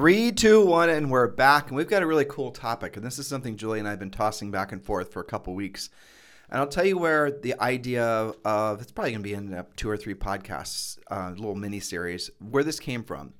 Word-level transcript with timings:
Three, 0.00 0.32
two, 0.32 0.64
one, 0.64 0.88
and 0.88 1.10
we're 1.10 1.26
back. 1.26 1.68
And 1.68 1.76
we've 1.76 1.86
got 1.86 2.02
a 2.02 2.06
really 2.06 2.24
cool 2.24 2.52
topic. 2.52 2.96
And 2.96 3.04
this 3.04 3.18
is 3.18 3.26
something 3.26 3.58
Julie 3.58 3.80
and 3.80 3.86
I 3.86 3.90
have 3.90 3.98
been 3.98 4.10
tossing 4.10 4.50
back 4.50 4.72
and 4.72 4.82
forth 4.82 5.12
for 5.12 5.20
a 5.20 5.24
couple 5.24 5.54
weeks. 5.54 5.90
And 6.48 6.58
I'll 6.58 6.66
tell 6.68 6.86
you 6.86 6.96
where 6.96 7.30
the 7.30 7.54
idea 7.60 8.02
of 8.02 8.80
it's 8.80 8.92
probably 8.92 9.10
going 9.10 9.22
to 9.22 9.28
be 9.28 9.34
in 9.34 9.66
two 9.76 9.90
or 9.90 9.98
three 9.98 10.14
podcasts, 10.14 10.98
uh, 11.10 11.32
little 11.36 11.54
mini 11.54 11.80
series, 11.80 12.30
where 12.38 12.64
this 12.64 12.80
came 12.80 13.04
from 13.04 13.34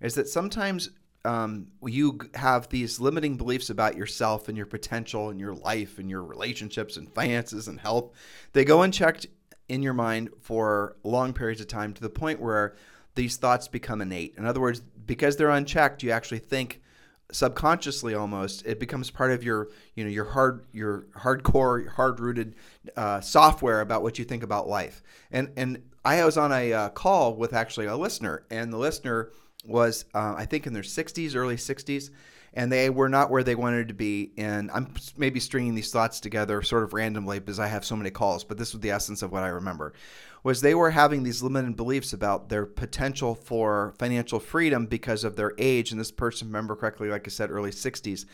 is 0.00 0.14
that 0.14 0.28
sometimes 0.28 0.90
um, 1.24 1.66
you 1.82 2.20
have 2.34 2.68
these 2.68 3.00
limiting 3.00 3.36
beliefs 3.36 3.68
about 3.68 3.96
yourself 3.96 4.46
and 4.46 4.56
your 4.56 4.66
potential 4.66 5.30
and 5.30 5.40
your 5.40 5.54
life 5.54 5.98
and 5.98 6.08
your 6.08 6.22
relationships 6.22 6.96
and 6.96 7.12
finances 7.12 7.66
and 7.66 7.80
health. 7.80 8.12
They 8.52 8.64
go 8.64 8.82
unchecked 8.82 9.26
in 9.68 9.82
your 9.82 9.94
mind 9.94 10.30
for 10.40 10.94
long 11.02 11.32
periods 11.32 11.60
of 11.60 11.66
time 11.66 11.92
to 11.94 12.00
the 12.00 12.08
point 12.08 12.40
where 12.40 12.76
these 13.14 13.36
thoughts 13.36 13.68
become 13.68 14.00
innate. 14.00 14.34
In 14.36 14.44
other 14.46 14.60
words, 14.60 14.80
because 15.06 15.36
they're 15.36 15.50
unchecked, 15.50 16.02
you 16.02 16.10
actually 16.10 16.38
think 16.38 16.80
subconsciously 17.32 18.14
almost 18.14 18.64
it 18.66 18.78
becomes 18.78 19.10
part 19.10 19.32
of 19.32 19.42
your 19.42 19.68
you 19.94 20.04
know 20.04 20.10
your 20.10 20.26
hard 20.26 20.66
your 20.72 21.06
hardcore 21.16 21.88
hard 21.88 22.20
rooted 22.20 22.54
uh, 22.96 23.20
software 23.20 23.80
about 23.80 24.02
what 24.02 24.18
you 24.18 24.26
think 24.26 24.42
about 24.42 24.68
life 24.68 25.02
and 25.32 25.50
and 25.56 25.82
i 26.04 26.22
was 26.22 26.36
on 26.36 26.52
a 26.52 26.72
uh, 26.72 26.88
call 26.90 27.34
with 27.34 27.54
actually 27.54 27.86
a 27.86 27.96
listener 27.96 28.44
and 28.50 28.70
the 28.70 28.76
listener 28.76 29.30
was 29.64 30.04
uh, 30.14 30.34
i 30.36 30.44
think 30.44 30.66
in 30.66 30.74
their 30.74 30.82
60s 30.82 31.34
early 31.34 31.56
60s 31.56 32.10
and 32.54 32.70
they 32.70 32.88
were 32.88 33.08
not 33.08 33.30
where 33.30 33.42
they 33.42 33.54
wanted 33.54 33.88
to 33.88 33.94
be. 33.94 34.30
And 34.36 34.70
I'm 34.70 34.94
maybe 35.16 35.40
stringing 35.40 35.74
these 35.74 35.90
thoughts 35.90 36.20
together 36.20 36.62
sort 36.62 36.84
of 36.84 36.94
randomly 36.94 37.40
because 37.40 37.58
I 37.58 37.66
have 37.66 37.84
so 37.84 37.96
many 37.96 38.10
calls, 38.10 38.44
but 38.44 38.56
this 38.56 38.72
was 38.72 38.80
the 38.80 38.92
essence 38.92 39.22
of 39.22 39.32
what 39.32 39.42
I 39.42 39.48
remember. 39.48 39.92
Was 40.44 40.60
they 40.60 40.74
were 40.74 40.90
having 40.90 41.22
these 41.22 41.42
limited 41.42 41.74
beliefs 41.74 42.12
about 42.12 42.50
their 42.50 42.66
potential 42.66 43.34
for 43.34 43.94
financial 43.98 44.38
freedom 44.38 44.86
because 44.86 45.24
of 45.24 45.34
their 45.34 45.54
age. 45.58 45.90
And 45.90 45.98
this 45.98 46.12
person, 46.12 46.48
remember 46.48 46.76
correctly, 46.76 47.08
like 47.08 47.26
I 47.26 47.30
said, 47.30 47.50
early 47.50 47.70
60s. 47.70 48.26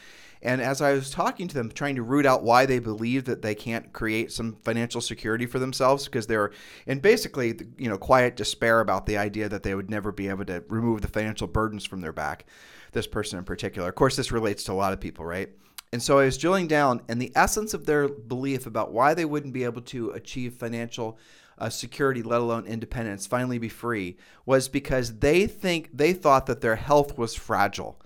And 0.42 0.60
as 0.60 0.82
I 0.82 0.92
was 0.92 1.10
talking 1.10 1.46
to 1.48 1.54
them, 1.54 1.70
trying 1.70 1.94
to 1.94 2.02
root 2.02 2.26
out 2.26 2.42
why 2.42 2.66
they 2.66 2.80
believe 2.80 3.26
that 3.26 3.42
they 3.42 3.54
can't 3.54 3.92
create 3.92 4.32
some 4.32 4.56
financial 4.64 5.00
security 5.00 5.46
for 5.46 5.58
themselves, 5.58 6.06
because 6.06 6.26
they're 6.26 6.50
in 6.86 6.98
basically, 6.98 7.60
you 7.78 7.88
know, 7.88 7.98
quiet 7.98 8.36
despair 8.36 8.80
about 8.80 9.06
the 9.06 9.16
idea 9.16 9.48
that 9.48 9.62
they 9.62 9.74
would 9.74 9.88
never 9.88 10.10
be 10.10 10.28
able 10.28 10.46
to 10.46 10.64
remove 10.68 11.02
the 11.02 11.08
financial 11.08 11.46
burdens 11.46 11.86
from 11.86 12.00
their 12.00 12.12
back 12.12 12.44
this 12.92 13.06
person 13.06 13.38
in 13.38 13.44
particular. 13.44 13.88
Of 13.88 13.94
course, 13.94 14.16
this 14.16 14.32
relates 14.32 14.64
to 14.64 14.72
a 14.72 14.74
lot 14.74 14.92
of 14.92 14.98
people, 14.98 15.24
right? 15.24 15.50
And 15.92 16.02
so 16.02 16.18
I 16.18 16.24
was 16.24 16.38
drilling 16.38 16.68
down, 16.68 17.02
and 17.08 17.20
the 17.20 17.32
essence 17.34 17.74
of 17.74 17.84
their 17.84 18.08
belief 18.08 18.66
about 18.66 18.92
why 18.92 19.14
they 19.14 19.24
wouldn't 19.24 19.52
be 19.52 19.64
able 19.64 19.82
to 19.82 20.10
achieve 20.10 20.54
financial 20.54 21.18
uh, 21.60 21.68
security, 21.68 22.22
let 22.22 22.40
alone 22.40 22.66
independence, 22.66 23.26
finally 23.26 23.58
be 23.58 23.68
free, 23.68 24.16
was 24.46 24.68
because 24.68 25.18
they 25.18 25.46
think 25.46 25.90
they 25.92 26.12
thought 26.12 26.46
that 26.46 26.60
their 26.60 26.76
health 26.76 27.18
was 27.18 27.34
fragile 27.34 28.00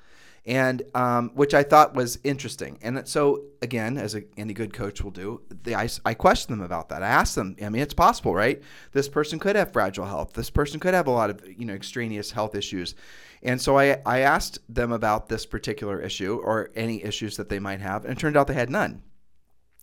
and 0.46 0.82
um, 0.94 1.30
which 1.34 1.54
I 1.54 1.62
thought 1.62 1.94
was 1.94 2.18
interesting. 2.22 2.78
And 2.82 3.08
so, 3.08 3.44
again, 3.62 3.96
as 3.96 4.14
a, 4.14 4.24
any 4.36 4.52
good 4.52 4.74
coach 4.74 5.02
will 5.02 5.10
do, 5.10 5.40
I, 5.68 5.88
I 6.04 6.14
questioned 6.14 6.58
them 6.58 6.64
about 6.64 6.90
that. 6.90 7.02
I 7.02 7.08
asked 7.08 7.34
them, 7.34 7.56
I 7.62 7.70
mean, 7.70 7.80
it's 7.80 7.94
possible, 7.94 8.34
right? 8.34 8.62
This 8.92 9.08
person 9.08 9.38
could 9.38 9.56
have 9.56 9.72
fragile 9.72 10.04
health. 10.04 10.34
This 10.34 10.50
person 10.50 10.80
could 10.80 10.92
have 10.92 11.06
a 11.06 11.10
lot 11.10 11.30
of, 11.30 11.40
you 11.48 11.64
know, 11.64 11.72
extraneous 11.72 12.30
health 12.30 12.54
issues. 12.54 12.94
And 13.42 13.60
so 13.60 13.78
I, 13.78 14.02
I 14.04 14.20
asked 14.20 14.58
them 14.68 14.92
about 14.92 15.28
this 15.28 15.46
particular 15.46 16.00
issue 16.00 16.36
or 16.36 16.70
any 16.74 17.02
issues 17.02 17.36
that 17.38 17.48
they 17.48 17.58
might 17.58 17.80
have, 17.80 18.04
and 18.04 18.12
it 18.12 18.18
turned 18.18 18.36
out 18.36 18.46
they 18.46 18.54
had 18.54 18.70
none. 18.70 19.02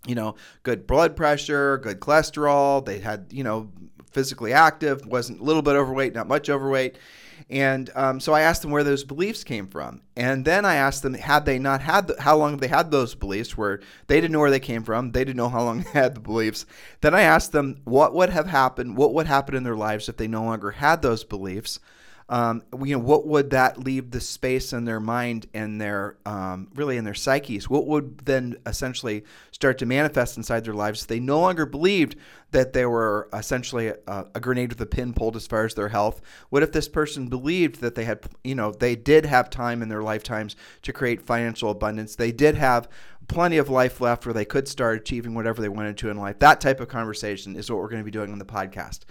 You 0.07 0.15
know, 0.15 0.35
good 0.63 0.87
blood 0.87 1.15
pressure, 1.15 1.77
good 1.77 1.99
cholesterol. 1.99 2.83
They 2.83 2.99
had, 2.99 3.27
you 3.29 3.43
know, 3.43 3.71
physically 4.11 4.53
active, 4.53 5.05
wasn't 5.05 5.39
a 5.39 5.43
little 5.43 5.61
bit 5.61 5.75
overweight, 5.75 6.13
not 6.13 6.27
much 6.27 6.49
overweight. 6.49 6.97
And 7.49 7.89
um, 7.95 8.19
so 8.19 8.33
I 8.33 8.41
asked 8.41 8.61
them 8.61 8.71
where 8.71 8.83
those 8.83 9.03
beliefs 9.03 9.43
came 9.43 9.67
from. 9.67 10.01
And 10.15 10.45
then 10.45 10.63
I 10.63 10.75
asked 10.75 11.03
them, 11.03 11.13
had 11.13 11.45
they 11.45 11.59
not 11.59 11.81
had, 11.81 12.07
the, 12.07 12.21
how 12.21 12.37
long 12.37 12.51
have 12.51 12.61
they 12.61 12.67
had 12.67 12.91
those 12.91 13.13
beliefs 13.13 13.57
where 13.57 13.81
they 14.07 14.21
didn't 14.21 14.31
know 14.31 14.39
where 14.39 14.51
they 14.51 14.59
came 14.59 14.83
from, 14.83 15.11
they 15.11 15.25
didn't 15.25 15.37
know 15.37 15.49
how 15.49 15.63
long 15.63 15.81
they 15.81 15.89
had 15.91 16.15
the 16.15 16.21
beliefs. 16.21 16.65
Then 17.01 17.13
I 17.13 17.21
asked 17.21 17.51
them 17.51 17.81
what 17.83 18.13
would 18.13 18.29
have 18.29 18.47
happened, 18.47 18.95
what 18.95 19.13
would 19.13 19.27
happen 19.27 19.55
in 19.55 19.63
their 19.63 19.75
lives 19.75 20.07
if 20.07 20.17
they 20.17 20.27
no 20.27 20.43
longer 20.43 20.71
had 20.71 21.01
those 21.01 21.23
beliefs 21.23 21.79
um, 22.31 22.63
you 22.81 22.95
know, 22.95 23.03
what 23.03 23.27
would 23.27 23.49
that 23.49 23.77
leave 23.77 24.11
the 24.11 24.21
space 24.21 24.71
in 24.71 24.85
their 24.85 25.01
mind 25.01 25.47
and 25.53 25.81
their 25.81 26.15
um, 26.25 26.69
really 26.75 26.95
in 26.95 27.03
their 27.03 27.13
psyches? 27.13 27.69
What 27.69 27.87
would 27.87 28.19
then 28.19 28.55
essentially 28.65 29.25
start 29.51 29.77
to 29.79 29.85
manifest 29.85 30.37
inside 30.37 30.63
their 30.63 30.73
lives 30.73 31.01
if 31.01 31.07
they 31.07 31.19
no 31.19 31.41
longer 31.41 31.65
believed 31.65 32.15
that 32.51 32.73
they 32.73 32.85
were 32.85 33.29
essentially 33.33 33.87
a, 33.87 34.25
a, 34.35 34.39
grenade 34.39 34.69
with 34.69 34.81
a 34.81 34.85
pin 34.85 35.13
pulled 35.13 35.35
as 35.35 35.47
far 35.47 35.65
as 35.65 35.73
their 35.73 35.89
health? 35.89 36.21
What 36.49 36.63
if 36.63 36.71
this 36.71 36.87
person 36.87 37.27
believed 37.27 37.81
that 37.81 37.95
they 37.95 38.03
had, 38.03 38.25
you 38.43 38.55
know, 38.55 38.71
they 38.71 38.95
did 38.95 39.25
have 39.25 39.49
time 39.49 39.81
in 39.81 39.89
their 39.89 40.03
lifetimes 40.03 40.55
to 40.83 40.93
create 40.93 41.21
financial 41.21 41.69
abundance? 41.69 42.15
They 42.15 42.31
did 42.31 42.55
have 42.55 42.89
plenty 43.27 43.57
of 43.57 43.69
life 43.69 44.01
left 44.01 44.25
where 44.25 44.33
they 44.33 44.45
could 44.45 44.67
start 44.67 44.99
achieving 44.99 45.33
whatever 45.33 45.61
they 45.61 45.69
wanted 45.69 45.97
to 45.97 46.09
in 46.09 46.17
life. 46.17 46.39
That 46.39 46.59
type 46.59 46.79
of 46.79 46.89
conversation 46.89 47.55
is 47.55 47.69
what 47.69 47.79
we're 47.79 47.89
going 47.89 48.01
to 48.01 48.05
be 48.05 48.11
doing 48.11 48.31
on 48.31 48.39
the 48.39 48.45
podcast. 48.45 49.01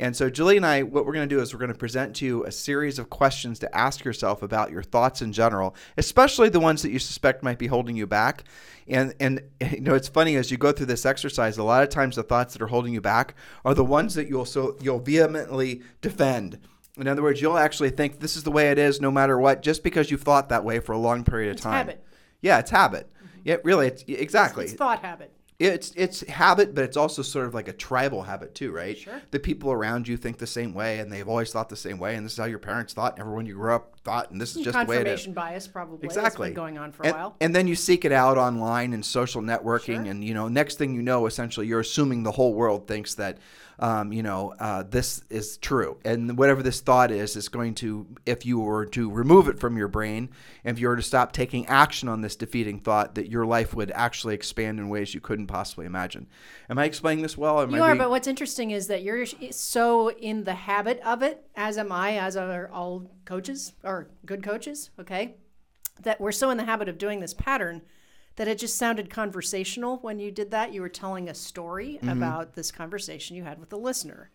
And 0.00 0.16
so, 0.16 0.30
Julie 0.30 0.56
and 0.56 0.64
I, 0.64 0.82
what 0.82 1.04
we're 1.04 1.12
going 1.12 1.28
to 1.28 1.34
do 1.34 1.42
is 1.42 1.52
we're 1.52 1.60
going 1.60 1.72
to 1.72 1.78
present 1.78 2.16
to 2.16 2.24
you 2.24 2.44
a 2.44 2.52
series 2.52 2.98
of 2.98 3.10
questions 3.10 3.58
to 3.58 3.76
ask 3.76 4.02
yourself 4.02 4.42
about 4.42 4.70
your 4.70 4.82
thoughts 4.82 5.20
in 5.20 5.30
general, 5.30 5.74
especially 5.98 6.48
the 6.48 6.58
ones 6.58 6.80
that 6.82 6.90
you 6.90 6.98
suspect 6.98 7.42
might 7.42 7.58
be 7.58 7.66
holding 7.66 7.96
you 7.96 8.06
back. 8.06 8.44
And 8.88 9.14
and 9.20 9.42
you 9.72 9.80
know, 9.80 9.94
it's 9.94 10.08
funny 10.08 10.36
as 10.36 10.50
you 10.50 10.56
go 10.56 10.72
through 10.72 10.86
this 10.86 11.04
exercise, 11.04 11.58
a 11.58 11.64
lot 11.64 11.82
of 11.82 11.90
times 11.90 12.16
the 12.16 12.22
thoughts 12.22 12.54
that 12.54 12.62
are 12.62 12.66
holding 12.66 12.89
you 12.92 13.00
back 13.00 13.34
are 13.64 13.74
the 13.74 13.84
ones 13.84 14.14
that 14.14 14.28
you'll 14.28 14.44
so 14.44 14.76
you'll 14.80 14.98
vehemently 14.98 15.82
defend. 16.00 16.58
In 16.96 17.08
other 17.08 17.22
words, 17.22 17.40
you'll 17.40 17.56
actually 17.56 17.90
think 17.90 18.20
this 18.20 18.36
is 18.36 18.42
the 18.42 18.50
way 18.50 18.70
it 18.70 18.78
is, 18.78 19.00
no 19.00 19.10
matter 19.10 19.38
what, 19.38 19.62
just 19.62 19.82
because 19.82 20.10
you've 20.10 20.22
thought 20.22 20.48
that 20.50 20.64
way 20.64 20.80
for 20.80 20.92
a 20.92 20.98
long 20.98 21.24
period 21.24 21.50
of 21.50 21.54
it's 21.54 21.62
time. 21.62 21.86
Habit. 21.86 22.04
Yeah, 22.42 22.58
it's 22.58 22.70
habit. 22.70 23.08
Mm-hmm. 23.16 23.40
Yeah, 23.44 23.56
really, 23.64 23.86
it's 23.86 24.04
exactly. 24.06 24.64
It's, 24.64 24.72
it's 24.72 24.78
thought 24.78 25.00
habit 25.00 25.32
it's 25.60 25.92
it's 25.94 26.26
habit, 26.26 26.74
but 26.74 26.84
it's 26.84 26.96
also 26.96 27.20
sort 27.20 27.46
of 27.46 27.52
like 27.52 27.68
a 27.68 27.72
tribal 27.72 28.22
habit 28.22 28.54
too, 28.54 28.72
right? 28.72 28.96
Sure. 28.96 29.20
The 29.30 29.38
people 29.38 29.70
around 29.70 30.08
you 30.08 30.16
think 30.16 30.38
the 30.38 30.46
same 30.46 30.72
way, 30.72 31.00
and 31.00 31.12
they've 31.12 31.28
always 31.28 31.52
thought 31.52 31.68
the 31.68 31.76
same 31.76 31.98
way, 31.98 32.16
and 32.16 32.24
this 32.24 32.32
is 32.32 32.38
how 32.38 32.46
your 32.46 32.58
parents 32.58 32.94
thought, 32.94 33.12
and 33.12 33.20
everyone 33.20 33.44
you 33.44 33.54
grew 33.54 33.74
up 33.74 33.94
thought, 34.02 34.30
and 34.30 34.40
this 34.40 34.56
is 34.56 34.64
just 34.64 34.78
the 34.78 34.84
way 34.86 34.96
it 34.96 35.06
is. 35.06 35.24
Confirmation 35.24 35.32
bias, 35.34 35.68
probably. 35.68 36.06
Exactly. 36.06 36.50
going 36.52 36.78
on 36.78 36.92
for 36.92 37.04
and, 37.04 37.14
a 37.14 37.18
while. 37.18 37.36
And 37.42 37.54
then 37.54 37.68
you 37.68 37.74
seek 37.76 38.06
it 38.06 38.12
out 38.12 38.38
online 38.38 38.94
and 38.94 39.04
social 39.04 39.42
networking, 39.42 40.02
sure. 40.02 40.10
and 40.10 40.24
you 40.24 40.32
know, 40.32 40.48
next 40.48 40.78
thing 40.78 40.94
you 40.94 41.02
know, 41.02 41.26
essentially, 41.26 41.66
you're 41.66 41.80
assuming 41.80 42.22
the 42.22 42.32
whole 42.32 42.54
world 42.54 42.88
thinks 42.88 43.14
that 43.16 43.36
um, 43.80 44.12
you 44.12 44.22
know, 44.22 44.54
uh, 44.60 44.82
this 44.82 45.24
is 45.30 45.56
true. 45.56 45.98
And 46.04 46.36
whatever 46.36 46.62
this 46.62 46.80
thought 46.80 47.10
is, 47.10 47.34
is 47.34 47.48
going 47.48 47.74
to, 47.76 48.06
if 48.26 48.44
you 48.44 48.60
were 48.60 48.84
to 48.86 49.10
remove 49.10 49.48
it 49.48 49.58
from 49.58 49.78
your 49.78 49.88
brain, 49.88 50.28
if 50.64 50.78
you 50.78 50.86
were 50.86 50.96
to 50.96 51.02
stop 51.02 51.32
taking 51.32 51.66
action 51.66 52.06
on 52.06 52.20
this 52.20 52.36
defeating 52.36 52.78
thought, 52.78 53.14
that 53.14 53.30
your 53.30 53.46
life 53.46 53.74
would 53.74 53.90
actually 53.92 54.34
expand 54.34 54.78
in 54.78 54.90
ways 54.90 55.14
you 55.14 55.20
couldn't 55.20 55.46
possibly 55.46 55.86
imagine. 55.86 56.28
Am 56.68 56.78
I 56.78 56.84
explaining 56.84 57.22
this 57.22 57.38
well? 57.38 57.62
Am 57.62 57.70
you 57.70 57.78
I 57.78 57.80
are, 57.80 57.86
being... 57.92 57.98
but 57.98 58.10
what's 58.10 58.28
interesting 58.28 58.70
is 58.70 58.86
that 58.88 59.02
you're 59.02 59.24
so 59.50 60.10
in 60.10 60.44
the 60.44 60.54
habit 60.54 61.00
of 61.00 61.22
it, 61.22 61.42
as 61.56 61.78
am 61.78 61.90
I, 61.90 62.18
as 62.18 62.36
are 62.36 62.68
all 62.70 63.10
coaches 63.24 63.72
or 63.82 64.10
good 64.26 64.42
coaches, 64.42 64.90
okay? 65.00 65.36
That 66.02 66.20
we're 66.20 66.32
so 66.32 66.50
in 66.50 66.58
the 66.58 66.64
habit 66.64 66.90
of 66.90 66.98
doing 66.98 67.20
this 67.20 67.32
pattern 67.32 67.80
that 68.36 68.48
it 68.48 68.58
just 68.58 68.76
sounded 68.76 69.10
conversational 69.10 69.98
when 69.98 70.18
you 70.18 70.30
did 70.30 70.50
that. 70.50 70.72
You 70.72 70.80
were 70.80 70.88
telling 70.88 71.28
a 71.28 71.34
story 71.34 71.98
mm-hmm. 72.02 72.08
about 72.08 72.54
this 72.54 72.70
conversation 72.70 73.36
you 73.36 73.44
had 73.44 73.58
with 73.58 73.70
the 73.70 73.78
listener. 73.78 74.30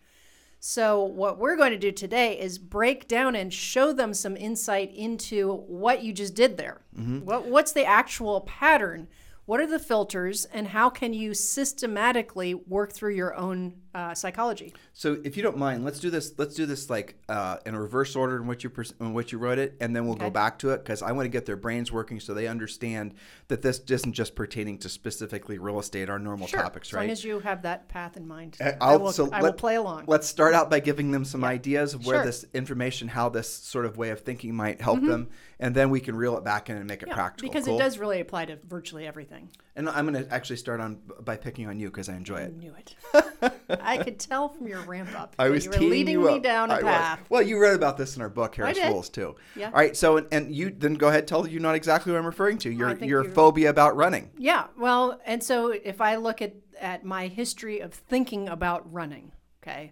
So, 0.59 1.03
what 1.03 1.37
we're 1.37 1.57
going 1.57 1.73
to 1.73 1.77
do 1.77 1.91
today 1.91 2.39
is 2.39 2.57
break 2.57 3.07
down 3.07 3.35
and 3.35 3.53
show 3.53 3.93
them 3.93 4.13
some 4.13 4.35
insight 4.35 4.91
into 4.93 5.53
what 5.67 6.01
you 6.03 6.11
just 6.11 6.33
did 6.33 6.57
there. 6.57 6.81
Mm-hmm. 6.97 7.19
What, 7.19 7.47
what's 7.47 7.71
the 7.71 7.85
actual 7.85 8.41
pattern? 8.41 9.07
What 9.45 9.59
are 9.59 9.67
the 9.67 9.77
filters, 9.77 10.45
and 10.45 10.69
how 10.69 10.89
can 10.89 11.13
you 11.13 11.35
systematically 11.35 12.55
work 12.55 12.93
through 12.93 13.13
your 13.13 13.35
own 13.35 13.75
uh, 13.95 14.13
psychology. 14.13 14.73
So 14.91 15.17
if 15.23 15.37
you 15.37 15.41
don't 15.43 15.57
mind, 15.57 15.85
let's 15.85 15.99
do 16.01 16.09
this. 16.09 16.33
Let's 16.37 16.53
do 16.53 16.65
this 16.65 16.89
like 16.89 17.15
uh, 17.29 17.57
in 17.65 17.75
reverse 17.77 18.13
order 18.15 18.35
in 18.35 18.45
which 18.45 18.65
you 18.65 18.71
in 18.99 19.13
which 19.13 19.31
you 19.31 19.37
wrote 19.37 19.57
it, 19.57 19.77
and 19.79 19.95
then 19.95 20.05
we'll 20.05 20.15
go 20.17 20.29
back 20.29 20.59
to 20.59 20.71
it 20.71 20.79
because 20.79 21.01
I 21.01 21.13
want 21.13 21.25
to 21.25 21.29
get 21.29 21.45
their 21.45 21.55
brains 21.55 21.93
working 21.93 22.19
so 22.19 22.33
they 22.33 22.47
understand 22.47 23.13
that 23.47 23.61
this 23.61 23.79
isn't 23.89 24.11
just 24.11 24.35
pertaining 24.35 24.77
to 24.79 24.89
specifically 24.89 25.57
real 25.57 25.79
estate, 25.79 26.09
our 26.09 26.19
normal 26.19 26.45
Sure. 26.47 26.61
topics, 26.61 26.89
as 26.89 26.93
long 26.93 27.09
as 27.09 27.23
you 27.23 27.39
have 27.39 27.61
that 27.61 27.87
path 27.87 28.17
in 28.17 28.27
mind, 28.27 28.57
Uh, 28.59 28.71
I 28.81 28.87
I'll- 28.91 29.11
so 29.13 29.29
I 29.31 29.37
will 29.39 29.45
let- 29.45 29.57
play 29.57 29.75
along. 29.75 30.03
Let's 30.07 30.27
start 30.27 30.53
out 30.53 30.69
by 30.69 30.81
giving 30.81 31.11
them 31.11 31.23
some 31.23 31.45
ideas 31.45 31.93
of 31.93 32.05
where 32.05 32.15
Sure. 32.15 32.19
Mm-hmm. 32.21 32.25
this 32.27 32.45
information, 32.53 33.07
how 33.07 33.29
this 33.29 33.49
sort 33.49 33.85
of 33.85 33.97
way 33.97 34.09
of 34.09 34.19
thinking 34.21 34.53
might 34.55 34.81
help 34.81 35.01
them, 35.01 35.29
and 35.59 35.73
then 35.73 35.89
we 35.89 36.01
can 36.01 36.17
reel 36.17 36.37
it 36.37 36.43
back 36.43 36.69
in 36.69 36.75
and 36.75 36.85
make 36.85 37.01
it 37.01 37.07
Yeah, 37.07 37.15
practical. 37.15 37.49
because 37.49 37.65
Cool? 37.65 37.77
it 37.77 37.79
does 37.79 37.97
really 37.97 38.19
apply 38.19 38.45
to 38.45 38.57
virtually 38.67 39.07
everything. 39.07 39.49
And 39.77 39.89
I'm 39.89 40.07
going 40.07 40.23
to 40.23 40.33
actually 40.33 40.55
start 40.55 40.79
on 40.79 40.99
by 41.21 41.35
picking 41.35 41.67
on 41.67 41.79
you 41.79 41.87
because 41.87 42.07
I 42.07 42.15
enjoy 42.15 42.37
it. 42.37 42.53
I 42.55 42.57
knew 42.57 42.73
it. 42.77 43.51
I 43.81 43.97
could 43.97 44.19
tell 44.19 44.47
from 44.47 44.67
your 44.67 44.79
ramp 44.81 45.09
up. 45.19 45.35
I 45.37 45.49
was 45.49 45.65
you 45.65 45.71
were 45.71 45.77
leading 45.77 46.13
you 46.13 46.25
me 46.25 46.39
down 46.39 46.71
a 46.71 46.75
I 46.75 46.77
was. 46.77 46.83
path. 46.85 47.25
Well, 47.29 47.41
you 47.41 47.59
read 47.59 47.75
about 47.75 47.97
this 47.97 48.15
in 48.15 48.21
our 48.21 48.29
book, 48.29 48.55
Harris. 48.55 48.79
Rules, 48.79 49.09
too. 49.09 49.35
Yeah. 49.55 49.67
All 49.67 49.73
right. 49.73 49.95
So, 49.97 50.15
and, 50.17 50.27
and 50.31 50.55
you 50.55 50.69
then 50.69 50.93
go 50.93 51.09
ahead, 51.09 51.27
tell 51.27 51.45
you 51.45 51.59
not 51.59 51.75
exactly 51.75 52.13
what 52.13 52.19
I'm 52.19 52.25
referring 52.25 52.57
to. 52.59 52.71
Your 52.71 52.95
your 53.03 53.25
phobia 53.25 53.69
about 53.69 53.97
running. 53.97 54.31
Yeah, 54.37 54.67
well, 54.77 55.19
and 55.25 55.43
so 55.43 55.69
if 55.69 55.99
I 55.99 56.15
look 56.15 56.41
at 56.41 56.53
at 56.79 57.03
my 57.03 57.27
history 57.27 57.79
of 57.81 57.93
thinking 57.93 58.47
about 58.47 58.91
running, 58.93 59.33
okay, 59.61 59.91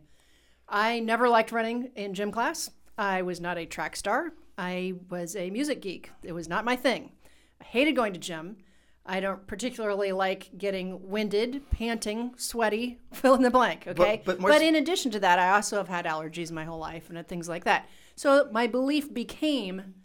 I 0.70 1.00
never 1.02 1.28
liked 1.28 1.52
running 1.52 1.92
in 1.96 2.14
gym 2.14 2.32
class. 2.32 2.70
I 2.98 3.22
was 3.24 3.42
not 3.42 3.58
a 3.58 3.66
track 3.66 3.96
star. 3.96 4.34
I 4.58 4.94
was 5.10 5.36
a 5.36 5.50
music 5.50 5.82
geek. 5.82 6.12
It 6.24 6.32
was 6.32 6.48
not 6.48 6.64
my 6.64 6.76
thing. 6.76 7.12
I 7.60 7.64
hated 7.66 7.96
going 7.96 8.14
to 8.14 8.20
gym. 8.20 8.58
I 9.06 9.20
don't 9.20 9.46
particularly 9.48 10.12
like 10.14 10.50
getting 10.58 11.10
winded, 11.10 11.70
panting, 11.72 12.34
sweaty, 12.38 13.00
fill 13.14 13.36
in 13.36 13.42
the 13.42 13.52
blank. 13.52 13.86
Okay, 13.88 14.22
but 14.26 14.40
more 14.40 14.52
s- 14.52 14.62
in 14.62 14.76
addition 14.76 15.12
to 15.12 15.20
that, 15.20 15.40
I 15.40 15.50
also 15.52 15.78
have 15.78 15.90
had 15.90 16.06
allergies 16.06 16.52
my 16.52 16.64
whole 16.64 16.80
life 16.80 17.10
and 17.10 17.28
things 17.28 17.50
like 17.50 17.66
that. 17.66 17.90
So 18.16 18.48
my 18.52 18.68
belief 18.68 19.14
became, 19.14 19.96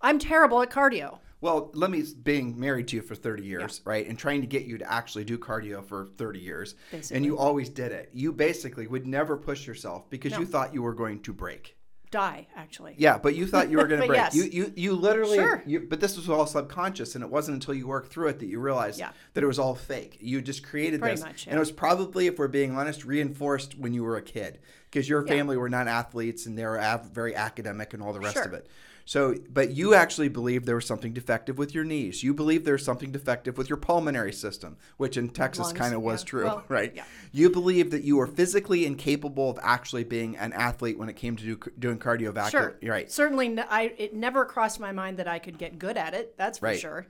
I'm 0.00 0.18
terrible 0.18 0.60
at 0.62 0.70
cardio. 0.70 1.18
Well, 1.40 1.70
let 1.74 1.90
me 1.90 2.04
being 2.22 2.58
married 2.58 2.86
to 2.88 2.96
you 2.96 3.02
for 3.02 3.16
30 3.16 3.44
years, 3.44 3.80
right, 3.84 4.06
and 4.06 4.16
trying 4.16 4.42
to 4.42 4.46
get 4.46 4.64
you 4.64 4.78
to 4.78 4.92
actually 4.92 5.24
do 5.24 5.36
cardio 5.38 5.84
for 5.84 6.10
30 6.16 6.38
years, 6.38 6.76
and 7.10 7.24
you 7.24 7.36
always 7.36 7.68
did 7.68 7.90
it. 7.90 8.10
You 8.12 8.32
basically 8.32 8.86
would 8.86 9.06
never 9.08 9.36
push 9.36 9.66
yourself 9.66 10.08
because 10.08 10.36
you 10.36 10.46
thought 10.46 10.72
you 10.72 10.82
were 10.82 10.94
going 10.94 11.20
to 11.22 11.32
break. 11.32 11.76
Die, 12.12 12.46
actually. 12.54 12.94
Yeah, 12.98 13.18
but 13.18 13.34
you 13.34 13.46
thought 13.46 13.70
you 13.70 13.78
were 13.78 13.86
going 13.88 14.00
to 14.02 14.06
break. 14.06 14.18
yes. 14.18 14.34
You 14.36 14.44
you 14.44 14.72
you 14.76 14.92
literally. 14.94 15.38
Sure. 15.38 15.62
You, 15.66 15.80
but 15.80 15.98
this 15.98 16.16
was 16.16 16.28
all 16.28 16.46
subconscious, 16.46 17.14
and 17.16 17.24
it 17.24 17.30
wasn't 17.30 17.54
until 17.56 17.74
you 17.74 17.88
worked 17.88 18.12
through 18.12 18.28
it 18.28 18.38
that 18.38 18.46
you 18.46 18.60
realized 18.60 19.00
Yeah. 19.00 19.10
that 19.34 19.42
it 19.42 19.46
was 19.46 19.58
all 19.58 19.74
fake. 19.74 20.18
You 20.20 20.40
just 20.42 20.62
created 20.62 21.00
Pretty 21.00 21.16
this, 21.16 21.24
much, 21.24 21.46
and 21.46 21.56
it 21.56 21.58
was 21.58 21.72
probably, 21.72 22.26
if 22.28 22.38
we're 22.38 22.48
being 22.48 22.76
honest, 22.76 23.04
reinforced 23.04 23.76
when 23.78 23.94
you 23.94 24.04
were 24.04 24.16
a 24.16 24.22
kid 24.22 24.60
because 24.90 25.08
your 25.08 25.26
family 25.26 25.56
were 25.56 25.70
not 25.70 25.88
athletes 25.88 26.44
and 26.46 26.56
they 26.56 26.64
were 26.66 26.78
av- 26.78 27.10
very 27.10 27.34
academic 27.34 27.94
and 27.94 28.02
all 28.02 28.12
the 28.12 28.20
rest 28.20 28.34
Sure. 28.34 28.44
of 28.44 28.52
it. 28.52 28.68
So, 29.04 29.34
but 29.50 29.70
you 29.70 29.94
actually 29.94 30.28
believed 30.28 30.66
there 30.66 30.74
was 30.76 30.86
something 30.86 31.12
defective 31.12 31.58
with 31.58 31.74
your 31.74 31.84
knees. 31.84 32.22
You 32.22 32.32
believed 32.34 32.64
there 32.64 32.74
was 32.74 32.84
something 32.84 33.10
defective 33.10 33.58
with 33.58 33.68
your 33.68 33.76
pulmonary 33.76 34.32
system, 34.32 34.76
which 34.96 35.16
in 35.16 35.28
Texas 35.28 35.72
kind 35.72 35.94
of 35.94 36.02
was 36.02 36.22
yeah. 36.22 36.26
true, 36.26 36.44
Well, 36.44 36.64
right? 36.68 36.92
yeah. 36.94 37.04
You 37.32 37.50
believed 37.50 37.90
that 37.92 38.04
you 38.04 38.16
were 38.16 38.26
physically 38.26 38.86
incapable 38.86 39.50
of 39.50 39.58
actually 39.62 40.04
being 40.04 40.36
an 40.36 40.52
athlete 40.52 40.98
when 40.98 41.08
it 41.08 41.16
came 41.16 41.36
to 41.36 41.42
do, 41.56 41.70
doing 41.78 41.98
cardiovascular. 41.98 42.50
Sure. 42.50 42.76
Right. 42.82 43.10
Certainly, 43.10 43.58
I 43.60 43.92
it 43.98 44.14
never 44.14 44.44
crossed 44.44 44.78
my 44.80 44.92
mind 44.92 45.18
that 45.18 45.28
I 45.28 45.38
could 45.38 45.58
get 45.58 45.78
good 45.78 45.96
at 45.96 46.14
it. 46.14 46.36
That's 46.36 46.58
for 46.58 46.66
Right. 46.66 46.78
sure. 46.78 47.06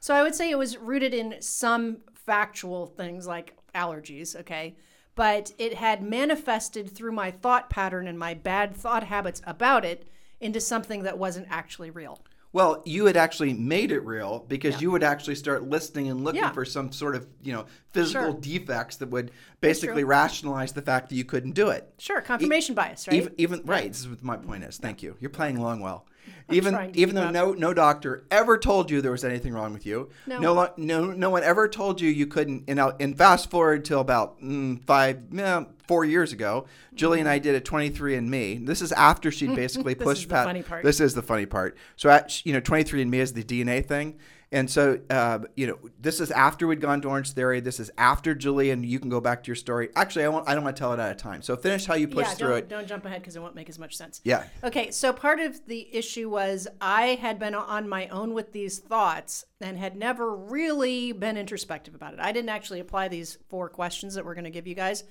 So 0.00 0.14
I 0.14 0.22
would 0.22 0.34
say 0.34 0.50
it 0.50 0.58
was 0.58 0.76
rooted 0.78 1.14
in 1.14 1.36
some 1.40 1.98
factual 2.14 2.86
things 2.86 3.26
like 3.26 3.56
allergies. 3.74 4.34
Okay. 4.40 4.76
But 5.14 5.52
it 5.58 5.74
had 5.74 6.02
manifested 6.02 6.90
through 6.90 7.12
my 7.12 7.30
thought 7.30 7.68
pattern 7.68 8.06
and 8.06 8.18
my 8.18 8.32
bad 8.34 8.74
thought 8.76 9.04
habits 9.04 9.42
about 9.46 9.84
it 9.84 10.06
into 10.40 10.60
something 10.60 11.02
that 11.04 11.18
wasn't 11.18 11.46
actually 11.50 11.90
real. 11.90 12.20
Well, 12.52 12.82
you 12.84 13.04
had 13.06 13.16
actually 13.16 13.52
made 13.52 13.92
it 13.92 14.00
real 14.00 14.44
because 14.48 14.82
you 14.82 14.90
would 14.90 15.04
actually 15.04 15.36
start 15.36 15.68
listening 15.68 16.08
and 16.08 16.24
looking 16.24 16.40
Yeah. 16.40 16.50
for 16.50 16.64
some 16.64 16.90
sort 16.90 17.14
of, 17.14 17.28
you 17.42 17.52
know, 17.52 17.66
physical 17.92 18.32
Sure. 18.32 18.40
defects 18.40 18.96
that 18.96 19.08
would 19.10 19.30
basically 19.60 20.02
rationalize 20.02 20.72
the 20.72 20.82
fact 20.82 21.10
that 21.10 21.14
you 21.14 21.24
couldn't 21.24 21.52
do 21.52 21.68
it. 21.68 21.92
Sure. 21.98 22.20
Confirmation 22.20 22.74
bias, 22.74 23.06
right? 23.06 23.16
Even, 23.16 23.34
even 23.38 23.62
right. 23.64 23.86
This 23.86 24.00
is 24.00 24.08
what 24.08 24.24
my 24.24 24.36
point 24.36 24.64
is. 24.64 24.78
Thank 24.78 25.00
you. 25.00 25.16
You're 25.20 25.30
playing 25.30 25.58
along 25.58 25.78
well. 25.80 26.06
Even 26.50 26.90
even 26.94 27.14
though 27.14 27.30
no 27.30 27.52
no 27.52 27.72
doctor 27.72 28.24
ever 28.30 28.58
told 28.58 28.90
you 28.90 29.00
there 29.00 29.12
was 29.12 29.24
anything 29.24 29.52
wrong 29.52 29.72
with 29.72 29.86
you. 29.86 30.10
No. 30.26 30.40
No 30.40 30.72
no 30.76 31.06
no 31.12 31.30
one 31.30 31.42
ever 31.42 31.68
told 31.68 32.00
you 32.00 32.10
you 32.10 32.26
couldn't. 32.26 32.64
And 32.68 32.80
and 33.00 33.16
fast 33.16 33.50
forward 33.50 33.84
till 33.84 34.00
about 34.00 34.42
mm, 34.42 34.84
five 34.84 35.22
yeah, 35.32 35.64
four 35.90 36.04
years 36.04 36.32
ago, 36.32 36.66
Julie 36.94 37.18
and 37.18 37.28
I 37.28 37.40
did 37.40 37.56
a 37.56 37.60
23andMe. 37.60 38.64
This 38.64 38.80
is 38.80 38.92
after 38.92 39.32
she'd 39.32 39.54
basically 39.56 39.94
This 39.94 40.04
pushed 40.04 40.22
is 40.22 40.28
the 40.28 40.34
funny 40.34 40.62
part. 40.62 40.84
This 40.84 41.00
is 41.00 41.14
the 41.14 41.22
funny 41.22 41.46
part. 41.46 41.76
So 41.96 42.08
at, 42.08 42.46
you 42.46 42.52
know, 42.52 42.60
23andMe 42.60 43.16
is 43.16 43.32
the 43.32 43.42
DNA 43.42 43.84
thing. 43.84 44.18
And 44.52 44.68
so, 44.68 44.98
uh, 45.10 45.40
you 45.54 45.68
know, 45.68 45.78
this 46.00 46.20
is 46.20 46.32
after 46.32 46.66
we'd 46.66 46.80
gone 46.80 47.00
to 47.02 47.08
Orange 47.08 47.32
Theory. 47.32 47.60
This 47.60 47.78
is 47.78 47.90
after 47.96 48.34
Julie, 48.34 48.70
and 48.70 48.84
you 48.84 48.98
can 48.98 49.08
go 49.08 49.20
back 49.20 49.44
to 49.44 49.48
your 49.48 49.54
story. 49.54 49.90
Actually, 49.94 50.24
I, 50.24 50.28
won't, 50.28 50.48
I 50.48 50.54
don't 50.54 50.64
want 50.64 50.76
to 50.76 50.80
tell 50.80 50.92
it 50.92 50.98
out 50.98 51.12
of 51.12 51.18
time. 51.18 51.40
So 51.40 51.56
finish 51.56 51.86
how 51.86 51.94
you 51.94 52.08
pushed 52.08 52.30
yeah, 52.30 52.34
through 52.34 52.54
it. 52.54 52.68
don't 52.68 52.88
jump 52.88 53.04
ahead 53.04 53.20
because 53.20 53.36
it 53.36 53.42
won't 53.42 53.54
make 53.54 53.68
as 53.68 53.78
much 53.78 53.96
sense. 53.96 54.20
Yeah. 54.24 54.44
Okay, 54.64 54.90
so 54.90 55.12
part 55.12 55.38
of 55.38 55.64
the 55.66 55.88
issue 55.94 56.28
was 56.28 56.66
I 56.80 57.18
had 57.20 57.38
been 57.38 57.54
on 57.54 57.88
my 57.88 58.08
own 58.08 58.34
with 58.34 58.52
these 58.52 58.80
thoughts 58.80 59.44
and 59.60 59.78
had 59.78 59.94
never 59.94 60.34
really 60.34 61.12
been 61.12 61.36
introspective 61.36 61.94
about 61.94 62.14
it. 62.14 62.20
I 62.20 62.32
didn't 62.32 62.48
actually 62.48 62.80
apply 62.80 63.06
these 63.06 63.38
four 63.48 63.68
questions 63.68 64.14
that 64.14 64.24
we're 64.24 64.34
going 64.34 64.44
to 64.44 64.50
give 64.50 64.66
you 64.66 64.74
guys 64.74 65.04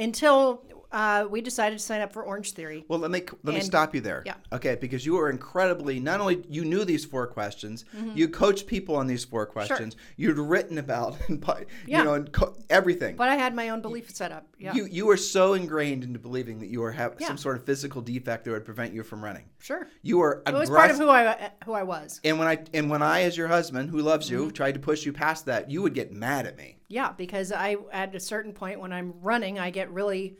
until 0.00 0.64
uh, 0.92 1.24
we 1.30 1.40
decided 1.40 1.78
to 1.78 1.84
sign 1.84 2.00
up 2.00 2.12
for 2.12 2.24
Orange 2.24 2.50
Theory. 2.50 2.84
Well, 2.88 2.98
let 2.98 3.12
me 3.12 3.22
let 3.44 3.54
me 3.54 3.60
stop 3.60 3.94
you 3.94 4.00
there. 4.00 4.24
yeah. 4.26 4.34
Okay, 4.52 4.74
because 4.74 5.06
you 5.06 5.12
were 5.14 5.30
incredibly 5.30 6.00
not 6.00 6.18
only 6.20 6.42
you 6.48 6.64
knew 6.64 6.84
these 6.84 7.04
four 7.04 7.28
questions, 7.28 7.84
Mm-hmm. 7.96 8.16
you 8.18 8.28
coached 8.28 8.66
people 8.66 8.96
on 8.96 9.06
these 9.06 9.24
four 9.24 9.46
questions. 9.46 9.94
You'd 10.16 10.36
written 10.36 10.78
about 10.78 11.16
and 11.28 11.40
Yeah. 11.86 11.98
you 11.98 12.04
know 12.04 12.14
and 12.14 12.32
co- 12.32 12.56
everything. 12.68 13.14
But 13.14 13.28
I 13.28 13.36
had 13.36 13.54
my 13.54 13.68
own 13.68 13.80
belief 13.82 14.10
set 14.10 14.32
up. 14.32 14.48
Yeah, 14.58 14.74
You 14.74 14.86
you 14.86 15.06
were 15.06 15.16
so 15.16 15.54
ingrained 15.54 16.02
into 16.02 16.18
believing 16.18 16.58
that 16.58 16.66
you 16.70 16.80
were 16.80 16.90
have 16.90 17.14
Yeah. 17.20 17.28
some 17.28 17.36
sort 17.38 17.56
of 17.56 17.64
physical 17.64 18.02
defect 18.02 18.44
that 18.46 18.50
would 18.50 18.64
prevent 18.64 18.92
you 18.92 19.04
from 19.04 19.22
running. 19.22 19.44
sure. 19.60 19.86
You 20.02 20.18
were 20.18 20.42
It 20.44 20.54
was 20.54 20.68
part 20.70 20.90
of 20.90 20.96
who 20.96 21.08
I 21.08 21.52
who 21.66 21.72
I 21.72 21.84
was. 21.84 22.20
and 22.24 22.36
when 22.40 22.48
I 22.48 22.58
and 22.74 22.90
when 22.90 23.00
I, 23.02 23.22
as 23.22 23.36
your 23.36 23.46
husband 23.46 23.90
who 23.90 23.98
loves 24.02 24.28
you, 24.28 24.40
Mm-hmm. 24.40 24.50
tried 24.54 24.72
to 24.74 24.80
push 24.80 25.06
you 25.06 25.12
past 25.12 25.46
that, 25.46 25.70
you 25.70 25.82
would 25.82 25.94
get 25.94 26.12
mad 26.12 26.46
at 26.46 26.56
me. 26.56 26.78
Yeah, 26.90 27.12
because 27.12 27.52
I 27.52 27.76
at 27.92 28.16
a 28.16 28.20
certain 28.20 28.52
point 28.52 28.80
when 28.80 28.92
I'm 28.92 29.14
running, 29.22 29.60
I 29.60 29.70
get 29.70 29.92
really 29.92 30.38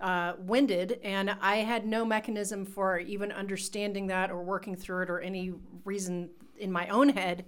uh, 0.00 0.34
winded, 0.38 1.00
and 1.02 1.36
I 1.40 1.56
had 1.56 1.84
no 1.84 2.04
mechanism 2.04 2.64
for 2.64 3.00
even 3.00 3.32
understanding 3.32 4.06
that 4.06 4.30
or 4.30 4.44
working 4.44 4.76
through 4.76 5.02
it 5.02 5.10
or 5.10 5.18
any 5.18 5.52
reason 5.84 6.30
in 6.56 6.70
my 6.70 6.86
own 6.86 7.08
head 7.08 7.46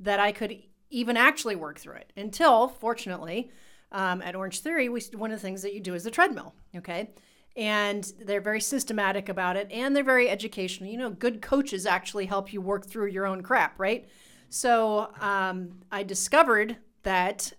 that 0.00 0.18
I 0.18 0.32
could 0.32 0.58
even 0.90 1.16
actually 1.16 1.54
work 1.54 1.78
through 1.78 1.94
it 1.94 2.12
until, 2.16 2.66
fortunately, 2.66 3.52
um, 3.92 4.20
at 4.22 4.34
Orange 4.34 4.60
Theory, 4.60 4.88
we 4.88 5.00
one 5.14 5.30
of 5.30 5.38
the 5.38 5.42
things 5.42 5.62
that 5.62 5.72
you 5.72 5.80
do 5.80 5.94
is 5.94 6.02
the 6.02 6.10
treadmill. 6.10 6.54
Okay. 6.76 7.10
And 7.54 8.10
they're 8.24 8.40
very 8.40 8.60
systematic 8.60 9.28
about 9.28 9.56
it 9.56 9.68
and 9.70 9.94
they're 9.94 10.02
very 10.02 10.28
educational. 10.28 10.90
You 10.90 10.96
know, 10.96 11.10
good 11.10 11.40
coaches 11.40 11.86
actually 11.86 12.26
help 12.26 12.52
you 12.52 12.62
work 12.62 12.86
through 12.86 13.08
your 13.08 13.26
own 13.26 13.42
crap, 13.42 13.78
right? 13.78 14.08
So 14.48 15.12
um, 15.20 15.82
I 15.92 16.02
discovered 16.02 16.78
that 17.02 17.52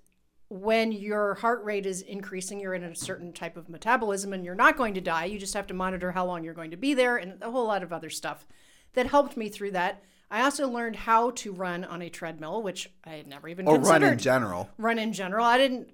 when 0.53 0.91
your 0.91 1.33
heart 1.33 1.63
rate 1.63 1.87
is 1.87 2.03
increasing, 2.03 2.59
you're 2.59 2.75
in 2.75 2.83
a 2.83 2.95
certain 2.95 3.33
type 3.33 3.57
of 3.57 3.69
metabolism 3.69 4.33
and 4.33 4.45
you're 4.45 4.53
not 4.53 4.77
going 4.77 4.93
to 4.93 5.01
die. 5.01 5.25
You 5.25 5.39
just 5.39 5.55
have 5.55 5.65
to 5.67 5.73
monitor 5.73 6.11
how 6.11 6.25
long 6.27 6.43
you're 6.43 6.53
going 6.53 6.69
to 6.71 6.77
be 6.77 6.93
there 6.93 7.17
and 7.17 7.41
a 7.41 7.49
whole 7.49 7.65
lot 7.65 7.81
of 7.81 7.91
other 7.91 8.11
stuff 8.11 8.45
that 8.93 9.07
helped 9.07 9.35
me 9.35 9.49
through 9.49 9.71
that. 9.71 10.03
I 10.29 10.43
also 10.43 10.69
learned 10.69 10.95
how 10.95 11.31
to 11.31 11.51
run 11.53 11.83
on 11.83 12.03
a 12.03 12.09
treadmill, 12.09 12.61
which 12.61 12.91
I 13.03 13.11
had 13.15 13.27
never 13.27 13.47
even 13.47 13.67
Or 13.67 13.75
considered. 13.77 14.01
run 14.01 14.13
in 14.13 14.19
general. 14.19 14.69
Run 14.77 14.99
in 14.99 15.11
general. 15.11 15.43
I 15.43 15.57
didn't, 15.57 15.89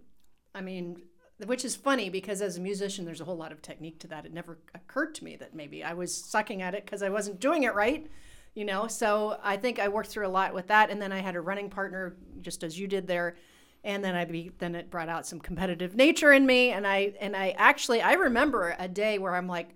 I 0.53 0.59
mean, 0.59 1.03
which 1.45 1.63
is 1.63 1.77
funny 1.77 2.09
because 2.09 2.41
as 2.41 2.57
a 2.57 2.61
musician, 2.61 3.05
there's 3.05 3.21
a 3.21 3.25
whole 3.25 3.37
lot 3.37 3.53
of 3.53 3.61
technique 3.61 3.99
to 3.99 4.07
that. 4.07 4.25
It 4.25 4.33
never 4.33 4.59
occurred 4.75 5.15
to 5.15 5.23
me 5.23 5.37
that 5.37 5.55
maybe 5.55 5.85
I 5.85 5.93
was 5.93 6.13
sucking 6.13 6.61
at 6.61 6.75
it 6.75 6.83
because 6.83 7.01
I 7.01 7.07
wasn't 7.09 7.39
doing 7.39 7.63
it 7.63 7.73
right, 7.75 8.07
you 8.55 8.65
know? 8.65 8.87
So 8.87 9.37
I 9.41 9.55
think 9.55 9.79
I 9.79 9.87
worked 9.87 10.09
through 10.09 10.27
a 10.27 10.29
lot 10.29 10.53
with 10.53 10.67
that. 10.67 10.89
And 10.89 11.01
then 11.01 11.13
I 11.13 11.19
had 11.19 11.37
a 11.37 11.41
running 11.41 11.69
partner, 11.69 12.17
just 12.41 12.61
as 12.63 12.77
you 12.77 12.87
did 12.87 13.07
there. 13.07 13.37
And 13.83 14.03
then 14.03 14.15
I 14.15 14.25
be, 14.25 14.51
then 14.59 14.75
it 14.75 14.89
brought 14.89 15.09
out 15.09 15.25
some 15.25 15.39
competitive 15.39 15.95
nature 15.95 16.33
in 16.33 16.45
me. 16.45 16.71
And 16.71 16.85
I, 16.85 17.13
and 17.19 17.35
I 17.35 17.51
actually, 17.57 18.01
I 18.01 18.13
remember 18.13 18.75
a 18.77 18.87
day 18.87 19.17
where 19.17 19.35
I'm 19.35 19.47
like, 19.47 19.69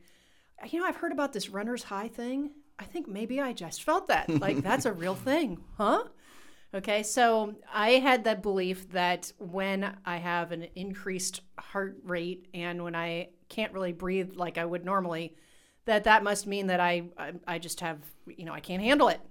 you 0.69 0.79
know, 0.79 0.85
I've 0.85 0.97
heard 0.97 1.11
about 1.11 1.33
this 1.33 1.49
runner's 1.49 1.83
high 1.83 2.09
thing. 2.09 2.51
I 2.79 2.83
think 2.85 3.07
maybe 3.07 3.39
I 3.39 3.53
just 3.53 3.83
felt 3.83 4.07
that. 4.07 4.29
Like, 4.41 4.61
that's 4.61 4.85
a 4.85 4.93
real 4.93 5.15
thing, 5.15 5.59
huh? 5.77 6.03
Okay, 6.75 7.03
so 7.03 7.53
I 7.71 7.91
had 7.91 8.23
that 8.23 8.41
belief 8.41 8.91
that 8.93 9.31
when 9.37 9.95
I 10.05 10.17
have 10.17 10.51
an 10.51 10.67
increased 10.75 11.41
heart 11.59 11.97
rate 12.03 12.47
and 12.53 12.83
when 12.83 12.95
I 12.95 13.29
can't 13.47 13.73
really 13.73 13.93
breathe 13.93 14.31
like 14.35 14.57
I 14.57 14.65
would 14.65 14.83
normally, 14.83 15.35
that 15.85 16.05
that 16.05 16.23
must 16.23 16.47
mean 16.47 16.67
that 16.67 16.79
I 16.79 17.03
I, 17.15 17.33
I 17.47 17.59
just 17.59 17.81
have 17.81 17.99
you 18.25 18.45
know 18.45 18.53
I 18.53 18.59
can't 18.59 18.81
handle 18.81 19.09
it. 19.09 19.21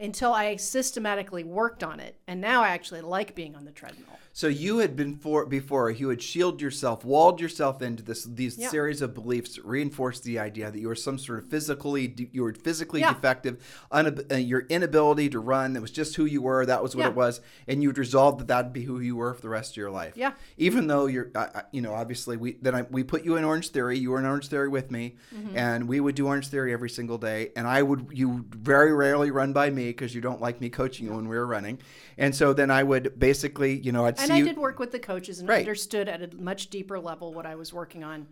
Until 0.00 0.32
I 0.32 0.56
systematically 0.56 1.44
worked 1.44 1.84
on 1.84 2.00
it. 2.00 2.16
And 2.26 2.40
now 2.40 2.62
I 2.62 2.68
actually 2.68 3.02
like 3.02 3.34
being 3.34 3.54
on 3.54 3.64
the 3.64 3.72
treadmill. 3.72 4.18
So 4.32 4.46
you 4.46 4.78
had 4.78 4.94
been 4.94 5.16
for 5.16 5.44
before 5.44 5.90
you 5.90 6.08
had 6.08 6.22
shielded 6.22 6.60
yourself, 6.60 7.04
walled 7.04 7.40
yourself 7.40 7.82
into 7.82 8.02
this 8.04 8.24
these 8.24 8.56
Yeah. 8.56 8.68
series 8.68 9.02
of 9.02 9.12
beliefs, 9.12 9.58
reinforced 9.58 10.22
the 10.22 10.38
idea 10.38 10.70
that 10.70 10.78
you 10.78 10.86
were 10.86 10.94
some 10.94 11.18
sort 11.18 11.40
of 11.40 11.46
physically 11.50 12.14
you 12.32 12.44
were 12.44 12.54
physically 12.54 13.00
Yeah. 13.00 13.12
defective, 13.12 13.58
unab- 13.92 14.32
uh, 14.32 14.36
your 14.36 14.60
inability 14.68 15.28
to 15.30 15.40
run. 15.40 15.72
That 15.72 15.80
was 15.82 15.90
just 15.90 16.14
who 16.14 16.26
you 16.26 16.42
were. 16.42 16.64
That 16.64 16.80
was 16.80 16.94
what 16.94 17.02
Yeah. 17.02 17.08
it 17.10 17.16
was, 17.16 17.40
and 17.66 17.82
you'd 17.82 17.98
resolved 17.98 18.38
that 18.40 18.46
that'd 18.48 18.72
be 18.72 18.84
who 18.84 19.00
you 19.00 19.16
were 19.16 19.34
for 19.34 19.42
the 19.42 19.48
rest 19.48 19.72
of 19.72 19.76
your 19.78 19.90
life. 19.90 20.12
Yeah. 20.16 20.32
Even 20.56 20.86
though 20.86 21.06
you're, 21.06 21.30
uh, 21.34 21.62
you 21.72 21.82
know, 21.82 21.92
obviously 21.92 22.36
we 22.36 22.56
then 22.62 22.74
I, 22.76 22.82
we 22.82 23.02
put 23.02 23.24
you 23.24 23.34
in 23.36 23.42
Orange 23.42 23.70
Theory. 23.70 23.98
You 23.98 24.12
were 24.12 24.20
in 24.20 24.26
Orange 24.26 24.46
Theory 24.46 24.68
with 24.68 24.92
me, 24.92 25.16
Mm-hmm. 25.34 25.56
and 25.56 25.88
we 25.88 25.98
would 25.98 26.14
do 26.14 26.28
Orange 26.28 26.46
Theory 26.46 26.72
every 26.72 26.90
single 26.90 27.18
day. 27.18 27.50
And 27.56 27.66
I 27.66 27.82
would 27.82 28.06
you 28.12 28.44
very 28.50 28.92
rarely 28.92 29.32
run 29.32 29.52
by 29.52 29.70
me 29.70 29.86
because 29.88 30.14
you 30.14 30.20
don't 30.20 30.40
like 30.40 30.60
me 30.60 30.70
coaching 30.70 31.06
you 31.06 31.14
when 31.14 31.28
we 31.28 31.36
were 31.36 31.46
running. 31.46 31.78
And 32.16 32.32
so 32.34 32.52
then 32.52 32.70
I 32.70 32.84
would 32.84 33.18
basically, 33.18 33.78
you 33.80 33.90
know, 33.92 34.04
I'd 34.06 34.19
And 34.22 34.32
I 34.32 34.38
you. 34.38 34.44
did 34.44 34.58
work 34.58 34.78
with 34.78 34.92
the 34.92 34.98
coaches 34.98 35.40
and 35.40 35.48
Right. 35.48 35.60
understood 35.60 36.08
at 36.08 36.22
a 36.22 36.34
much 36.36 36.70
deeper 36.70 36.98
level 36.98 37.32
what 37.34 37.46
I 37.46 37.54
was 37.54 37.72
working 37.72 38.04
on. 38.04 38.26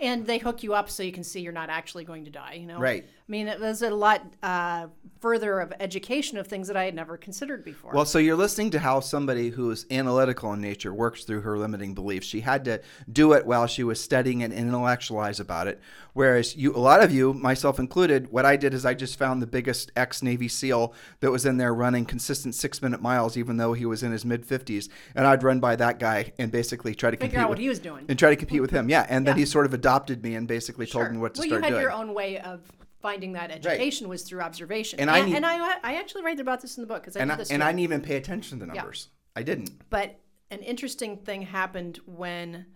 And 0.00 0.26
they 0.26 0.38
hook 0.38 0.62
you 0.62 0.74
up 0.74 0.88
so 0.90 1.02
you 1.02 1.12
can 1.12 1.24
see 1.24 1.40
you're 1.40 1.52
not 1.52 1.70
actually 1.70 2.04
going 2.04 2.24
to 2.24 2.30
die, 2.30 2.54
you 2.54 2.66
know? 2.66 2.78
Right. 2.78 3.04
I 3.28 3.30
mean, 3.30 3.46
it 3.46 3.60
was 3.60 3.82
a 3.82 3.90
lot 3.90 4.22
uh, 4.42 4.86
further 5.20 5.60
of 5.60 5.70
education 5.80 6.38
of 6.38 6.46
things 6.46 6.66
that 6.68 6.78
I 6.78 6.84
had 6.84 6.94
never 6.94 7.18
considered 7.18 7.62
before. 7.62 7.92
Well, 7.92 8.06
so 8.06 8.18
you're 8.18 8.36
listening 8.36 8.70
to 8.70 8.78
how 8.78 9.00
somebody 9.00 9.50
who 9.50 9.70
is 9.70 9.84
analytical 9.90 10.50
in 10.54 10.62
nature 10.62 10.94
works 10.94 11.24
through 11.24 11.42
her 11.42 11.58
limiting 11.58 11.92
beliefs. 11.92 12.26
She 12.26 12.40
had 12.40 12.64
to 12.64 12.80
do 13.12 13.34
it 13.34 13.44
while 13.44 13.66
she 13.66 13.84
was 13.84 14.00
studying 14.00 14.42
and 14.42 14.50
intellectualize 14.50 15.40
about 15.40 15.66
it. 15.66 15.78
Whereas 16.14 16.56
you, 16.56 16.74
a 16.74 16.78
lot 16.78 17.02
of 17.02 17.12
you, 17.12 17.34
myself 17.34 17.78
included, 17.78 18.32
what 18.32 18.46
I 18.46 18.56
did 18.56 18.72
is 18.72 18.86
I 18.86 18.94
just 18.94 19.18
found 19.18 19.42
the 19.42 19.46
biggest 19.46 19.92
ex 19.94 20.22
Navy 20.22 20.48
SEAL 20.48 20.94
that 21.20 21.30
was 21.30 21.44
in 21.44 21.58
there 21.58 21.74
running 21.74 22.06
consistent 22.06 22.54
six 22.54 22.80
minute 22.80 23.02
miles, 23.02 23.36
even 23.36 23.58
though 23.58 23.74
he 23.74 23.84
was 23.84 24.02
in 24.02 24.10
his 24.10 24.24
mid 24.24 24.46
50s, 24.46 24.88
and 25.14 25.26
I'd 25.26 25.42
run 25.42 25.60
by 25.60 25.76
that 25.76 25.98
guy 25.98 26.32
and 26.38 26.50
basically 26.50 26.94
try 26.94 27.10
to 27.10 27.16
Figure 27.18 27.28
compete 27.28 27.40
out 27.40 27.50
with, 27.50 27.58
what 27.58 27.62
he 27.62 27.68
was 27.68 27.78
doing. 27.78 28.06
and 28.08 28.18
try 28.18 28.30
to 28.30 28.36
compete 28.36 28.62
with 28.62 28.70
him. 28.70 28.88
Yeah, 28.88 29.06
and 29.10 29.26
then 29.26 29.36
he 29.36 29.44
sort 29.44 29.66
of 29.66 29.74
adopted 29.74 30.22
me 30.22 30.34
and 30.34 30.48
basically 30.48 30.86
told 30.86 31.12
me 31.12 31.18
what 31.18 31.34
to 31.34 31.40
well, 31.40 31.48
start 31.48 31.60
you 31.60 31.64
had 31.64 31.70
doing. 31.70 31.82
your 31.82 31.92
own 31.92 32.14
way 32.14 32.38
of 32.38 32.62
finding 33.00 33.32
that 33.32 33.50
education 33.50 34.08
was 34.08 34.22
through 34.22 34.40
observation. 34.40 35.00
And 35.00 35.08
And, 35.10 35.22
I 35.22 35.26
need- 35.26 35.36
and 35.36 35.46
I, 35.46 35.78
I 35.82 35.94
actually 35.96 36.22
write 36.24 36.40
about 36.40 36.60
this 36.60 36.76
in 36.76 36.82
the 36.82 36.86
book 36.86 37.02
because 37.02 37.16
I 37.16 37.20
and 37.20 37.30
did 37.30 37.38
this. 37.38 37.50
I, 37.50 37.54
and 37.54 37.62
I 37.62 37.68
didn't 37.68 37.80
even 37.80 38.00
pay 38.00 38.16
attention 38.16 38.58
to 38.58 38.66
the 38.66 38.74
numbers. 38.74 39.08
I 39.36 39.42
didn't. 39.42 39.88
But 39.90 40.18
an 40.50 40.60
interesting 40.60 41.16
thing 41.18 41.42
happened 41.42 42.00
when 42.06 42.66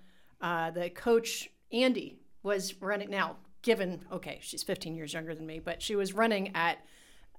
uh, 0.40 0.70
the 0.70 0.90
coach 0.90 1.50
Andy 1.72 2.20
was 2.42 2.80
running. 2.80 3.10
Now, 3.10 3.36
given 3.62 4.04
okay, 4.12 4.38
she's 4.42 4.62
15 4.62 4.94
years 4.94 5.12
younger 5.12 5.34
than 5.34 5.46
me, 5.46 5.58
but 5.58 5.82
she 5.82 5.96
was 5.96 6.12
running 6.12 6.54
at 6.54 6.78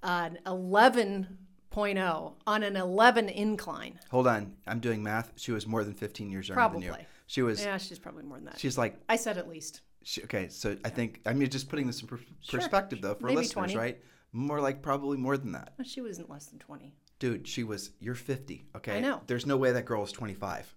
an 0.01 0.39
11.0 0.45 2.33
on 2.45 2.63
an 2.63 2.75
11 2.75 3.29
incline. 3.29 3.99
Hold 4.11 4.27
on, 4.27 4.53
I'm 4.67 4.79
doing 4.79 5.03
math. 5.03 5.31
She 5.35 5.51
was 5.51 5.67
more 5.67 5.83
than 5.83 5.93
15 5.93 6.29
years 6.29 6.49
younger 6.49 6.73
than 6.73 6.81
you. 6.81 6.87
Probably. 6.89 7.07
She 7.27 7.41
was. 7.41 7.63
Yeah, 7.63 7.77
she's 7.77 7.99
probably 7.99 8.23
more 8.23 8.37
than 8.37 8.45
that. 8.45 8.59
She's 8.59 8.77
like 8.77 8.95
I 9.07 9.15
said 9.15 9.37
at 9.37 9.47
least. 9.47 9.81
She, 10.03 10.21
okay, 10.23 10.47
so 10.49 10.75
I 10.85 10.89
think 10.89 11.21
I 11.25 11.33
mean 11.33 11.49
just 11.49 11.69
putting 11.69 11.87
this 11.87 12.01
in 12.01 12.07
per- 12.07 12.19
perspective 12.49 13.01
though 13.01 13.15
for 13.15 13.27
Maybe 13.27 13.37
listeners, 13.37 13.71
20. 13.73 13.77
right? 13.77 13.97
More 14.33 14.59
like 14.59 14.81
probably 14.81 15.17
more 15.17 15.37
than 15.37 15.51
that, 15.53 15.73
She 15.83 16.01
wasn't 16.01 16.29
less 16.29 16.47
than 16.47 16.59
20. 16.59 16.93
dude. 17.19 17.47
She 17.47 17.63
was 17.63 17.91
you're 17.99 18.15
50. 18.15 18.65
Okay, 18.77 18.97
I 18.97 18.99
know. 18.99 19.21
There's 19.27 19.45
no 19.45 19.57
way 19.57 19.71
that 19.71 19.85
girl 19.85 20.03
is 20.03 20.11
25. 20.11 20.73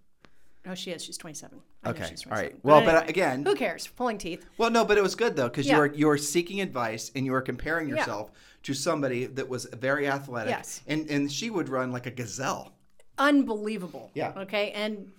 No, 0.65 0.75
she 0.75 0.91
is. 0.91 1.05
She's 1.05 1.17
27. 1.17 1.61
I 1.85 1.91
Okay, 1.91 2.07
she's 2.11 2.27
all 2.27 2.33
right. 2.33 2.61
27. 2.61 2.61
Well, 2.65 2.81
but, 2.81 2.89
uh, 2.89 2.99
anyway, 2.99 3.11
again- 3.11 3.45
who 3.45 3.55
cares? 3.55 3.87
Pulling 3.87 4.19
teeth. 4.19 4.45
Well, 4.59 4.71
no, 4.71 4.85
but 4.85 4.99
it 4.99 5.03
was 5.03 5.15
good 5.15 5.37
though 5.37 5.49
because 5.49 5.67
Yeah. 5.67 5.77
you're 5.77 5.87
you 5.95 6.07
were 6.09 6.19
seeking 6.19 6.61
advice 6.61 7.11
and 7.15 7.25
you're 7.25 7.41
comparing 7.41 7.89
yourself 7.89 8.31
to 8.65 8.75
somebody 8.75 9.27
that 9.27 9.49
was 9.49 9.65
very 9.73 10.07
athletic. 10.09 10.51
Yes. 10.51 10.83
And 10.87 11.09
and 11.11 11.31
she 11.33 11.51
would 11.51 11.69
run 11.69 11.93
like 11.93 12.07
a 12.07 12.11
gazelle. 12.11 12.73
unbelievable. 13.19 14.11
Yeah. 14.15 14.33
Okay. 14.37 14.73
And 14.73 15.11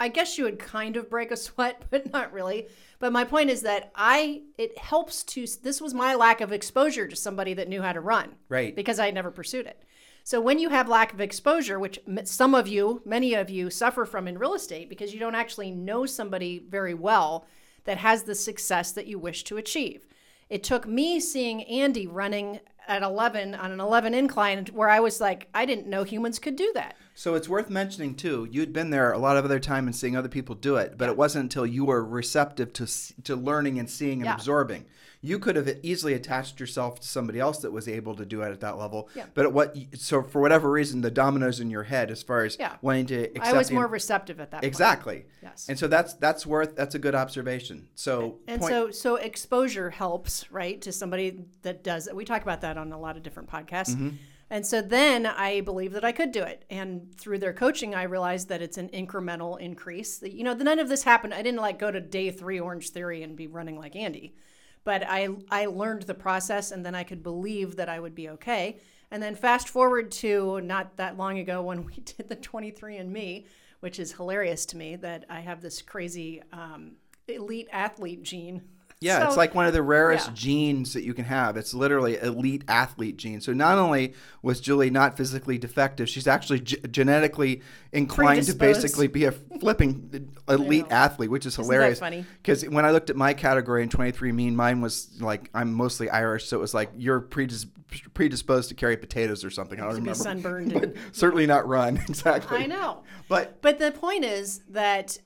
I 0.00 0.08
guess 0.08 0.38
you 0.38 0.44
would 0.44 0.58
kind 0.58 0.96
of 0.96 1.10
break 1.10 1.30
a 1.30 1.36
sweat, 1.36 1.82
but 1.90 2.12
not 2.12 2.32
really. 2.32 2.68
But 2.98 3.12
my 3.12 3.24
point 3.24 3.50
is 3.50 3.62
that 3.62 3.92
I, 3.94 4.42
it 4.58 4.76
helps 4.78 5.22
to, 5.24 5.46
this 5.62 5.80
was 5.80 5.94
my 5.94 6.14
lack 6.14 6.40
of 6.40 6.52
exposure 6.52 7.06
to 7.06 7.14
somebody 7.14 7.54
that 7.54 7.68
knew 7.68 7.82
how 7.82 7.92
to 7.92 8.00
run. 8.00 8.36
Right. 8.48 8.74
Because 8.74 8.98
I 8.98 9.06
had 9.06 9.14
never 9.14 9.30
pursued 9.30 9.66
it. 9.66 9.84
So 10.24 10.40
when 10.40 10.58
you 10.58 10.68
have 10.68 10.88
lack 10.88 11.12
of 11.12 11.20
exposure, 11.20 11.78
which 11.78 11.98
some 12.24 12.54
of 12.54 12.68
you, 12.68 13.02
many 13.04 13.34
of 13.34 13.50
you 13.50 13.70
suffer 13.70 14.04
from 14.04 14.28
in 14.28 14.38
real 14.38 14.54
estate 14.54 14.88
because 14.88 15.14
you 15.14 15.20
don't 15.20 15.34
actually 15.34 15.70
know 15.70 16.06
somebody 16.06 16.58
very 16.58 16.94
well 16.94 17.46
that 17.84 17.98
has 17.98 18.22
the 18.22 18.34
success 18.34 18.92
that 18.92 19.06
you 19.06 19.18
wish 19.18 19.44
to 19.44 19.56
achieve. 19.56 20.06
It 20.50 20.62
took 20.62 20.86
me 20.86 21.20
seeing 21.20 21.62
Andy 21.64 22.06
running 22.06 22.60
at 22.86 23.02
11 23.02 23.54
on 23.54 23.72
an 23.72 23.80
11 23.80 24.14
incline 24.14 24.66
where 24.72 24.88
I 24.88 25.00
was 25.00 25.20
like, 25.20 25.48
I 25.54 25.64
didn't 25.64 25.86
know 25.86 26.02
humans 26.02 26.38
could 26.38 26.56
do 26.56 26.70
that. 26.74 26.96
So 27.20 27.34
it's 27.34 27.50
worth 27.50 27.68
mentioning 27.68 28.14
too. 28.14 28.48
You'd 28.50 28.72
been 28.72 28.88
there 28.88 29.12
a 29.12 29.18
lot 29.18 29.36
of 29.36 29.44
other 29.44 29.60
time 29.60 29.86
and 29.86 29.94
seeing 29.94 30.16
other 30.16 30.30
people 30.30 30.54
do 30.54 30.76
it, 30.76 30.94
but 30.96 31.10
it 31.10 31.18
wasn't 31.18 31.42
until 31.42 31.66
you 31.66 31.84
were 31.84 32.02
receptive 32.02 32.72
to 32.72 32.86
to 33.24 33.36
learning 33.36 33.78
and 33.78 33.90
seeing 33.90 34.20
and 34.20 34.24
Yeah. 34.24 34.36
absorbing. 34.36 34.86
You 35.20 35.38
could 35.38 35.54
have 35.56 35.68
easily 35.82 36.14
attached 36.14 36.58
yourself 36.60 37.00
to 37.00 37.06
somebody 37.06 37.38
else 37.38 37.58
that 37.58 37.72
was 37.72 37.86
able 37.88 38.14
to 38.14 38.24
do 38.24 38.40
it 38.40 38.50
at 38.52 38.60
that 38.60 38.78
level. 38.78 39.10
Yeah. 39.14 39.26
But 39.34 39.52
what 39.52 39.76
so 39.98 40.22
for 40.22 40.40
whatever 40.40 40.70
reason, 40.70 41.02
the 41.02 41.10
dominoes 41.10 41.60
in 41.60 41.68
your 41.68 41.82
head 41.82 42.10
as 42.10 42.22
far 42.22 42.42
as 42.46 42.56
Yeah. 42.58 42.76
wanting 42.80 43.04
to 43.08 43.24
accept 43.24 43.46
I 43.48 43.52
was 43.52 43.70
more 43.70 43.86
receptive 43.86 44.40
at 44.40 44.50
that 44.52 44.62
point. 44.62 44.64
exactly. 44.68 45.26
Yes. 45.42 45.66
And 45.68 45.78
so 45.78 45.88
that's 45.88 46.14
that's 46.14 46.46
worth 46.46 46.74
that's 46.74 46.94
a 46.94 46.98
good 46.98 47.14
observation. 47.14 47.88
So 47.96 48.38
And 48.48 48.62
point- 48.62 48.72
so, 48.72 48.90
so 48.92 49.16
exposure 49.16 49.90
helps, 49.90 50.50
right, 50.50 50.80
to 50.80 50.90
somebody 50.90 51.44
that 51.60 51.84
does. 51.84 52.08
We 52.14 52.24
talk 52.24 52.40
about 52.40 52.62
that 52.62 52.78
on 52.78 52.90
a 52.92 52.98
lot 52.98 53.18
of 53.18 53.22
different 53.22 53.50
podcasts. 53.50 53.90
Mm-hmm. 53.94 54.16
And 54.52 54.66
so 54.66 54.82
then 54.82 55.26
I 55.26 55.60
believe 55.60 55.92
that 55.92 56.04
I 56.04 56.10
could 56.10 56.32
do 56.32 56.42
it. 56.42 56.64
And 56.68 57.14
through 57.16 57.38
their 57.38 57.52
coaching, 57.52 57.94
I 57.94 58.02
realized 58.02 58.48
that 58.48 58.60
it's 58.60 58.78
an 58.78 58.88
incremental 58.88 59.60
increase. 59.60 60.20
You 60.22 60.42
know, 60.42 60.54
none 60.54 60.80
of 60.80 60.88
this 60.88 61.04
happened. 61.04 61.32
I 61.32 61.42
didn't 61.42 61.60
like 61.60 61.78
go 61.78 61.92
to 61.92 62.00
day 62.00 62.32
three 62.32 62.58
Orange 62.58 62.90
Theory 62.90 63.22
and 63.22 63.36
be 63.36 63.46
running 63.46 63.78
like 63.78 63.94
Andy, 63.94 64.34
but 64.82 65.04
I 65.06 65.28
I 65.50 65.66
learned 65.66 66.02
the 66.02 66.14
process, 66.14 66.72
and 66.72 66.84
then 66.84 66.96
I 66.96 67.04
could 67.04 67.22
believe 67.22 67.76
that 67.76 67.88
I 67.88 68.00
would 68.00 68.14
be 68.14 68.28
okay. 68.30 68.78
And 69.12 69.22
then 69.22 69.36
fast 69.36 69.68
forward 69.68 70.10
to 70.12 70.60
not 70.62 70.96
that 70.96 71.16
long 71.16 71.38
ago 71.38 71.62
when 71.70 71.84
we 71.84 71.94
did 71.94 72.28
the 72.28 72.36
23andMe, 72.36 73.46
which 73.78 74.00
is 74.00 74.12
hilarious 74.12 74.66
to 74.66 74.76
me 74.76 74.96
that 74.96 75.26
I 75.30 75.40
have 75.40 75.62
this 75.62 75.80
crazy 75.80 76.42
um, 76.52 76.96
elite 77.28 77.68
athlete 77.70 78.24
gene. 78.24 78.62
Yeah, 79.02 79.26
it's 79.26 79.36
like 79.38 79.54
one 79.54 79.64
of 79.64 79.72
the 79.72 79.82
rarest 79.82 80.28
yeah. 80.28 80.34
genes 80.34 80.92
that 80.92 81.04
you 81.04 81.14
can 81.14 81.24
have. 81.24 81.56
It's 81.56 81.72
literally 81.72 82.18
elite 82.18 82.64
athlete 82.68 83.16
gene. 83.16 83.40
So 83.40 83.54
not 83.54 83.78
only 83.78 84.12
was 84.42 84.60
Julie 84.60 84.90
not 84.90 85.16
physically 85.16 85.56
defective, 85.56 86.06
she's 86.06 86.26
actually 86.26 86.60
ge- 86.60 86.82
genetically 86.90 87.62
inclined 87.92 88.44
to 88.44 88.52
basically 88.52 89.06
be 89.06 89.24
a 89.24 89.32
flipping 89.32 90.30
elite 90.46 90.84
athlete, 90.90 91.30
which 91.30 91.46
is 91.46 91.56
that 91.56 91.62
hilarious. 91.62 91.98
funny? 91.98 92.26
Because 92.42 92.68
when 92.68 92.84
I 92.84 92.90
looked 92.90 93.08
at 93.08 93.16
my 93.16 93.32
category 93.32 93.82
in 93.82 93.88
23andMe, 93.88 94.52
mine 94.52 94.82
was 94.82 95.08
like 95.18 95.48
I'm 95.54 95.72
mostly 95.72 96.10
Irish, 96.10 96.46
so 96.48 96.58
it 96.58 96.60
was 96.60 96.74
like 96.74 96.90
you're 96.94 97.22
predis- 97.22 97.70
predisposed 98.12 98.68
to 98.68 98.74
carry 98.74 98.98
potatoes 98.98 99.46
or 99.46 99.50
something. 99.50 99.80
I 99.80 99.84
don't 99.84 99.94
to 99.94 100.02
be 100.02 100.12
sunburned. 100.12 100.74
but 100.74 100.82
and- 100.82 100.96
certainly 101.12 101.46
not 101.46 101.66
run 101.66 101.96
exactly. 102.06 102.58
I 102.58 102.66
know. 102.66 103.02
But 103.28 103.62
But 103.62 103.78
the 103.78 103.92
point 103.92 104.26
is 104.26 104.60
that 104.68 105.16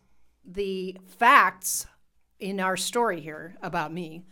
the 0.45 0.97
facts 1.19 1.87
in 2.38 2.61
our 2.61 2.76
story 2.76 3.21
here 3.21 3.57
about 3.62 3.93
me 3.93 4.25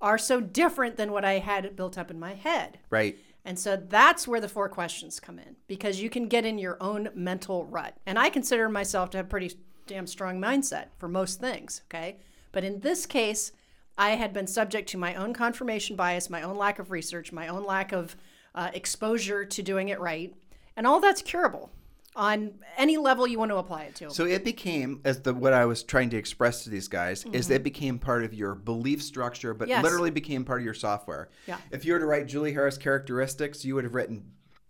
are 0.00 0.18
so 0.18 0.40
different 0.40 0.96
than 0.96 1.12
what 1.12 1.24
I 1.24 1.38
had 1.38 1.74
built 1.76 1.98
up 1.98 2.10
in 2.10 2.20
my 2.20 2.34
head. 2.34 2.78
right. 2.90 3.18
And 3.44 3.58
so 3.58 3.76
that's 3.76 4.28
where 4.28 4.42
the 4.42 4.48
four 4.48 4.68
questions 4.68 5.20
come 5.20 5.38
in 5.38 5.56
because 5.68 6.02
you 6.02 6.10
can 6.10 6.28
get 6.28 6.44
in 6.44 6.58
your 6.58 6.76
own 6.82 7.08
mental 7.14 7.64
rut. 7.64 7.96
And 8.04 8.18
I 8.18 8.28
consider 8.28 8.68
myself 8.68 9.08
to 9.10 9.16
have 9.16 9.30
pretty 9.30 9.54
damn 9.86 10.06
strong 10.06 10.38
mindset 10.38 10.88
for 10.98 11.08
most 11.08 11.40
things, 11.40 11.80
okay? 11.86 12.18
But 12.52 12.64
in 12.64 12.80
this 12.80 13.06
case, 13.06 13.52
I 13.96 14.10
had 14.10 14.34
been 14.34 14.46
subject 14.46 14.90
to 14.90 14.98
my 14.98 15.14
own 15.14 15.32
confirmation 15.32 15.96
bias, 15.96 16.28
my 16.28 16.42
own 16.42 16.58
lack 16.58 16.78
of 16.78 16.90
research, 16.90 17.32
my 17.32 17.48
own 17.48 17.64
lack 17.64 17.92
of 17.92 18.16
uh, 18.54 18.70
exposure 18.74 19.46
to 19.46 19.62
doing 19.62 19.88
it 19.88 19.98
right. 19.98 20.34
And 20.76 20.86
all 20.86 21.00
that's 21.00 21.22
curable 21.22 21.70
on 22.18 22.50
any 22.76 22.98
level 22.98 23.26
you 23.26 23.38
want 23.38 23.50
to 23.52 23.56
apply 23.56 23.84
it 23.84 23.94
to. 23.94 24.10
So 24.10 24.26
it 24.26 24.44
became, 24.44 25.00
as 25.04 25.22
the 25.22 25.32
what 25.32 25.52
I 25.52 25.64
was 25.64 25.82
trying 25.84 26.10
to 26.10 26.16
express 26.18 26.64
to 26.64 26.70
these 26.70 26.88
guys, 26.88 27.24
is 27.32 27.48
it 27.48 27.62
became 27.62 27.98
part 27.98 28.24
of 28.24 28.34
your 28.34 28.54
belief 28.54 29.02
structure, 29.02 29.54
but 29.54 29.68
Mm-hmm. 29.68 29.70
Yes. 29.70 29.84
literally 29.84 30.10
became 30.10 30.44
part 30.44 30.60
of 30.60 30.64
your 30.64 30.74
software. 30.74 31.28
Yeah. 31.46 31.58
If 31.70 31.84
you 31.84 31.92
were 31.92 31.98
to 31.98 32.06
write 32.06 32.26
Julie 32.26 32.52
Harris 32.52 32.76
characteristics, 32.76 33.64
you 33.64 33.74
would 33.76 33.84
have 33.84 33.94
written 33.94 34.24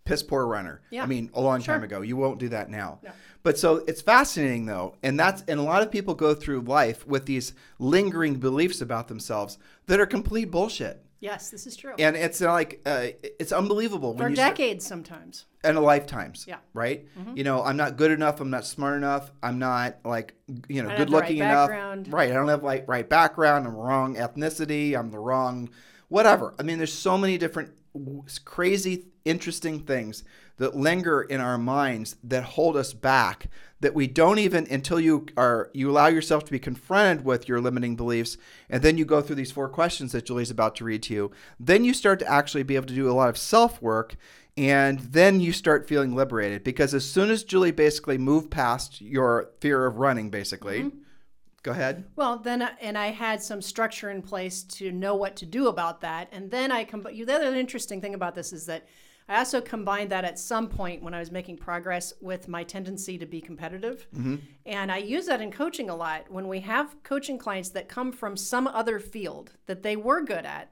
piss 0.05 0.21
poor 0.23 0.45
runner. 0.45 0.81
Yeah. 0.89 1.03
I 1.03 1.05
mean, 1.05 1.29
a 1.33 1.41
long 1.41 1.61
time 1.61 1.83
ago. 1.83 2.01
You 2.01 2.17
won't 2.17 2.39
do 2.39 2.49
that 2.49 2.69
now. 2.69 2.99
No. 3.03 3.11
But 3.43 3.57
so 3.57 3.77
it's 3.87 4.01
fascinating 4.01 4.65
though, 4.65 4.95
and 5.01 5.17
that's 5.19 5.43
and 5.47 5.59
a 5.59 5.63
lot 5.63 5.81
of 5.81 5.89
people 5.89 6.13
go 6.13 6.33
through 6.35 6.61
life 6.61 7.07
with 7.07 7.25
these 7.25 7.53
lingering 7.79 8.35
beliefs 8.35 8.81
about 8.81 9.07
themselves 9.07 9.57
that 9.87 9.99
are 9.99 10.05
complete 10.05 10.51
bullshit. 10.51 11.03
Yes, 11.19 11.49
this 11.49 11.67
is 11.67 11.75
true. 11.75 11.93
And 11.99 12.15
it's 12.15 12.41
like 12.41 12.81
uh, 12.85 13.07
it's 13.21 13.51
unbelievable 13.51 14.13
for 14.13 14.23
when 14.23 14.31
you 14.31 14.35
start- 14.35 14.55
decades 14.55 14.85
sometimes. 14.85 15.45
and 15.63 15.77
a 15.77 15.81
lifetimes. 15.81 16.45
Yeah. 16.47 16.55
Mm-hmm. 16.55 16.77
Right. 16.79 17.07
You 17.35 17.43
know, 17.43 17.63
I'm 17.63 17.77
not 17.77 17.97
good 17.97 18.11
enough. 18.11 18.39
I'm 18.39 18.49
not 18.49 18.65
smart 18.65 18.97
enough. 18.97 19.31
I'm 19.43 19.59
not 19.59 19.97
like 20.05 20.33
you 20.67 20.81
know 20.83 20.89
good 20.89 21.09
the 21.09 21.11
right 21.13 21.21
looking 21.23 21.37
enough. 21.37 21.69
background. 21.69 22.11
Right. 22.13 22.29
I 22.31 22.33
don't 22.33 22.47
have 22.47 22.63
like 22.63 22.87
right 22.87 23.07
background. 23.07 23.67
I'm 23.67 23.75
wrong 23.75 24.15
ethnicity. 24.15 24.97
I'm 24.97 25.11
the 25.11 25.19
wrong 25.19 25.69
whatever. 26.09 26.53
I 26.59 26.63
mean, 26.63 26.77
there's 26.77 26.93
so 26.93 27.17
many 27.17 27.37
different 27.37 27.71
crazy, 28.45 29.05
interesting 29.25 29.79
things 29.79 30.23
that 30.57 30.75
linger 30.75 31.21
in 31.21 31.39
our 31.39 31.57
minds 31.57 32.17
that 32.23 32.43
hold 32.43 32.77
us 32.77 32.93
back 32.93 33.47
that 33.79 33.93
we 33.93 34.07
don't 34.07 34.39
even 34.39 34.67
until 34.69 34.99
you 34.99 35.25
are 35.37 35.71
you 35.73 35.89
allow 35.89 36.07
yourself 36.07 36.43
to 36.45 36.51
be 36.51 36.59
confronted 36.59 37.25
with 37.25 37.47
your 37.47 37.61
limiting 37.61 37.95
beliefs 37.95 38.37
and 38.69 38.83
then 38.83 38.97
you 38.97 39.05
go 39.05 39.21
through 39.21 39.37
these 39.37 39.51
four 39.51 39.69
questions 39.69 40.11
that 40.11 40.25
Julie's 40.25 40.51
about 40.51 40.75
to 40.75 40.83
read 40.83 41.01
to 41.03 41.13
you 41.13 41.31
then 41.59 41.83
you 41.83 41.93
start 41.93 42.19
to 42.19 42.29
actually 42.29 42.63
be 42.63 42.75
able 42.75 42.87
to 42.87 42.93
do 42.93 43.09
a 43.09 43.13
lot 43.13 43.29
of 43.29 43.37
self 43.37 43.81
work 43.81 44.15
and 44.57 44.99
then 44.99 45.39
you 45.39 45.53
start 45.53 45.87
feeling 45.87 46.13
liberated 46.13 46.63
because 46.63 46.93
as 46.93 47.09
soon 47.09 47.29
as 47.29 47.43
Julie 47.45 47.71
basically 47.71 48.17
moved 48.17 48.51
past 48.51 48.99
your 48.99 49.51
fear 49.61 49.85
of 49.85 49.97
running 49.97 50.29
basically 50.29 50.81
mm-hmm. 50.81 50.97
Go 51.63 51.71
ahead 51.71 52.05
Well, 52.15 52.37
then, 52.37 52.61
uh, 52.61 52.71
and 52.81 52.97
I 52.97 53.07
had 53.07 53.41
some 53.41 53.61
structure 53.61 54.09
in 54.09 54.21
place 54.21 54.63
to 54.63 54.91
know 54.91 55.15
what 55.15 55.35
to 55.37 55.45
do 55.45 55.67
about 55.67 56.01
that. 56.01 56.29
And 56.31 56.49
then 56.51 56.71
I 56.71 56.83
com- 56.83 57.03
The 57.03 57.33
other 57.33 57.55
interesting 57.55 58.01
thing 58.01 58.13
about 58.13 58.35
this 58.35 58.53
is 58.53 58.65
that 58.65 58.87
I 59.27 59.37
also 59.37 59.61
combined 59.61 60.09
that 60.09 60.25
at 60.25 60.39
some 60.39 60.67
point 60.67 61.03
when 61.03 61.13
I 61.13 61.19
was 61.19 61.31
making 61.31 61.57
progress 61.57 62.13
with 62.19 62.47
my 62.47 62.63
tendency 62.63 63.15
to 63.19 63.27
be 63.27 63.41
competitive. 63.41 64.07
And 64.65 64.91
I 64.91 64.97
use 64.97 65.27
that 65.27 65.39
in 65.39 65.51
coaching 65.51 65.89
a 65.91 65.95
lot. 65.95 66.31
When 66.31 66.47
we 66.47 66.61
have 66.61 66.95
coaching 67.03 67.37
clients 67.37 67.69
that 67.69 67.87
come 67.87 68.11
from 68.11 68.35
some 68.35 68.65
other 68.65 68.99
field 68.99 69.51
that 69.67 69.83
they 69.83 69.95
were 69.95 70.21
good 70.21 70.45
at, 70.45 70.71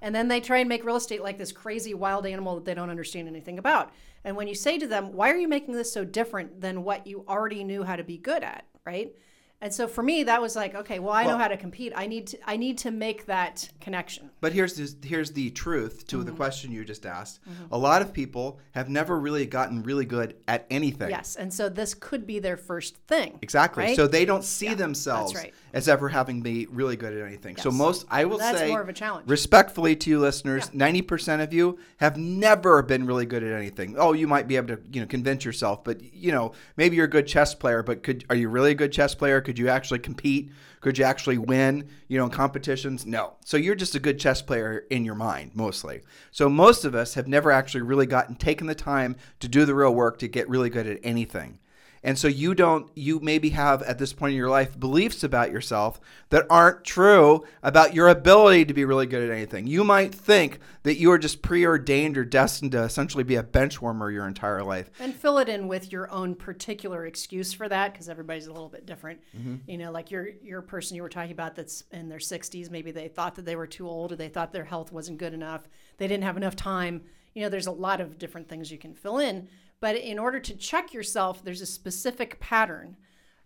and 0.00 0.12
then 0.12 0.26
they 0.26 0.40
try 0.40 0.58
and 0.58 0.68
make 0.68 0.84
real 0.84 0.96
estate 0.96 1.22
like 1.22 1.38
this 1.38 1.52
crazy 1.52 1.94
wild 1.94 2.26
animal 2.26 2.56
that 2.56 2.64
they 2.64 2.74
don't 2.74 2.90
understand 2.90 3.28
anything 3.28 3.56
about. 3.60 3.92
And 4.24 4.36
when 4.36 4.48
you 4.48 4.54
say 4.56 4.78
to 4.78 4.88
them, 4.88 5.12
why 5.12 5.30
are 5.30 5.36
you 5.36 5.46
making 5.46 5.74
this 5.74 5.92
so 5.92 6.04
different 6.04 6.60
than 6.60 6.82
what 6.82 7.06
you 7.06 7.24
already 7.28 7.62
knew 7.62 7.84
how 7.84 7.94
to 7.94 8.02
be 8.02 8.18
good 8.18 8.42
at, 8.42 8.64
right? 8.84 9.14
And 9.62 9.72
so 9.72 9.86
for 9.86 10.02
me, 10.02 10.24
that 10.24 10.42
was 10.42 10.56
like, 10.56 10.74
okay, 10.74 10.98
well, 10.98 11.12
I 11.12 11.24
know 11.24 11.38
how 11.38 11.46
to 11.46 11.56
compete. 11.56 11.92
I 11.94 12.08
need 12.08 12.26
to, 12.26 12.38
I 12.44 12.56
need 12.56 12.78
to 12.78 12.90
make 12.90 13.26
that 13.26 13.70
connection. 13.80 14.28
But 14.40 14.52
here's 14.52 14.74
this, 14.74 14.96
here's 15.04 15.30
the 15.30 15.50
truth 15.50 16.06
to 16.08 16.16
Mm-hmm. 16.16 16.26
the 16.26 16.32
question 16.32 16.72
you 16.72 16.84
just 16.84 17.06
asked. 17.06 17.38
A 17.70 17.78
lot 17.78 18.02
of 18.02 18.12
people 18.12 18.58
have 18.72 18.88
never 18.88 19.18
really 19.20 19.46
gotten 19.46 19.84
really 19.84 20.04
good 20.04 20.34
at 20.48 20.66
anything. 20.68 21.10
Yes. 21.10 21.36
And 21.36 21.54
so 21.54 21.68
this 21.68 21.94
could 21.94 22.26
be 22.26 22.40
their 22.40 22.56
first 22.56 22.96
thing. 23.06 23.38
Exactly. 23.40 23.84
Right? 23.84 23.96
So 23.96 24.08
they 24.08 24.24
don't 24.24 24.44
see 24.44 24.74
themselves 24.74 25.34
right. 25.34 25.54
As 25.72 25.88
ever 25.88 26.08
having 26.08 26.42
be 26.42 26.66
really 26.70 26.96
good 26.96 27.16
at 27.16 27.26
anything. 27.26 27.56
So 27.56 27.70
most 27.70 28.06
I 28.10 28.24
will 28.24 28.38
That's 28.38 28.58
say 28.58 28.68
more 28.68 28.80
of 28.80 28.88
a 28.88 28.92
challenge. 28.92 29.28
respectfully 29.28 29.96
to 29.96 30.10
you 30.10 30.18
listeners, 30.20 30.72
ninety 30.74 31.02
percent 31.02 31.42
of 31.42 31.52
you 31.52 31.78
have 31.98 32.16
never 32.16 32.82
been 32.82 33.06
really 33.06 33.26
good 33.26 33.42
at 33.42 33.52
anything. 33.52 33.96
Oh, 33.98 34.12
you 34.12 34.26
might 34.28 34.48
be 34.48 34.56
able 34.56 34.76
to, 34.76 34.82
you 34.92 35.00
know, 35.00 35.06
convince 35.06 35.44
yourself, 35.44 35.84
but 35.84 36.02
you 36.14 36.32
know, 36.32 36.52
maybe 36.76 36.96
you're 36.96 37.06
a 37.06 37.10
good 37.10 37.26
chess 37.26 37.54
player, 37.54 37.82
but 37.82 38.02
could 38.02 38.24
are 38.30 38.36
you 38.36 38.48
really 38.48 38.72
a 38.72 38.74
good 38.74 38.92
chess 38.92 39.14
player? 39.14 39.40
Could 39.40 39.58
you 39.58 39.68
actually 39.68 40.00
compete? 40.00 40.50
Could 40.80 40.98
you 40.98 41.04
actually 41.04 41.38
win, 41.38 41.88
you 42.08 42.18
know, 42.18 42.24
in 42.24 42.30
competitions? 42.30 43.06
No. 43.06 43.34
So 43.44 43.56
you're 43.56 43.76
just 43.76 43.94
a 43.94 44.00
good 44.00 44.18
chess 44.18 44.42
player 44.42 44.84
in 44.90 45.04
your 45.04 45.14
mind, 45.14 45.52
mostly. 45.54 46.02
So 46.32 46.48
most 46.48 46.84
of 46.84 46.96
us 46.96 47.14
have 47.14 47.28
never 47.28 47.52
actually 47.52 47.82
really 47.82 48.06
gotten 48.06 48.34
taken 48.34 48.66
the 48.66 48.74
time 48.74 49.14
to 49.38 49.46
do 49.46 49.64
the 49.64 49.76
real 49.76 49.94
work 49.94 50.18
to 50.18 50.28
get 50.28 50.48
really 50.48 50.70
good 50.70 50.88
at 50.88 50.98
anything. 51.04 51.60
And 52.04 52.18
so 52.18 52.26
you 52.26 52.54
don't, 52.54 52.90
you 52.96 53.20
maybe 53.20 53.50
have 53.50 53.80
at 53.82 53.98
this 53.98 54.12
point 54.12 54.32
in 54.32 54.36
your 54.36 54.50
life 54.50 54.78
beliefs 54.78 55.22
about 55.22 55.52
yourself 55.52 56.00
that 56.30 56.46
aren't 56.50 56.84
true 56.84 57.44
about 57.62 57.94
your 57.94 58.08
ability 58.08 58.64
to 58.64 58.74
be 58.74 58.84
really 58.84 59.06
good 59.06 59.22
at 59.22 59.34
anything. 59.34 59.68
You 59.68 59.84
might 59.84 60.12
think 60.12 60.58
that 60.82 60.98
you 60.98 61.12
are 61.12 61.18
just 61.18 61.42
preordained 61.42 62.18
or 62.18 62.24
destined 62.24 62.72
to 62.72 62.82
essentially 62.82 63.22
be 63.22 63.36
a 63.36 63.42
bench 63.42 63.80
warmer 63.80 64.10
your 64.10 64.26
entire 64.26 64.64
life. 64.64 64.90
And 64.98 65.14
fill 65.14 65.38
it 65.38 65.48
in 65.48 65.68
with 65.68 65.92
your 65.92 66.10
own 66.10 66.34
particular 66.34 67.06
excuse 67.06 67.52
for 67.52 67.68
that, 67.68 67.92
because 67.92 68.08
everybody's 68.08 68.46
a 68.46 68.52
little 68.52 68.68
bit 68.68 68.84
different. 68.84 69.20
Mm-hmm. 69.36 69.70
You 69.70 69.78
know, 69.78 69.92
like 69.92 70.10
your 70.10 70.28
your 70.42 70.62
person 70.62 70.96
you 70.96 71.02
were 71.02 71.08
talking 71.08 71.30
about 71.30 71.54
that's 71.54 71.84
in 71.92 72.08
their 72.08 72.18
60s, 72.18 72.68
maybe 72.68 72.90
they 72.90 73.06
thought 73.06 73.36
that 73.36 73.44
they 73.44 73.54
were 73.54 73.68
too 73.68 73.88
old, 73.88 74.10
or 74.10 74.16
they 74.16 74.28
thought 74.28 74.52
their 74.52 74.64
health 74.64 74.90
wasn't 74.90 75.18
good 75.18 75.34
enough, 75.34 75.68
they 75.98 76.08
didn't 76.08 76.24
have 76.24 76.36
enough 76.36 76.56
time. 76.56 77.02
You 77.34 77.42
know, 77.42 77.48
there's 77.48 77.68
a 77.68 77.72
lot 77.72 78.00
of 78.00 78.18
different 78.18 78.48
things 78.48 78.72
you 78.72 78.78
can 78.78 78.92
fill 78.92 79.18
in. 79.18 79.48
But 79.82 79.96
in 79.96 80.16
order 80.16 80.38
to 80.38 80.54
check 80.54 80.94
yourself, 80.94 81.42
there's 81.42 81.60
a 81.60 81.66
specific 81.66 82.38
pattern. 82.38 82.96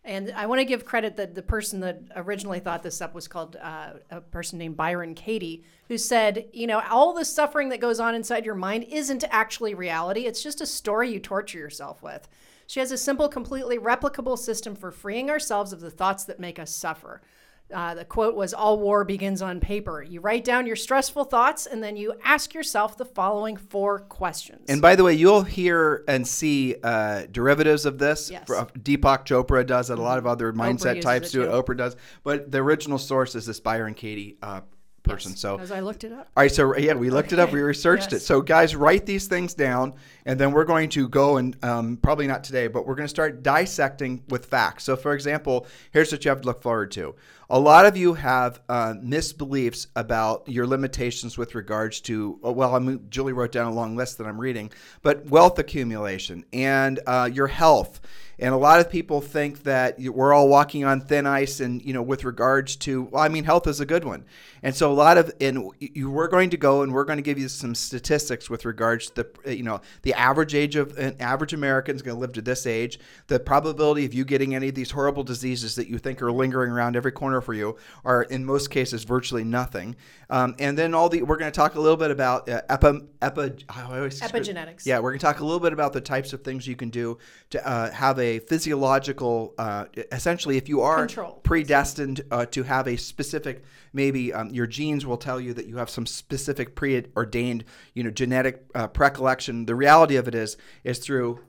And 0.04 0.30
I 0.36 0.44
want 0.44 0.58
to 0.58 0.66
give 0.66 0.84
credit 0.84 1.16
that 1.16 1.34
the 1.34 1.40
person 1.40 1.80
that 1.80 2.02
originally 2.14 2.60
thought 2.60 2.82
this 2.82 3.00
up 3.00 3.14
was 3.14 3.26
called 3.26 3.56
uh, 3.56 3.94
a 4.10 4.20
person 4.20 4.58
named 4.58 4.76
Byron 4.76 5.14
Katie, 5.14 5.64
who 5.88 5.96
said, 5.96 6.44
you 6.52 6.66
know, 6.66 6.82
all 6.90 7.14
the 7.14 7.24
suffering 7.24 7.70
that 7.70 7.80
goes 7.80 7.98
on 7.98 8.14
inside 8.14 8.44
your 8.44 8.54
mind 8.54 8.84
isn't 8.90 9.24
actually 9.30 9.72
reality. 9.72 10.26
It's 10.26 10.42
just 10.42 10.60
a 10.60 10.66
story 10.66 11.10
you 11.10 11.20
torture 11.20 11.56
yourself 11.56 12.02
with. 12.02 12.28
She 12.66 12.80
has 12.80 12.92
a 12.92 12.98
simple, 12.98 13.30
completely 13.30 13.78
replicable 13.78 14.38
system 14.38 14.74
for 14.74 14.90
freeing 14.90 15.30
ourselves 15.30 15.72
of 15.72 15.80
the 15.80 15.90
thoughts 15.90 16.24
that 16.24 16.38
make 16.38 16.58
us 16.58 16.70
suffer. 16.70 17.22
Uh, 17.74 17.94
the 17.94 18.04
quote 18.04 18.36
was 18.36 18.54
All 18.54 18.78
war 18.78 19.04
begins 19.04 19.42
on 19.42 19.58
paper. 19.58 20.02
You 20.02 20.20
write 20.20 20.44
down 20.44 20.66
your 20.66 20.76
stressful 20.76 21.24
thoughts 21.24 21.66
and 21.66 21.82
then 21.82 21.96
you 21.96 22.14
ask 22.22 22.54
yourself 22.54 22.96
the 22.96 23.04
following 23.04 23.56
four 23.56 23.98
questions. 24.00 24.66
And 24.68 24.80
by 24.80 24.94
the 24.94 25.02
way, 25.02 25.14
you'll 25.14 25.42
hear 25.42 26.04
and 26.06 26.26
see 26.26 26.76
uh, 26.82 27.26
derivatives 27.30 27.84
of 27.84 27.98
this. 27.98 28.30
Yes. 28.30 28.48
Uh, 28.48 28.66
Deepak 28.78 29.26
Chopra 29.26 29.66
does 29.66 29.90
it. 29.90 29.98
A 29.98 30.02
lot 30.02 30.18
of 30.18 30.26
other 30.26 30.52
mindset 30.52 31.00
types 31.00 31.32
do 31.32 31.42
it. 31.42 31.48
Oprah 31.48 31.76
does. 31.76 31.96
But 32.22 32.52
the 32.52 32.58
original 32.58 32.98
source 32.98 33.34
is 33.34 33.46
this 33.46 33.58
Byron 33.58 33.94
Katie 33.94 34.36
uh, 34.42 34.60
person. 35.06 35.36
So 35.36 35.58
As 35.58 35.70
I 35.72 35.80
looked 35.80 36.04
it 36.04 36.12
up. 36.12 36.28
All 36.36 36.42
right, 36.42 36.52
so 36.52 36.76
yeah, 36.76 36.94
we 36.94 37.10
looked 37.10 37.32
it 37.32 37.38
up, 37.38 37.52
we 37.52 37.60
researched 37.60 38.12
it. 38.12 38.20
So 38.20 38.40
guys, 38.40 38.76
write 38.76 39.06
these 39.06 39.26
things 39.26 39.54
down, 39.54 39.94
and 40.24 40.38
then 40.38 40.52
we're 40.52 40.64
going 40.64 40.88
to 40.90 41.08
go 41.08 41.36
and 41.38 41.56
um, 41.64 41.96
probably 41.96 42.26
not 42.26 42.44
today, 42.44 42.66
but 42.66 42.86
we're 42.86 42.94
going 42.94 43.06
to 43.06 43.08
start 43.08 43.42
dissecting 43.42 44.22
with 44.28 44.46
facts. 44.46 44.84
So, 44.84 44.96
for 44.96 45.14
example, 45.14 45.66
here's 45.92 46.12
what 46.12 46.24
you 46.24 46.28
have 46.30 46.40
to 46.42 46.46
look 46.46 46.62
forward 46.62 46.90
to. 46.92 47.14
A 47.48 47.58
lot 47.58 47.86
of 47.86 47.96
you 47.96 48.14
have 48.14 48.60
uh, 48.68 48.94
misbeliefs 49.00 49.86
about 49.94 50.48
your 50.48 50.66
limitations 50.66 51.38
with 51.38 51.54
regards 51.54 52.00
to. 52.02 52.40
uh, 52.44 52.50
Well, 52.52 52.74
I 52.74 52.80
mean, 52.80 53.06
Julie 53.08 53.32
wrote 53.32 53.52
down 53.52 53.70
a 53.70 53.74
long 53.74 53.94
list 53.94 54.18
that 54.18 54.26
I'm 54.26 54.40
reading, 54.40 54.72
but 55.02 55.26
wealth 55.26 55.58
accumulation 55.60 56.44
and 56.52 56.98
uh, 57.06 57.30
your 57.32 57.46
health. 57.46 58.00
And 58.38 58.52
a 58.52 58.56
lot 58.58 58.80
of 58.80 58.90
people 58.90 59.20
think 59.20 59.62
that 59.62 59.98
we're 59.98 60.34
all 60.34 60.48
walking 60.48 60.84
on 60.84 61.00
thin 61.00 61.26
ice, 61.26 61.60
and 61.60 61.80
you 61.82 61.92
know, 61.94 62.02
with 62.02 62.24
regards 62.24 62.76
to, 62.76 63.04
well, 63.04 63.22
I 63.22 63.28
mean, 63.28 63.44
health 63.44 63.66
is 63.66 63.80
a 63.80 63.86
good 63.86 64.04
one. 64.04 64.24
And 64.62 64.74
so 64.74 64.90
a 64.90 64.94
lot 64.94 65.16
of, 65.16 65.32
and 65.40 65.70
you, 65.78 66.10
we're 66.10 66.28
going 66.28 66.50
to 66.50 66.56
go 66.56 66.82
and 66.82 66.92
we're 66.92 67.04
going 67.04 67.18
to 67.18 67.22
give 67.22 67.38
you 67.38 67.48
some 67.48 67.74
statistics 67.74 68.50
with 68.50 68.64
regards 68.64 69.10
to 69.10 69.26
the, 69.44 69.56
you 69.56 69.62
know, 69.62 69.80
the 70.02 70.12
average 70.14 70.54
age 70.54 70.74
of 70.76 70.98
an 70.98 71.16
average 71.20 71.52
American 71.52 71.94
is 71.94 72.02
going 72.02 72.16
to 72.16 72.20
live 72.20 72.32
to 72.32 72.42
this 72.42 72.66
age. 72.66 72.98
The 73.28 73.38
probability 73.38 74.04
of 74.04 74.12
you 74.12 74.24
getting 74.24 74.54
any 74.54 74.68
of 74.68 74.74
these 74.74 74.90
horrible 74.90 75.22
diseases 75.22 75.76
that 75.76 75.88
you 75.88 75.98
think 75.98 76.20
are 76.20 76.32
lingering 76.32 76.72
around 76.72 76.96
every 76.96 77.12
corner 77.12 77.40
for 77.40 77.54
you 77.54 77.76
are, 78.04 78.22
in 78.24 78.44
most 78.44 78.70
cases, 78.70 79.04
virtually 79.04 79.44
nothing. 79.44 79.94
Um, 80.30 80.56
and 80.58 80.76
then 80.76 80.94
all 80.94 81.08
the, 81.08 81.22
we're 81.22 81.36
going 81.36 81.52
to 81.52 81.56
talk 81.56 81.76
a 81.76 81.80
little 81.80 81.96
bit 81.96 82.10
about 82.10 82.48
uh, 82.48 82.62
epi, 82.68 83.00
epi, 83.22 83.64
I 83.68 83.82
always- 83.82 84.20
Epigenetics. 84.20 84.84
Yeah, 84.84 84.98
we're 84.98 85.10
going 85.10 85.20
to 85.20 85.26
talk 85.26 85.38
a 85.40 85.44
little 85.44 85.60
bit 85.60 85.72
about 85.72 85.92
the 85.92 86.00
types 86.00 86.32
of 86.32 86.42
things 86.42 86.66
you 86.66 86.74
can 86.76 86.90
do 86.90 87.18
to 87.50 87.64
uh, 87.68 87.92
have 87.92 88.18
a 88.18 88.25
physiological, 88.40 89.54
uh, 89.58 89.84
essentially, 90.12 90.56
if 90.56 90.68
you 90.68 90.80
are 90.82 91.06
Control. 91.06 91.40
predestined 91.42 92.20
uh, 92.30 92.46
to 92.46 92.62
have 92.62 92.86
a 92.86 92.96
specific, 92.96 93.64
maybe 93.92 94.32
um, 94.32 94.50
your 94.50 94.66
genes 94.66 95.04
will 95.06 95.16
tell 95.16 95.40
you 95.40 95.52
that 95.54 95.66
you 95.66 95.76
have 95.78 95.90
some 95.90 96.06
specific 96.06 96.74
preordained, 96.74 97.64
you 97.94 98.02
know, 98.04 98.10
genetic 98.10 98.64
uh, 98.74 98.88
precollection. 98.88 99.66
The 99.66 99.74
reality 99.74 100.16
of 100.16 100.28
it 100.28 100.34
is, 100.34 100.56
is 100.84 100.98
through 100.98 101.40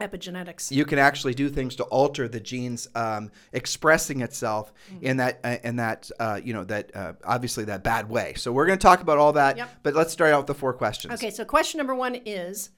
Epigenetics. 0.00 0.70
you 0.70 0.84
can 0.84 0.98
actually 0.98 1.32
do 1.32 1.48
things 1.48 1.74
to 1.76 1.82
alter 1.84 2.28
the 2.28 2.38
genes 2.38 2.86
um, 2.94 3.30
expressing 3.54 4.20
itself 4.20 4.70
Mm-hmm. 4.92 5.04
in 5.06 5.16
that 5.16 5.40
uh, 5.42 5.56
in 5.64 5.76
that 5.76 6.10
uh, 6.20 6.38
you 6.44 6.52
know 6.52 6.64
that 6.64 6.94
uh, 6.94 7.14
obviously 7.24 7.64
that 7.64 7.82
bad 7.82 8.08
way. 8.10 8.34
So 8.36 8.52
we're 8.52 8.66
going 8.66 8.78
to 8.78 8.82
talk 8.82 9.00
about 9.00 9.16
all 9.16 9.32
that, 9.32 9.56
Yep. 9.56 9.70
but 9.82 9.94
let's 9.94 10.12
start 10.12 10.32
out 10.34 10.40
with 10.40 10.46
the 10.48 10.54
four 10.54 10.74
questions. 10.74 11.14
Okay, 11.14 11.30
so 11.30 11.44
question 11.46 11.78
number 11.78 11.94
one 11.94 12.14
is 12.14 12.70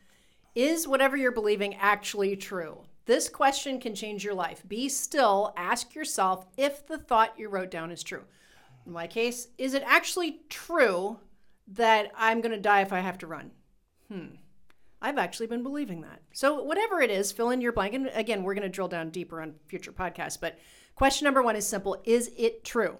Is 0.55 0.87
whatever 0.87 1.17
you're 1.17 1.33
believing 1.33 1.75
actually 1.75 2.37
true? 2.37 2.83
This 3.09 3.31
question 3.31 3.81
can 3.81 3.95
change 3.95 4.23
your 4.23 4.35
life. 4.35 4.63
Be 4.69 4.87
still, 4.91 5.55
ask 5.57 5.95
yourself 5.95 6.47
if 6.59 6.87
the 6.87 6.99
thought 6.99 7.39
you 7.39 7.49
wrote 7.49 7.71
down 7.71 7.91
is 7.91 8.03
true. 8.03 8.25
In 8.85 8.93
my 8.93 9.07
case, 9.07 9.49
is 9.57 9.73
it 9.73 9.83
actually 9.87 10.41
true 10.51 11.19
that 11.69 12.13
I'm 12.15 12.43
going 12.43 12.53
to 12.53 12.61
die 12.61 12.83
if 12.83 12.93
I 12.93 13.01
have 13.01 13.17
to 13.19 13.27
run? 13.27 13.53
Hmm. 14.13 14.35
I've 15.01 15.17
actually 15.17 15.47
been 15.47 15.63
believing 15.63 16.03
that. 16.03 16.21
So, 16.35 16.63
whatever 16.63 17.01
it 17.01 17.11
is, 17.11 17.33
fill 17.33 17.49
in 17.49 17.63
your 17.63 17.73
blank. 17.73 17.95
And 17.95 18.11
again, 18.13 18.43
we're 18.43 18.53
going 18.53 18.63
to 18.65 18.69
drill 18.69 18.89
down 18.89 19.09
deeper 19.09 19.41
on 19.41 19.55
future 19.69 19.93
podcasts. 19.93 20.39
But 20.39 20.59
question 20.95 21.25
number 21.25 21.41
one 21.41 21.57
is 21.57 21.67
simple 21.67 22.03
Is 22.05 22.31
it 22.37 22.63
true? 22.63 22.99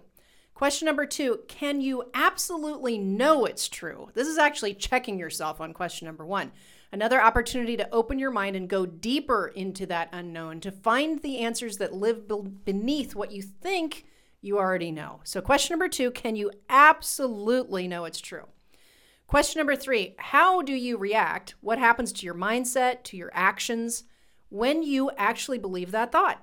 Question 0.55 0.87
number 0.87 1.05
two 1.05 1.41
Can 1.49 1.83
you 1.83 2.05
absolutely 2.15 2.97
know 2.97 3.45
it's 3.45 3.69
true? 3.69 4.09
This 4.15 4.27
is 4.27 4.39
actually 4.39 4.73
checking 4.73 5.19
yourself 5.19 5.61
on 5.61 5.75
question 5.75 6.07
number 6.07 6.25
one. 6.25 6.53
Another 6.91 7.21
opportunity 7.21 7.77
to 7.77 7.91
open 7.93 8.19
your 8.19 8.31
mind 8.31 8.57
and 8.57 8.69
go 8.69 8.87
deeper 8.87 9.49
into 9.55 9.85
that 9.87 10.09
unknown 10.13 10.61
to 10.61 10.73
find 10.73 11.21
the 11.21 11.39
answers 11.39 11.77
that 11.77 11.93
live 11.93 12.27
beneath 12.65 13.15
what 13.15 13.31
you 13.31 13.43
think 13.43 14.07
you 14.41 14.59
already 14.59 14.91
know. 14.91 15.21
So, 15.25 15.41
question 15.43 15.75
number 15.75 15.89
two 15.89 16.11
Can 16.11 16.37
you 16.37 16.51
absolutely 16.69 17.89
know 17.89 18.05
it's 18.05 18.21
true? 18.21 18.47
Question 19.27 19.61
number 19.61 19.77
three 19.77 20.15
How 20.19 20.63
do 20.63 20.73
you 20.73 20.97
react? 20.97 21.55
What 21.61 21.79
happens 21.79 22.13
to 22.15 22.27
your 22.27 22.35
mindset, 22.35 23.03
to 23.05 23.17
your 23.17 23.31
actions 23.35 24.05
when 24.49 24.83
you 24.83 25.11
actually 25.19 25.59
believe 25.59 25.91
that 25.91 26.11
thought? 26.11 26.43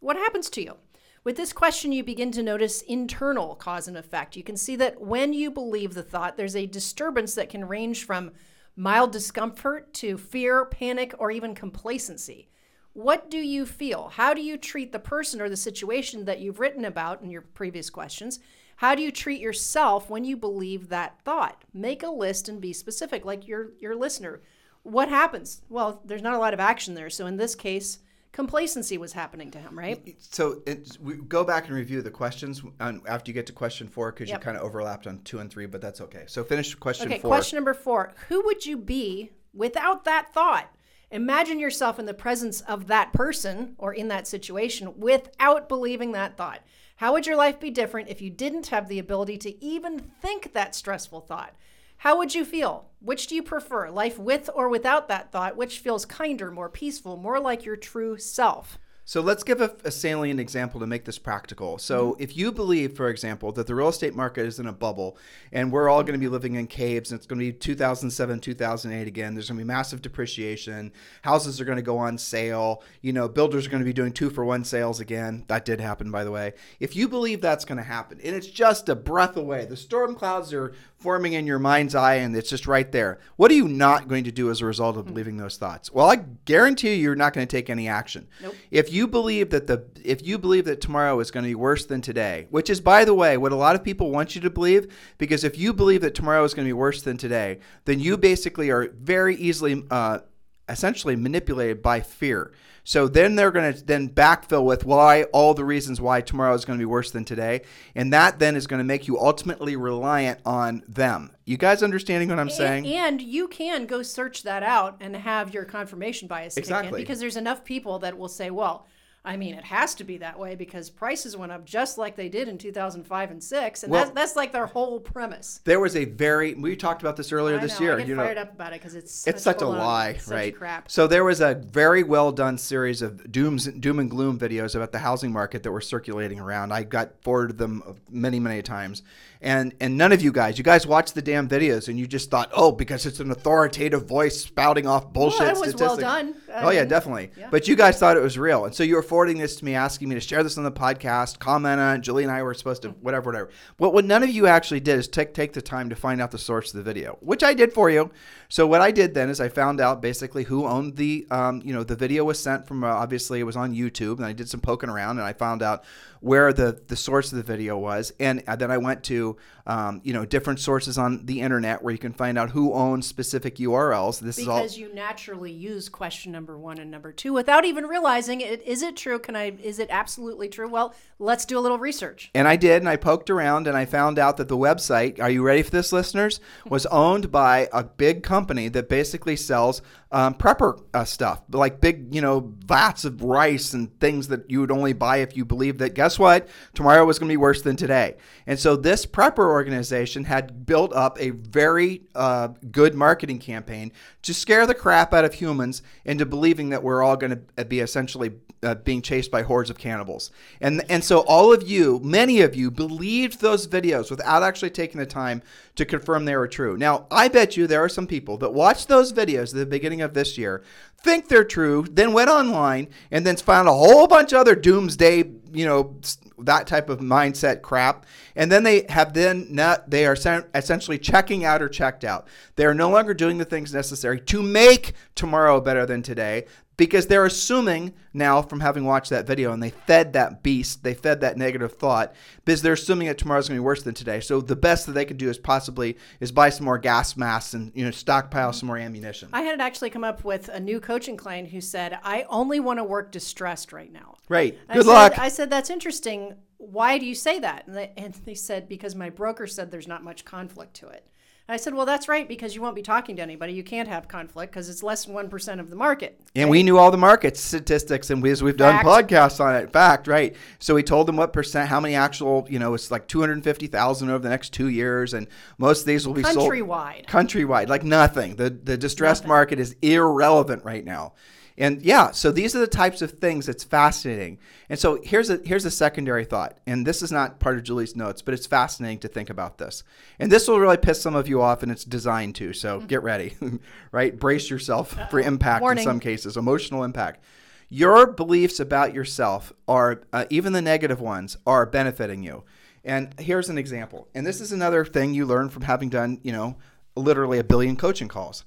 What 0.00 0.16
happens 0.16 0.50
to 0.50 0.62
you? 0.62 0.76
With 1.22 1.36
this 1.36 1.52
question, 1.52 1.92
you 1.92 2.04
begin 2.04 2.30
to 2.32 2.42
notice 2.42 2.82
internal 2.82 3.54
cause 3.56 3.88
and 3.88 3.96
effect. 3.96 4.36
You 4.36 4.42
can 4.42 4.56
see 4.56 4.76
that 4.76 5.00
when 5.00 5.32
you 5.32 5.50
believe 5.50 5.94
the 5.94 6.02
thought, 6.02 6.36
there's 6.36 6.56
a 6.56 6.66
disturbance 6.66 7.34
that 7.34 7.48
can 7.48 7.66
range 7.66 8.04
from 8.04 8.32
mild 8.76 9.10
discomfort 9.10 9.92
to 9.94 10.18
fear, 10.18 10.64
panic, 10.66 11.14
or 11.18 11.30
even 11.30 11.54
complacency. 11.54 12.48
What 12.92 13.30
do 13.30 13.38
you 13.38 13.66
feel? 13.66 14.08
How 14.08 14.32
do 14.32 14.42
you 14.42 14.56
treat 14.56 14.92
the 14.92 14.98
person 14.98 15.40
or 15.40 15.48
the 15.48 15.56
situation 15.56 16.24
that 16.26 16.40
you've 16.40 16.60
written 16.60 16.84
about 16.84 17.22
in 17.22 17.30
your 17.30 17.42
previous 17.42 17.90
questions? 17.90 18.38
How 18.76 18.94
do 18.94 19.02
you 19.02 19.10
treat 19.10 19.40
yourself 19.40 20.10
when 20.10 20.24
you 20.24 20.36
believe 20.36 20.88
that 20.88 21.20
thought? 21.22 21.64
Make 21.72 22.02
a 22.02 22.10
list 22.10 22.48
and 22.48 22.60
be 22.60 22.72
specific, 22.72 23.24
like 23.24 23.48
your 23.48 23.70
your 23.80 23.96
listener. 23.96 24.42
What 24.82 25.08
happens? 25.08 25.62
Well, 25.68 26.02
there's 26.04 26.22
not 26.22 26.34
a 26.34 26.38
lot 26.38 26.54
of 26.54 26.60
action 26.60 26.94
there. 26.94 27.10
So 27.10 27.26
in 27.26 27.36
this 27.36 27.54
case, 27.54 27.98
complacency 28.36 28.98
was 28.98 29.14
happening 29.14 29.50
to 29.50 29.58
him, 29.58 29.76
right? 29.78 30.14
So 30.18 30.62
we 31.00 31.14
go 31.14 31.42
back 31.42 31.68
and 31.68 31.74
review 31.74 32.02
the 32.02 32.10
questions 32.10 32.62
um, 32.80 33.00
after 33.08 33.30
you 33.30 33.32
get 33.32 33.46
to 33.46 33.52
question 33.54 33.88
four 33.88 34.12
because 34.12 34.28
Yep. 34.28 34.38
you 34.38 34.44
kind 34.44 34.58
of 34.58 34.62
overlapped 34.62 35.06
on 35.06 35.22
two 35.22 35.38
and 35.38 35.50
three, 35.50 35.64
but 35.64 35.80
that's 35.80 36.02
okay. 36.02 36.24
So 36.26 36.44
finish 36.44 36.74
question 36.74 37.10
Okay, 37.10 37.18
four. 37.18 37.30
question 37.30 37.56
number 37.56 37.72
four. 37.72 38.12
Who 38.28 38.44
would 38.44 38.66
you 38.66 38.76
be 38.76 39.30
without 39.54 40.04
that 40.04 40.34
thought? 40.34 40.70
Imagine 41.10 41.58
yourself 41.58 41.98
in 41.98 42.04
the 42.04 42.12
presence 42.12 42.60
of 42.60 42.88
that 42.88 43.14
person 43.14 43.74
or 43.78 43.94
in 43.94 44.08
that 44.08 44.26
situation 44.26 44.92
without 44.98 45.66
believing 45.66 46.12
that 46.12 46.36
thought. 46.36 46.60
How 46.96 47.14
would 47.14 47.26
your 47.26 47.36
life 47.36 47.58
be 47.58 47.70
different 47.70 48.10
if 48.10 48.20
you 48.20 48.28
didn't 48.28 48.66
have 48.66 48.88
the 48.88 48.98
ability 48.98 49.38
to 49.38 49.64
even 49.64 49.98
think 49.98 50.52
that 50.52 50.74
stressful 50.74 51.22
thought? 51.22 51.54
How 51.98 52.18
would 52.18 52.34
you 52.34 52.44
feel? 52.44 52.90
Which 53.00 53.26
do 53.26 53.34
you 53.34 53.42
prefer, 53.42 53.90
life 53.90 54.18
with 54.18 54.50
or 54.54 54.68
without 54.68 55.08
that 55.08 55.32
thought? 55.32 55.56
Which 55.56 55.78
feels 55.78 56.04
kinder, 56.04 56.50
more 56.50 56.68
peaceful, 56.68 57.16
more 57.16 57.40
like 57.40 57.64
your 57.64 57.76
true 57.76 58.18
self? 58.18 58.78
So 59.08 59.20
let's 59.20 59.44
give 59.44 59.60
a, 59.60 59.72
a 59.84 59.92
salient 59.92 60.40
example 60.40 60.80
to 60.80 60.86
make 60.86 61.04
this 61.04 61.16
practical. 61.16 61.78
So 61.78 62.12
mm-hmm. 62.12 62.22
if 62.22 62.36
you 62.36 62.50
believe, 62.50 62.96
for 62.96 63.08
example, 63.08 63.52
that 63.52 63.68
the 63.68 63.74
real 63.76 63.86
estate 63.86 64.16
market 64.16 64.46
is 64.46 64.58
in 64.58 64.66
a 64.66 64.72
bubble 64.72 65.16
and 65.52 65.70
we're 65.70 65.88
all 65.88 66.02
going 66.02 66.14
to 66.14 66.18
be 66.18 66.26
living 66.26 66.56
in 66.56 66.66
caves 66.66 67.12
and 67.12 67.18
it's 67.18 67.26
going 67.26 67.38
to 67.38 67.44
be 67.44 67.52
2007, 67.52 68.40
2008 68.40 69.06
again, 69.06 69.34
there's 69.34 69.48
going 69.48 69.58
to 69.58 69.64
be 69.64 69.66
massive 69.66 70.02
depreciation, 70.02 70.92
houses 71.22 71.60
are 71.60 71.64
going 71.64 71.76
to 71.76 71.82
go 71.82 71.96
on 71.96 72.18
sale, 72.18 72.82
you 73.00 73.12
know, 73.12 73.28
builders 73.28 73.64
are 73.64 73.70
going 73.70 73.80
to 73.80 73.86
be 73.86 73.92
doing 73.92 74.10
two 74.10 74.28
for 74.28 74.44
one 74.44 74.64
sales 74.64 74.98
again. 74.98 75.44
That 75.46 75.64
did 75.64 75.80
happen, 75.80 76.10
by 76.10 76.24
the 76.24 76.32
way. 76.32 76.54
If 76.80 76.96
you 76.96 77.08
believe 77.08 77.40
that's 77.40 77.64
going 77.64 77.78
to 77.78 77.84
happen 77.84 78.20
and 78.24 78.34
it's 78.34 78.48
just 78.48 78.88
a 78.88 78.96
breath 78.96 79.36
away, 79.36 79.66
the 79.66 79.76
storm 79.76 80.16
clouds 80.16 80.52
are 80.52 80.72
forming 80.98 81.34
in 81.34 81.46
your 81.46 81.60
mind's 81.60 81.94
eye 81.94 82.14
and 82.14 82.34
it's 82.34 82.50
just 82.50 82.66
right 82.66 82.90
there. 82.90 83.20
What 83.36 83.52
are 83.52 83.54
you 83.54 83.68
not 83.68 84.08
going 84.08 84.24
to 84.24 84.32
do 84.32 84.50
as 84.50 84.60
a 84.60 84.66
result 84.66 84.96
of 84.96 85.04
hmm. 85.04 85.10
believing 85.10 85.36
those 85.36 85.58
thoughts? 85.58 85.92
Well, 85.92 86.10
I 86.10 86.16
guarantee 86.16 86.94
you 86.94 87.02
you're 87.02 87.14
not 87.14 87.34
going 87.34 87.46
to 87.46 87.56
take 87.56 87.70
any 87.70 87.86
action. 87.86 88.26
Nope. 88.42 88.56
If 88.72 88.92
you 88.92 88.95
believe 89.04 89.50
that 89.50 89.66
the 89.66 89.84
if 90.04 90.24
you 90.24 90.38
believe 90.38 90.64
that 90.66 90.80
tomorrow 90.80 91.18
is 91.18 91.32
going 91.32 91.42
to 91.42 91.50
be 91.50 91.56
worse 91.56 91.86
than 91.86 92.00
today, 92.00 92.46
which 92.50 92.70
is 92.70 92.80
by 92.80 93.04
the 93.04 93.14
way 93.14 93.36
what 93.36 93.50
a 93.50 93.56
lot 93.56 93.74
of 93.74 93.82
people 93.82 94.12
want 94.12 94.36
you 94.36 94.40
to 94.42 94.50
believe 94.50 94.94
because 95.18 95.42
if 95.42 95.58
you 95.58 95.72
believe 95.72 96.02
that 96.02 96.14
tomorrow 96.14 96.44
is 96.44 96.54
going 96.54 96.64
to 96.64 96.68
be 96.68 96.72
worse 96.72 97.02
than 97.02 97.16
today, 97.16 97.58
then 97.84 97.98
you 97.98 98.16
basically 98.16 98.70
are 98.70 98.90
very 98.90 99.34
easily 99.34 99.84
uh, 99.90 100.20
essentially 100.68 101.16
manipulated 101.16 101.82
by 101.82 102.00
fear. 102.00 102.52
So 102.84 103.08
then 103.08 103.34
they're 103.34 103.50
going 103.50 103.74
to 103.74 103.84
then 103.84 104.08
backfill 104.08 104.64
with 104.64 104.84
why 104.84 105.24
all 105.32 105.54
the 105.54 105.64
reasons 105.64 106.00
why 106.00 106.20
tomorrow 106.20 106.54
is 106.54 106.64
going 106.64 106.78
to 106.78 106.80
be 106.80 106.86
worse 106.86 107.10
than 107.10 107.24
today, 107.24 107.62
and 107.96 108.12
that 108.12 108.38
then 108.38 108.54
is 108.54 108.68
going 108.68 108.78
to 108.78 108.84
make 108.84 109.08
you 109.08 109.18
ultimately 109.18 109.74
reliant 109.74 110.38
on 110.46 110.84
them. 110.86 111.32
You 111.44 111.56
guys 111.56 111.82
understanding 111.82 112.28
what 112.28 112.38
I'm 112.38 112.48
saying? 112.48 112.86
And, 112.86 113.20
and 113.20 113.22
you 113.22 113.48
can 113.48 113.86
go 113.86 114.02
search 114.02 114.44
that 114.44 114.62
out 114.62 114.98
and 115.00 115.16
have 115.16 115.52
your 115.52 115.64
confirmation 115.64 116.28
bias 116.28 116.56
Exactly. 116.56 117.00
because 117.00 117.18
there's 117.18 117.36
enough 117.36 117.64
people 117.64 117.98
that 117.98 118.16
will 118.16 118.28
say, 118.28 118.50
well, 118.50 118.86
I 119.26 119.36
mean, 119.36 119.54
it 119.56 119.64
has 119.64 119.96
to 119.96 120.04
be 120.04 120.18
that 120.18 120.38
way 120.38 120.54
because 120.54 120.88
prices 120.88 121.36
went 121.36 121.50
up 121.50 121.64
just 121.64 121.98
like 121.98 122.14
they 122.14 122.28
did 122.28 122.46
in 122.46 122.58
2005 122.58 123.30
and 123.32 123.42
6. 123.42 123.82
And 123.82 123.90
Well- 123.90 124.04
that's, 124.04 124.14
that's 124.14 124.36
like 124.36 124.52
their 124.52 124.66
whole 124.66 125.00
premise. 125.00 125.60
There 125.64 125.80
was 125.80 125.96
a 125.96 126.04
very 126.04 126.54
we 126.54 126.76
talked 126.76 127.02
about 127.02 127.16
this 127.16 127.32
earlier 127.32 127.56
I 127.56 127.60
this 127.60 127.80
know, 127.80 127.86
year. 127.86 127.94
I 127.94 127.98
get 127.98 128.08
you 128.08 128.14
know, 128.14 128.22
fired 128.22 128.38
up 128.38 128.52
about 128.54 128.72
it 128.72 128.80
because 128.80 128.94
it's 128.94 129.26
it's 129.26 129.42
such 129.42 129.62
a 129.62 129.66
lie, 129.66 130.14
such 130.14 130.32
right? 130.34 130.54
crap. 130.56 130.90
So 130.90 131.08
there 131.08 131.24
was 131.24 131.40
a 131.40 131.54
very 131.54 132.04
well 132.04 132.30
done 132.30 132.56
series 132.56 133.02
of 133.02 133.30
dooms, 133.32 133.66
doom 133.66 133.98
and 133.98 134.08
gloom 134.08 134.38
videos 134.38 134.76
about 134.76 134.92
the 134.92 135.00
housing 135.00 135.32
market 135.32 135.64
that 135.64 135.72
were 135.72 135.80
circulating 135.80 136.38
around. 136.38 136.72
I 136.72 136.84
got 136.84 137.20
forwarded 137.22 137.58
them 137.58 137.82
many, 138.08 138.38
many 138.38 138.62
times, 138.62 139.02
and 139.40 139.74
and 139.80 139.96
none 139.96 140.12
of 140.12 140.22
you 140.22 140.32
guys, 140.32 140.58
you 140.58 140.64
guys 140.64 140.86
watched 140.86 141.14
the 141.14 141.22
damn 141.22 141.48
videos 141.48 141.88
and 141.88 141.98
you 141.98 142.06
just 142.06 142.30
thought, 142.30 142.50
oh, 142.52 142.72
because 142.72 143.06
it's 143.06 143.20
an 143.20 143.30
authoritative 143.30 144.06
voice 144.06 144.40
spouting 144.40 144.86
off 144.86 145.12
bullshit 145.12 145.48
it 145.48 145.58
was 145.58 145.76
well 145.76 145.96
done. 145.96 146.34
I 146.52 146.62
oh 146.62 146.70
yeah, 146.70 146.84
definitely. 146.84 147.30
yeah. 147.36 147.48
But 147.50 147.68
you 147.68 147.76
guys 147.76 147.98
thought 147.98 148.16
it 148.16 148.22
was 148.22 148.38
real, 148.38 148.64
and 148.64 148.74
so 148.74 148.82
you 148.82 148.96
were 148.96 149.02
forwarding 149.02 149.38
this 149.38 149.56
to 149.56 149.64
me, 149.64 149.74
asking 149.74 150.08
me 150.08 150.14
to 150.14 150.20
share 150.20 150.42
this 150.42 150.56
on 150.58 150.64
the 150.64 150.72
podcast, 150.72 151.38
comment 151.38 151.80
on 151.80 151.96
it. 151.96 152.00
Julie 152.00 152.22
and 152.22 152.32
I 152.32 152.42
were 152.42 152.54
supposed 152.54 152.82
to 152.82 152.90
whatever, 152.90 153.30
whatever. 153.30 153.50
What 153.78 153.92
what 153.92 154.04
none 154.04 154.22
of 154.22 154.30
you 154.30 154.46
actually 154.46 154.80
did 154.80 154.98
is 154.98 155.08
take 155.08 155.34
take 155.34 155.52
the 155.52 155.62
time 155.62 155.88
to 155.90 155.96
find 155.96 156.20
out 156.20 156.30
the 156.30 156.38
source 156.38 156.72
of 156.72 156.78
the 156.78 156.82
video, 156.82 157.18
which 157.20 157.42
I 157.42 157.54
did 157.54 157.72
for 157.72 157.90
you. 157.90 158.10
So 158.48 158.66
what 158.66 158.80
I 158.80 158.90
did 158.90 159.14
then 159.14 159.28
is 159.28 159.40
I 159.40 159.48
found 159.48 159.80
out 159.80 160.00
basically 160.00 160.44
who 160.44 160.66
owned 160.66 160.96
the, 160.96 161.26
um, 161.30 161.60
you 161.64 161.72
know, 161.72 161.82
the 161.82 161.96
video 161.96 162.24
was 162.24 162.38
sent 162.38 162.66
from. 162.66 162.84
Uh, 162.84 162.88
obviously, 162.88 163.40
it 163.40 163.44
was 163.44 163.56
on 163.56 163.74
YouTube, 163.74 164.16
and 164.16 164.24
I 164.24 164.32
did 164.32 164.48
some 164.48 164.60
poking 164.60 164.88
around, 164.88 165.18
and 165.18 165.26
I 165.26 165.32
found 165.32 165.62
out 165.62 165.84
where 166.20 166.52
the 166.52 166.80
the 166.86 166.96
source 166.96 167.32
of 167.32 167.36
the 167.38 167.42
video 167.42 167.76
was, 167.76 168.12
and 168.20 168.42
uh, 168.46 168.56
then 168.56 168.70
I 168.70 168.78
went 168.78 169.02
to, 169.04 169.25
to 169.26 169.36
um, 169.66 170.00
you 170.04 170.12
know, 170.12 170.24
different 170.24 170.60
sources 170.60 170.96
on 170.96 171.26
the 171.26 171.40
internet 171.40 171.82
where 171.82 171.92
you 171.92 171.98
can 171.98 172.12
find 172.12 172.38
out 172.38 172.50
who 172.50 172.72
owns 172.72 173.06
specific 173.06 173.56
URLs. 173.56 174.20
This 174.20 174.38
is 174.38 174.46
all. 174.46 174.58
Because 174.60 174.78
you 174.78 174.94
naturally 174.94 175.50
use 175.50 175.88
question 175.88 176.32
number 176.32 176.56
one 176.56 176.78
and 176.78 176.90
number 176.90 177.12
two 177.12 177.32
without 177.32 177.64
even 177.64 177.86
realizing 177.86 178.40
it. 178.40 178.62
Is 178.62 178.82
it 178.82 178.96
true? 178.96 179.18
Can 179.18 179.34
I? 179.34 179.56
Is 179.62 179.78
it 179.78 179.88
absolutely 179.90 180.48
true? 180.48 180.68
Well, 180.68 180.94
let's 181.18 181.44
do 181.44 181.58
a 181.58 181.60
little 181.60 181.78
research. 181.78 182.30
And 182.34 182.46
I 182.46 182.56
did, 182.56 182.82
and 182.82 182.88
I 182.88 182.96
poked 182.96 183.28
around, 183.28 183.66
and 183.66 183.76
I 183.76 183.84
found 183.84 184.18
out 184.18 184.36
that 184.36 184.48
the 184.48 184.56
website, 184.56 185.20
are 185.20 185.30
you 185.30 185.42
ready 185.42 185.62
for 185.62 185.70
this, 185.70 185.92
listeners? 185.92 186.40
Was 186.66 186.86
owned 186.86 187.32
by 187.32 187.68
a 187.72 187.82
big 187.82 188.22
company 188.22 188.68
that 188.68 188.88
basically 188.88 189.36
sells 189.36 189.82
um, 190.12 190.34
prepper 190.34 190.80
uh, 190.94 191.04
stuff, 191.04 191.42
like 191.50 191.80
big, 191.80 192.14
you 192.14 192.20
know, 192.20 192.54
vats 192.64 193.04
of 193.04 193.22
rice 193.22 193.72
and 193.72 193.98
things 193.98 194.28
that 194.28 194.48
you 194.48 194.60
would 194.60 194.70
only 194.70 194.92
buy 194.92 195.18
if 195.18 195.36
you 195.36 195.44
believed 195.44 195.80
that, 195.80 195.94
guess 195.94 196.18
what? 196.18 196.48
Tomorrow 196.74 197.04
was 197.04 197.18
going 197.18 197.28
to 197.28 197.32
be 197.32 197.36
worse 197.36 197.62
than 197.62 197.76
today. 197.76 198.16
And 198.46 198.58
so 198.58 198.76
this 198.76 199.04
prepper 199.04 199.55
organization 199.56 200.24
had 200.24 200.66
built 200.66 200.92
up 200.92 201.18
a 201.18 201.30
very 201.30 202.02
uh, 202.14 202.48
good 202.70 202.94
marketing 202.94 203.38
campaign 203.38 203.90
to 204.22 204.34
scare 204.34 204.66
the 204.66 204.74
crap 204.74 205.14
out 205.14 205.24
of 205.24 205.34
humans 205.34 205.82
into 206.04 206.26
believing 206.26 206.68
that 206.70 206.82
we're 206.82 207.02
all 207.02 207.16
going 207.16 207.42
to 207.56 207.64
be 207.64 207.80
essentially 207.80 208.32
uh, 208.62 208.74
being 208.74 209.02
chased 209.02 209.30
by 209.30 209.42
hordes 209.42 209.70
of 209.70 209.78
cannibals. 209.78 210.30
And 210.60 210.84
and 210.90 211.02
so 211.02 211.20
all 211.20 211.52
of 211.52 211.62
you, 211.68 212.00
many 212.02 212.40
of 212.42 212.54
you 212.54 212.70
believed 212.70 213.40
those 213.40 213.66
videos 213.66 214.10
without 214.10 214.42
actually 214.42 214.70
taking 214.70 214.98
the 214.98 215.06
time 215.06 215.42
to 215.76 215.84
confirm 215.84 216.24
they 216.24 216.36
were 216.36 216.48
true. 216.48 216.76
Now, 216.76 217.06
I 217.10 217.28
bet 217.28 217.56
you 217.56 217.66
there 217.66 217.84
are 217.84 217.88
some 217.88 218.06
people 218.06 218.36
that 218.38 218.52
watched 218.52 218.88
those 218.88 219.12
videos 219.12 219.52
at 219.52 219.58
the 219.58 219.66
beginning 219.66 220.02
of 220.02 220.14
this 220.14 220.36
year, 220.36 220.62
think 220.98 221.28
they're 221.28 221.44
true, 221.44 221.84
then 221.90 222.12
went 222.12 222.30
online 222.30 222.88
and 223.10 223.24
then 223.26 223.36
found 223.36 223.68
a 223.68 223.72
whole 223.72 224.06
bunch 224.06 224.32
of 224.32 224.40
other 224.40 224.54
doomsday, 224.54 225.30
you 225.52 225.66
know, 225.66 225.96
that 226.38 226.66
type 226.66 226.88
of 226.88 227.00
mindset 227.00 227.62
crap. 227.62 228.06
And 228.34 228.50
then 228.50 228.62
they 228.62 228.86
have 228.88 229.14
then 229.14 229.46
not 229.50 229.90
they 229.90 230.06
are 230.06 230.16
essentially 230.54 230.98
checking 230.98 231.44
out 231.44 231.62
or 231.62 231.68
checked 231.68 232.04
out. 232.04 232.26
They 232.56 232.66
are 232.66 232.74
no 232.74 232.90
longer 232.90 233.14
doing 233.14 233.38
the 233.38 233.44
things 233.44 233.72
necessary 233.72 234.20
to 234.20 234.42
make 234.42 234.92
tomorrow 235.14 235.60
better 235.60 235.86
than 235.86 236.02
today 236.02 236.46
because 236.76 237.06
they're 237.06 237.24
assuming 237.24 237.94
now 238.12 238.42
from 238.42 238.60
having 238.60 238.84
watched 238.84 239.10
that 239.10 239.26
video 239.26 239.52
and 239.52 239.62
they 239.62 239.70
fed 239.70 240.12
that 240.12 240.42
beast, 240.42 240.82
they 240.82 240.94
fed 240.94 241.20
that 241.20 241.36
negative 241.36 241.72
thought 241.72 242.14
because 242.44 242.62
they're 242.62 242.74
assuming 242.74 243.08
that 243.08 243.18
tomorrow's 243.18 243.48
going 243.48 243.56
to 243.56 243.62
be 243.62 243.64
worse 243.64 243.82
than 243.82 243.94
today. 243.94 244.20
So 244.20 244.40
the 244.40 244.56
best 244.56 244.86
that 244.86 244.92
they 244.92 245.04
could 245.04 245.16
do 245.18 245.28
is 245.30 245.38
possibly 245.38 245.96
is 246.20 246.32
buy 246.32 246.50
some 246.50 246.64
more 246.64 246.78
gas 246.78 247.16
masks 247.16 247.54
and 247.54 247.72
you 247.74 247.84
know 247.84 247.90
stockpile 247.90 248.52
some 248.52 248.66
more 248.66 248.78
ammunition. 248.78 249.28
I 249.32 249.42
had 249.42 249.60
actually 249.60 249.90
come 249.90 250.04
up 250.04 250.24
with 250.24 250.48
a 250.48 250.60
new 250.60 250.80
coaching 250.80 251.16
client 251.16 251.48
who 251.48 251.60
said, 251.60 251.98
I 252.02 252.24
only 252.28 252.60
want 252.60 252.78
to 252.78 252.84
work 252.84 253.12
distressed 253.12 253.72
right 253.72 253.92
now. 253.92 254.16
Right. 254.28 254.58
I 254.68 254.74
Good 254.74 254.84
said- 254.84 254.92
luck. 254.92 255.18
I 255.18 255.28
said, 255.28 255.50
that's 255.50 255.70
interesting. 255.70 256.34
Why 256.58 256.98
do 256.98 257.06
you 257.06 257.14
say 257.14 257.38
that? 257.40 257.66
And 257.66 257.76
they, 257.76 257.92
and 257.96 258.14
they 258.24 258.34
said, 258.34 258.68
because 258.68 258.94
my 258.94 259.10
broker 259.10 259.46
said 259.46 259.70
there's 259.70 259.86
not 259.88 260.02
much 260.02 260.24
conflict 260.24 260.74
to 260.74 260.88
it. 260.88 261.06
And 261.48 261.54
I 261.54 261.58
said, 261.58 261.74
well, 261.74 261.86
that's 261.86 262.08
right, 262.08 262.26
because 262.26 262.56
you 262.56 262.62
won't 262.62 262.74
be 262.74 262.82
talking 262.82 263.14
to 263.16 263.22
anybody. 263.22 263.52
You 263.52 263.62
can't 263.62 263.88
have 263.88 264.08
conflict 264.08 264.52
because 264.52 264.68
it's 264.68 264.82
less 264.82 265.04
than 265.04 265.14
1% 265.14 265.60
of 265.60 265.70
the 265.70 265.76
market. 265.76 266.20
And 266.34 266.50
we 266.50 266.64
knew 266.64 266.76
all 266.76 266.90
the 266.90 266.96
market 266.96 267.36
statistics, 267.36 268.10
and 268.10 268.20
we, 268.20 268.32
as 268.32 268.42
we've 268.42 268.56
done 268.56 268.84
podcasts 268.84 269.38
on 269.38 269.54
it. 269.54 269.70
Fact, 269.70 270.08
right? 270.08 270.34
So 270.58 270.74
we 270.74 270.82
told 270.82 271.06
them 271.06 271.16
what 271.16 271.32
percent, 271.32 271.68
how 271.68 271.78
many 271.78 271.94
actual, 271.94 272.46
you 272.50 272.58
know, 272.58 272.74
it's 272.74 272.90
like 272.90 273.06
two 273.06 273.20
hundred 273.20 273.44
fifty 273.44 273.68
thousand 273.68 274.10
over 274.10 274.18
the 274.18 274.28
next 274.28 274.52
two 274.52 274.68
years, 274.68 275.14
and 275.14 275.28
most 275.56 275.80
of 275.80 275.86
these 275.86 276.04
will 276.06 276.14
be 276.14 276.24
sold 276.24 276.50
Countrywide. 276.50 277.06
countrywide, 277.06 277.68
like 277.68 277.84
nothing. 277.84 278.36
The 278.36 278.50
the 278.50 278.76
distressed 278.76 279.24
market 279.26 279.60
is 279.60 279.76
irrelevant 279.82 280.64
right 280.64 280.84
now. 280.84 281.12
And 281.58 281.80
yeah, 281.82 282.10
so 282.10 282.30
these 282.30 282.54
are 282.54 282.58
the 282.58 282.66
types 282.66 283.00
of 283.00 283.12
things 283.12 283.46
that's 283.46 283.64
fascinating. 283.64 284.38
And 284.68 284.78
so 284.78 285.00
here's 285.02 285.30
a 285.30 285.40
here's 285.44 285.64
a 285.64 285.70
secondary 285.70 286.24
thought, 286.24 286.58
and 286.66 286.86
this 286.86 287.02
is 287.02 287.10
not 287.10 287.40
part 287.40 287.56
of 287.56 287.64
Julie's 287.64 287.96
notes, 287.96 288.20
but 288.20 288.34
it's 288.34 288.46
fascinating 288.46 288.98
to 289.00 289.08
think 289.08 289.30
about 289.30 289.56
this. 289.58 289.82
And 290.18 290.30
this 290.30 290.46
will 290.48 290.60
really 290.60 290.76
piss 290.76 291.00
some 291.00 291.14
of 291.16 291.28
you 291.28 291.40
off, 291.40 291.62
and 291.62 291.72
it's 291.72 291.84
designed 291.84 292.34
to. 292.36 292.52
So 292.52 292.80
get 292.80 293.02
ready, 293.02 293.36
right? 293.92 294.18
Brace 294.18 294.50
yourself 294.50 294.96
for 295.10 295.18
impact 295.18 295.62
Warning. 295.62 295.82
in 295.82 295.84
some 295.84 296.00
cases, 296.00 296.36
emotional 296.36 296.84
impact. 296.84 297.24
your 297.68 298.06
beliefs 298.06 298.60
about 298.60 298.92
yourself 298.94 299.52
are 299.66 300.02
uh, 300.12 300.26
even 300.30 300.52
the 300.52 300.62
negative 300.62 301.00
ones 301.00 301.36
are 301.46 301.64
benefiting 301.66 302.22
you. 302.22 302.44
And 302.84 303.18
here's 303.18 303.48
an 303.48 303.58
example. 303.58 304.06
And 304.14 304.24
this 304.26 304.40
is 304.40 304.52
another 304.52 304.84
thing 304.84 305.14
you 305.14 305.26
learn 305.26 305.48
from 305.48 305.62
having 305.62 305.88
done, 305.88 306.20
you 306.22 306.30
know, 306.32 306.56
literally 306.94 307.38
a 307.38 307.44
billion 307.44 307.76
coaching 307.76 308.06
calls. 308.08 308.44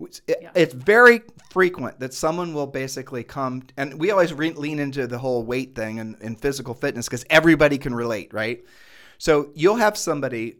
It's- 0.00 0.22
it- 0.26 0.38
Yeah. 0.42 0.50
It's 0.54 0.74
very 0.74 1.22
frequent 1.50 2.00
that 2.00 2.14
someone 2.14 2.54
will 2.54 2.66
basically 2.66 3.24
come, 3.24 3.62
and 3.76 3.98
we 3.98 4.10
always 4.10 4.32
re- 4.32 4.52
lean 4.52 4.78
into 4.78 5.06
the 5.06 5.18
whole 5.18 5.42
weight 5.44 5.74
thing 5.74 5.98
and, 6.00 6.16
and 6.20 6.40
physical 6.40 6.74
fitness 6.74 7.06
because 7.06 7.24
everybody 7.30 7.78
can 7.78 7.94
relate, 7.94 8.32
right? 8.32 8.64
So 9.18 9.50
you'll 9.54 9.76
have 9.76 9.96
somebody 9.96 10.56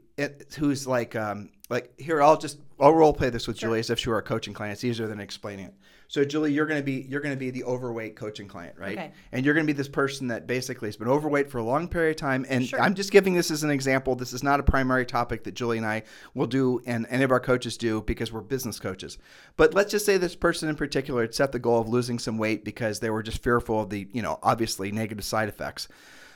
who's 0.59 0.87
like, 0.87 1.17
um, 1.17 1.51
like 1.71 1.99
here, 1.99 2.21
I'll 2.23 2.37
just 2.37 2.59
I'll 2.79 2.95
role 2.95 3.13
play 3.13 3.31
this 3.31 3.47
with 3.47 3.57
Julie 3.57 3.81
as 3.81 3.91
if 3.91 3.99
she 3.99 4.09
were 4.11 4.19
a 4.19 4.23
coaching 4.23 4.53
client. 4.55 4.73
It's 4.75 4.85
easier 4.85 5.07
than 5.07 5.21
explaining 5.21 5.67
it. 5.67 5.75
So 6.11 6.25
Julie, 6.25 6.53
you're 6.53 6.67
gonna 6.67 6.83
be 6.83 7.07
you're 7.09 7.21
gonna 7.21 7.37
be 7.37 7.51
the 7.51 7.63
overweight 7.63 8.17
coaching 8.17 8.49
client, 8.49 8.75
right? 8.77 8.99
Okay. 8.99 9.13
And 9.31 9.45
you're 9.45 9.55
gonna 9.55 9.65
be 9.69 9.73
this 9.73 9.87
person 9.87 10.27
that 10.27 10.49
basically 10.49 10.89
has 10.89 10.97
been 10.97 11.07
overweight 11.07 11.49
for 11.49 11.59
a 11.59 11.63
long 11.63 11.87
period 11.87 12.11
of 12.11 12.17
time. 12.17 12.45
And 12.49 12.67
Sure. 12.67 12.81
I'm 12.81 12.97
just 12.97 13.13
giving 13.13 13.35
this 13.35 13.49
as 13.49 13.63
an 13.63 13.71
example. 13.71 14.17
This 14.17 14.33
is 14.33 14.43
not 14.43 14.59
a 14.59 14.65
primary 14.65 15.07
topic 15.07 15.45
that 15.45 15.55
Julie 15.55 15.77
and 15.77 15.87
I 15.87 16.03
will 16.35 16.49
do, 16.49 16.81
and 16.85 17.07
any 17.11 17.23
of 17.23 17.31
our 17.31 17.39
coaches 17.39 17.77
do 17.77 18.03
because 18.03 18.33
we're 18.33 18.41
business 18.41 18.81
coaches. 18.81 19.19
But 19.57 19.73
let's 19.73 19.93
just 19.93 20.05
say 20.05 20.17
this 20.17 20.35
person 20.35 20.69
in 20.69 20.75
particular 20.75 21.23
had 21.23 21.33
set 21.33 21.53
the 21.53 21.61
goal 21.61 21.81
of 21.81 21.89
losing 21.89 22.19
some 22.19 22.39
weight 22.39 22.65
because 22.65 22.99
they 22.99 23.11
were 23.11 23.23
just 23.23 23.41
fearful 23.41 23.83
of 23.83 23.91
the, 23.91 24.09
you 24.13 24.21
know, 24.21 24.41
obviously 24.43 24.91
negative 24.91 25.25
side 25.25 25.49
effects. 25.49 25.87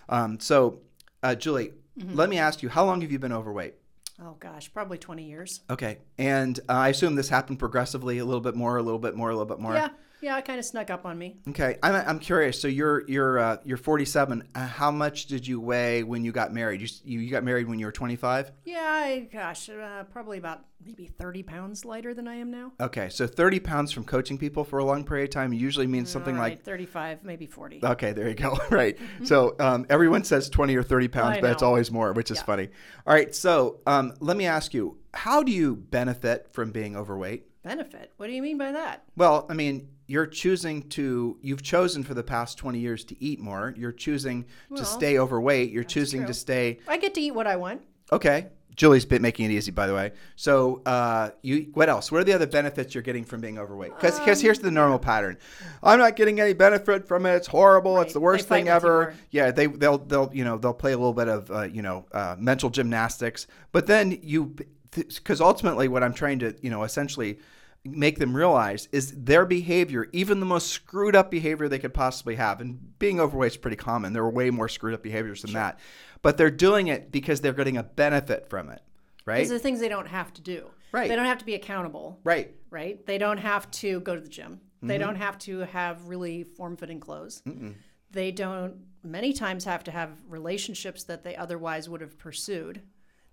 Um, 0.09 0.39
so, 0.39 0.83
uh, 1.25 1.35
Julie, 1.35 1.73
Mm-hmm. 1.99 2.17
let 2.17 2.29
me 2.29 2.39
ask 2.39 2.61
you, 2.61 2.69
how 2.69 2.85
long 2.85 3.03
have 3.03 3.13
you 3.13 3.21
been 3.21 3.33
overweight? 3.33 3.75
Oh 4.21 4.37
gosh, 4.39 4.73
probably 4.73 4.99
20 4.99 5.25
years. 5.25 5.61
Okay, 5.69 5.99
and 6.19 6.59
uh, 6.69 6.73
I 6.73 6.89
assume 6.91 7.17
this 7.17 7.29
happened 7.29 7.59
progressively, 7.59 8.19
a 8.19 8.25
little 8.25 8.41
bit 8.41 8.55
more, 8.55 8.77
a 8.77 8.83
little 8.83 9.01
bit 9.01 9.17
more, 9.17 9.31
a 9.31 9.33
little 9.33 9.47
bit 9.47 9.59
more. 9.59 9.75
Yeah, 9.75 9.89
yeah, 10.25 10.39
it 10.39 10.45
kind 10.47 10.59
of 10.59 10.65
snuck 10.65 10.89
up 10.91 11.05
on 11.05 11.19
me. 11.19 11.37
Okay, 11.51 11.77
I'm, 11.83 11.95
I'm 11.95 12.19
curious. 12.19 12.61
So 12.61 12.67
you're 12.67 13.07
you're 13.09 13.39
uh, 13.39 13.57
you're 13.65 13.77
47. 13.77 14.49
Uh, 14.55 14.67
how 14.67 14.91
much 14.91 15.27
did 15.27 15.47
you 15.47 15.61
weigh 15.61 16.03
when 16.03 16.25
you 16.25 16.33
got 16.33 16.53
married? 16.53 16.81
You 17.05 17.21
you, 17.21 17.31
got 17.31 17.45
married 17.45 17.69
when 17.69 17.79
you 17.79 17.87
were 17.87 17.93
25. 17.93 18.51
Yeah, 18.65 18.81
I, 18.81 19.29
gosh, 19.31 19.69
uh, 19.69 20.05
probably 20.05 20.39
about 20.39 20.65
maybe 20.85 21.07
30 21.07 21.43
pounds 21.43 21.85
lighter 21.85 22.15
than 22.15 22.27
I 22.27 22.37
am 22.37 22.51
now. 22.51 22.73
Okay, 22.81 23.09
so 23.11 23.27
30 23.27 23.61
pounds 23.61 23.93
from 23.93 24.05
coaching 24.05 24.39
people 24.39 24.65
for 24.65 24.79
a 24.79 24.85
long 24.85 25.05
period 25.05 25.25
of 25.25 25.31
time 25.31 25.53
usually 25.53 25.87
means 25.87 26.11
something 26.11 26.37
like. 26.37 26.63
35, 26.63 27.25
maybe 27.25 27.47
40. 27.47 27.81
Okay, 27.85 28.13
there 28.13 28.29
you 28.29 28.35
go. 28.35 28.57
right. 28.71 28.97
So 29.25 29.57
um, 29.61 29.87
everyone 29.91 30.25
says 30.25 30.49
20 30.49 30.75
or 30.77 30.83
30 30.83 31.09
pounds, 31.09 31.39
I 31.39 31.41
but 31.43 31.51
it's 31.53 31.63
always 31.63 31.91
more, 31.91 32.13
which 32.13 32.31
is 32.31 32.39
Yeah. 32.39 32.45
funny. 32.45 32.69
All 33.07 33.15
right, 33.15 33.35
so 33.35 33.81
um, 33.87 34.15
let 34.21 34.37
me 34.37 34.47
ask 34.47 34.73
you, 34.73 34.99
how 35.13 35.43
do 35.43 35.53
you 35.53 35.77
benefit 35.77 36.49
from 36.53 36.71
being 36.71 36.97
overweight? 36.97 37.45
Benefit? 37.65 38.13
What 38.19 38.27
do 38.29 38.33
you 38.35 38.43
mean 38.43 38.59
by 38.59 38.73
that? 38.73 39.03
Well, 39.17 39.47
I 39.49 39.55
mean, 39.55 39.89
you're 40.07 40.27
choosing 40.27 40.83
to, 40.91 41.39
you've 41.41 41.63
chosen 41.63 42.05
for 42.05 42.13
the 42.15 42.23
past 42.23 42.59
20 42.59 42.79
years 42.79 43.05
to 43.07 43.25
eat 43.25 43.41
more. 43.41 43.75
You're 43.77 43.91
choosing 43.91 44.45
to 44.45 44.49
Well, 44.75 44.85
stay 44.85 45.19
overweight. 45.19 45.71
You're 45.73 45.83
choosing 45.83 46.21
true. 46.21 46.27
to 46.29 46.35
stay, 46.35 46.79
I 46.87 46.99
get 46.99 47.15
to 47.15 47.21
eat 47.21 47.33
what 47.35 47.47
I 47.47 47.57
want. 47.57 47.83
okay. 48.13 48.47
Julie's 48.77 49.05
bit 49.05 49.23
making 49.23 49.45
it 49.49 49.53
easy, 49.55 49.71
by 49.71 49.87
the 49.87 49.95
way. 49.95 50.11
So, 50.35 50.83
uh, 50.85 51.31
you 51.43 51.71
what 51.75 51.89
else? 51.89 52.11
What 52.11 52.21
are 52.21 52.25
the 52.25 52.33
other 52.33 52.49
benefits 52.49 52.93
you're 52.93 53.03
getting 53.05 53.23
from 53.25 53.41
being 53.41 53.57
overweight? 53.57 53.95
Because 53.95 54.19
Um, 54.19 54.27
here's 54.41 54.59
the 54.59 54.73
normal 54.73 54.99
pattern. 54.99 55.39
I'm 55.81 56.01
not 56.01 56.17
getting 56.17 56.41
any 56.41 56.55
benefit 56.55 57.07
from 57.07 57.25
it. 57.25 57.35
It's 57.37 57.47
horrible. 57.47 58.01
It's 58.01 58.13
the 58.15 58.19
worst 58.19 58.49
thing 58.49 58.67
ever. 58.67 59.15
Yeah, 59.31 59.53
they 59.53 59.69
they'll 59.69 59.99
they'll 59.99 60.29
you 60.35 60.43
know 60.43 60.59
they'll 60.59 60.75
play 60.75 60.91
a 60.93 60.97
little 60.97 61.13
bit 61.13 61.29
of 61.29 61.49
uh, 61.53 61.63
you 61.63 61.83
know 61.83 62.05
uh, 62.11 62.35
mental 62.37 62.69
gymnastics, 62.69 63.47
but 63.71 63.87
then 63.87 64.19
you 64.25 64.57
because 64.91 65.41
ultimately 65.41 65.87
what 65.87 66.03
I'm 66.03 66.13
trying 66.13 66.41
to 66.41 66.57
you 66.61 66.71
know 66.71 66.83
essentially 66.83 67.39
make 67.85 68.19
them 68.19 68.35
realize 68.35 68.89
is 68.93 69.13
their 69.13 69.45
behavior, 69.45 70.09
even 70.13 70.41
the 70.41 70.47
most 70.47 70.69
screwed 70.69 71.15
up 71.15 71.31
behavior 71.31 71.69
they 71.69 71.79
could 71.79 71.95
possibly 71.95 72.37
have, 72.37 72.61
and 72.61 72.99
being 72.99 73.21
overweight 73.21 73.53
is 73.53 73.57
pretty 73.57 73.77
common. 73.77 74.13
There 74.13 74.23
are 74.23 74.31
way 74.31 74.51
more 74.51 74.69
screwed 74.69 74.95
up 74.95 75.03
behaviors 75.03 75.43
than 75.43 75.53
that, 75.53 75.79
but 76.23 76.37
they're 76.37 76.51
doing 76.51 76.89
it 76.89 77.13
because 77.13 77.41
they're 77.41 77.53
getting 77.53 77.77
a 77.77 77.83
benefit 77.83 78.49
from 78.49 78.71
it, 78.71 78.81
right? 79.27 79.41
These 79.41 79.53
are 79.53 79.59
things 79.59 79.81
they 79.81 79.89
don't 79.89 80.09
have 80.09 80.33
to 80.35 80.41
do. 80.43 80.71
Right. 80.93 81.09
They 81.09 81.17
don't 81.17 81.27
have 81.27 81.39
to 81.39 81.45
be 81.45 81.55
accountable. 81.55 82.21
right. 82.23 82.55
right? 82.71 83.05
They 83.05 83.19
don't 83.19 83.39
have 83.39 83.69
to 83.73 84.01
go 84.01 84.15
to 84.15 84.21
the 84.21 84.29
gym. 84.29 84.61
Mm-hmm. 84.77 84.87
They 84.87 84.99
don't 84.99 85.17
have 85.17 85.39
to 85.39 85.61
have 85.61 86.07
really 86.09 86.45
form 86.45 86.77
fitting 86.77 87.01
clothes. 87.01 87.43
They 88.13 88.31
don't, 88.31 88.77
many 89.03 89.33
times, 89.33 89.65
have 89.65 89.83
to 89.85 89.91
have 89.91 90.11
relationships 90.29 91.03
that 91.05 91.25
they 91.25 91.35
otherwise 91.35 91.89
would 91.89 92.01
have 92.01 92.17
pursued. 92.17 92.81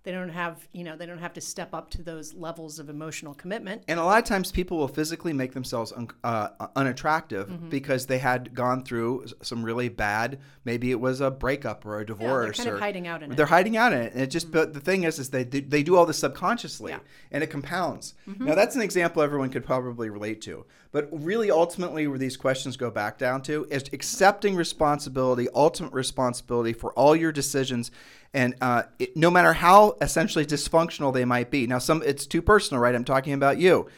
They 0.04 0.10
don't 0.10 0.30
have, 0.30 0.66
you 0.72 0.82
know, 0.82 0.96
they 0.96 1.06
don't 1.06 1.18
have 1.18 1.32
to 1.34 1.40
step 1.40 1.72
up 1.72 1.88
to 1.90 2.02
those 2.02 2.34
levels 2.34 2.78
of 2.80 2.88
emotional 2.90 3.34
commitment. 3.34 3.84
And 3.86 4.00
a 4.00 4.04
lot 4.04 4.18
of 4.18 4.24
times 4.24 4.50
people 4.50 4.76
will 4.78 4.88
physically 4.88 5.32
make 5.32 5.52
themselves 5.52 5.92
un- 5.92 6.08
uh, 6.24 6.48
unattractive 6.74 7.48
Mm-hmm. 7.48 7.68
because 7.68 8.06
they 8.06 8.18
had 8.18 8.52
gone 8.54 8.84
through 8.84 9.26
some 9.42 9.62
really 9.64 9.88
bad, 9.88 10.40
maybe 10.64 10.90
it 10.90 11.00
was 11.00 11.20
a 11.20 11.30
breakup 11.30 11.86
or 11.86 12.00
a 12.00 12.06
divorce. 12.06 12.58
Yeah, 12.58 12.64
they're 12.64 12.72
kind 12.72 12.72
or, 12.72 12.76
of 12.76 12.80
hiding 12.82 13.06
out 13.06 13.22
in 13.22 13.32
it. 13.32 13.36
They're 13.36 13.46
hiding 13.46 13.76
out 13.76 13.92
in 13.92 14.00
it. 14.02 14.12
And 14.12 14.22
it 14.22 14.26
just, 14.28 14.50
but 14.50 14.74
the 14.74 14.80
thing 14.80 15.04
is, 15.04 15.18
is 15.18 15.30
they, 15.30 15.44
do- 15.44 15.60
they 15.60 15.82
do 15.82 15.96
all 15.96 16.04
this 16.06 16.18
subconsciously 16.18 16.92
Yeah. 16.92 16.98
and 17.30 17.44
it 17.44 17.48
compounds. 17.48 18.14
Mm-hmm. 18.28 18.46
Now, 18.46 18.54
that's 18.54 18.74
an 18.74 18.82
example 18.82 19.22
everyone 19.22 19.50
could 19.50 19.64
probably 19.64 20.10
relate 20.10 20.40
to. 20.42 20.66
But 20.92 21.08
really, 21.10 21.50
ultimately, 21.50 22.06
where 22.06 22.18
these 22.18 22.36
questions 22.36 22.76
go 22.76 22.90
back 22.90 23.18
down 23.18 23.42
to 23.42 23.66
is 23.70 23.84
accepting 23.94 24.54
responsibility, 24.54 25.48
ultimate 25.54 25.94
responsibility 25.94 26.74
for 26.74 26.92
all 26.92 27.16
your 27.16 27.32
decisions. 27.32 27.90
And 28.34 28.54
uh, 28.60 28.82
it, 28.98 29.16
no 29.16 29.30
matter 29.30 29.54
how 29.54 29.96
essentially 30.02 30.44
dysfunctional 30.44 31.12
they 31.12 31.24
might 31.24 31.50
be. 31.50 31.66
Now, 31.66 31.78
some 31.78 32.02
it's 32.04 32.26
too 32.26 32.42
personal, 32.42 32.80
right? 32.80 32.94
I'm 32.94 33.04
talking 33.04 33.32
about 33.32 33.58
you. 33.58 33.88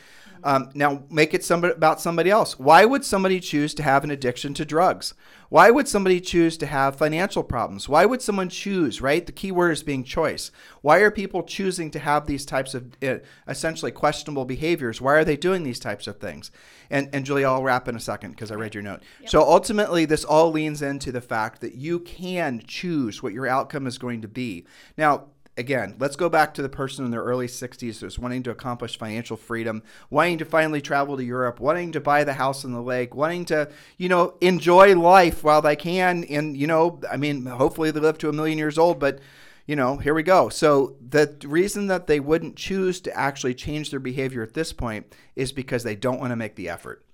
Um, 0.45 0.71
now, 0.75 1.03
make 1.11 1.35
it 1.35 1.43
somebody, 1.43 1.73
about 1.73 2.01
somebody 2.01 2.31
else. 2.31 2.59
Why 2.59 2.85
would 2.85 3.05
somebody 3.05 3.41
choose 3.41 3.75
to 3.75 3.83
have 3.83 4.05
an 4.05 4.11
addiction 4.11 4.55
to 4.55 4.65
drugs? 4.65 5.15
Why 5.55 5.71
would 5.71 5.87
somebody 5.87 6.21
choose 6.21 6.57
to 6.57 6.67
have 6.67 6.97
financial 6.97 7.45
problems? 7.45 7.89
Why 7.89 8.07
would 8.07 8.21
someone 8.21 8.49
choose, 8.49 9.01
right? 9.01 9.25
The 9.25 9.31
key 9.31 9.53
word 9.53 9.71
is 9.71 9.85
being 9.85 10.03
choice. 10.03 10.51
Why 10.83 10.99
are 10.99 11.13
people 11.13 11.45
choosing 11.45 11.93
to 11.93 12.01
have 12.01 12.27
these 12.27 12.45
types 12.45 12.75
of 12.75 12.97
uh, 13.01 13.19
essentially 13.47 13.93
questionable 13.93 14.47
behaviors? 14.47 15.01
Why 15.01 15.13
are 15.13 15.25
they 15.25 15.37
doing 15.37 15.63
these 15.63 15.79
types 15.79 16.09
of 16.09 16.19
things? 16.19 16.51
And, 16.91 17.09
and 17.13 17.25
Julie, 17.25 17.45
I'll 17.45 17.63
wrap 17.63 17.87
in 17.87 17.95
a 17.95 18.01
second 18.01 18.33
because 18.33 18.51
I 18.51 18.57
read 18.57 18.75
your 18.75 18.83
note. 18.83 19.05
So 19.27 19.43
ultimately, 19.43 20.07
this 20.07 20.25
all 20.25 20.51
leans 20.51 20.83
into 20.83 21.13
the 21.13 21.21
fact 21.21 21.61
that 21.61 21.77
you 21.77 22.01
can 22.01 22.61
choose 22.67 23.23
what 23.23 23.33
your 23.33 23.47
outcome 23.47 23.87
is 23.87 23.97
going 23.97 24.23
to 24.23 24.29
be. 24.29 24.67
Now, 24.99 25.27
again, 25.57 25.95
let's 25.99 26.17
go 26.17 26.29
back 26.29 26.55
to 26.55 26.63
the 26.63 26.69
person 26.69 27.05
in 27.05 27.11
their 27.11 27.23
early 27.23 27.47
60s 27.47 28.01
who's 28.01 28.19
wanting 28.19 28.43
to 28.45 28.51
accomplish 28.51 28.99
financial 28.99 29.37
freedom, 29.37 29.83
wanting 30.11 30.39
to 30.39 30.45
finally 30.45 30.81
travel 30.81 31.17
to 31.17 31.25
Europe, 31.25 31.61
wanting 31.61 31.93
to 31.93 32.01
buy 32.01 32.25
the 32.25 32.35
house 32.35 32.65
on 32.65 32.73
the 32.73 32.83
lake, 32.83 33.15
wanting 33.15 33.45
to, 33.47 33.71
you 33.97 34.09
know, 34.09 34.35
enjoy 34.41 34.97
life 34.99 35.45
while 35.45 35.63
they 35.63 35.77
can. 35.77 36.25
And, 36.25 36.57
you 36.57 36.67
know, 36.67 37.01
I 37.11 37.17
mean, 37.17 37.47
hopefully 37.47 37.91
they 37.91 38.01
live 38.01 38.19
to 38.19 38.29
a 38.29 38.33
million 38.33 38.59
years 38.59 38.79
old, 38.79 38.99
but, 38.99 39.21
you 39.67 39.77
know, 39.77 39.97
here 39.97 40.15
we 40.15 40.23
go. 40.23 40.49
So 40.49 40.97
the 41.01 41.37
reason 41.45 41.87
that 41.87 42.07
they 42.07 42.21
wouldn't 42.21 42.57
choose 42.57 43.01
to 43.03 43.17
actually 43.17 43.55
change 43.55 43.91
their 43.91 44.01
behavior 44.01 44.43
at 44.43 44.55
this 44.55 44.73
point 44.73 45.15
is 45.37 45.53
because 45.53 45.85
they 45.85 45.97
don't 45.97 46.21
want 46.21 46.33
to 46.33 46.37
make 46.37 46.57
the 46.57 46.69
effort. 46.69 47.05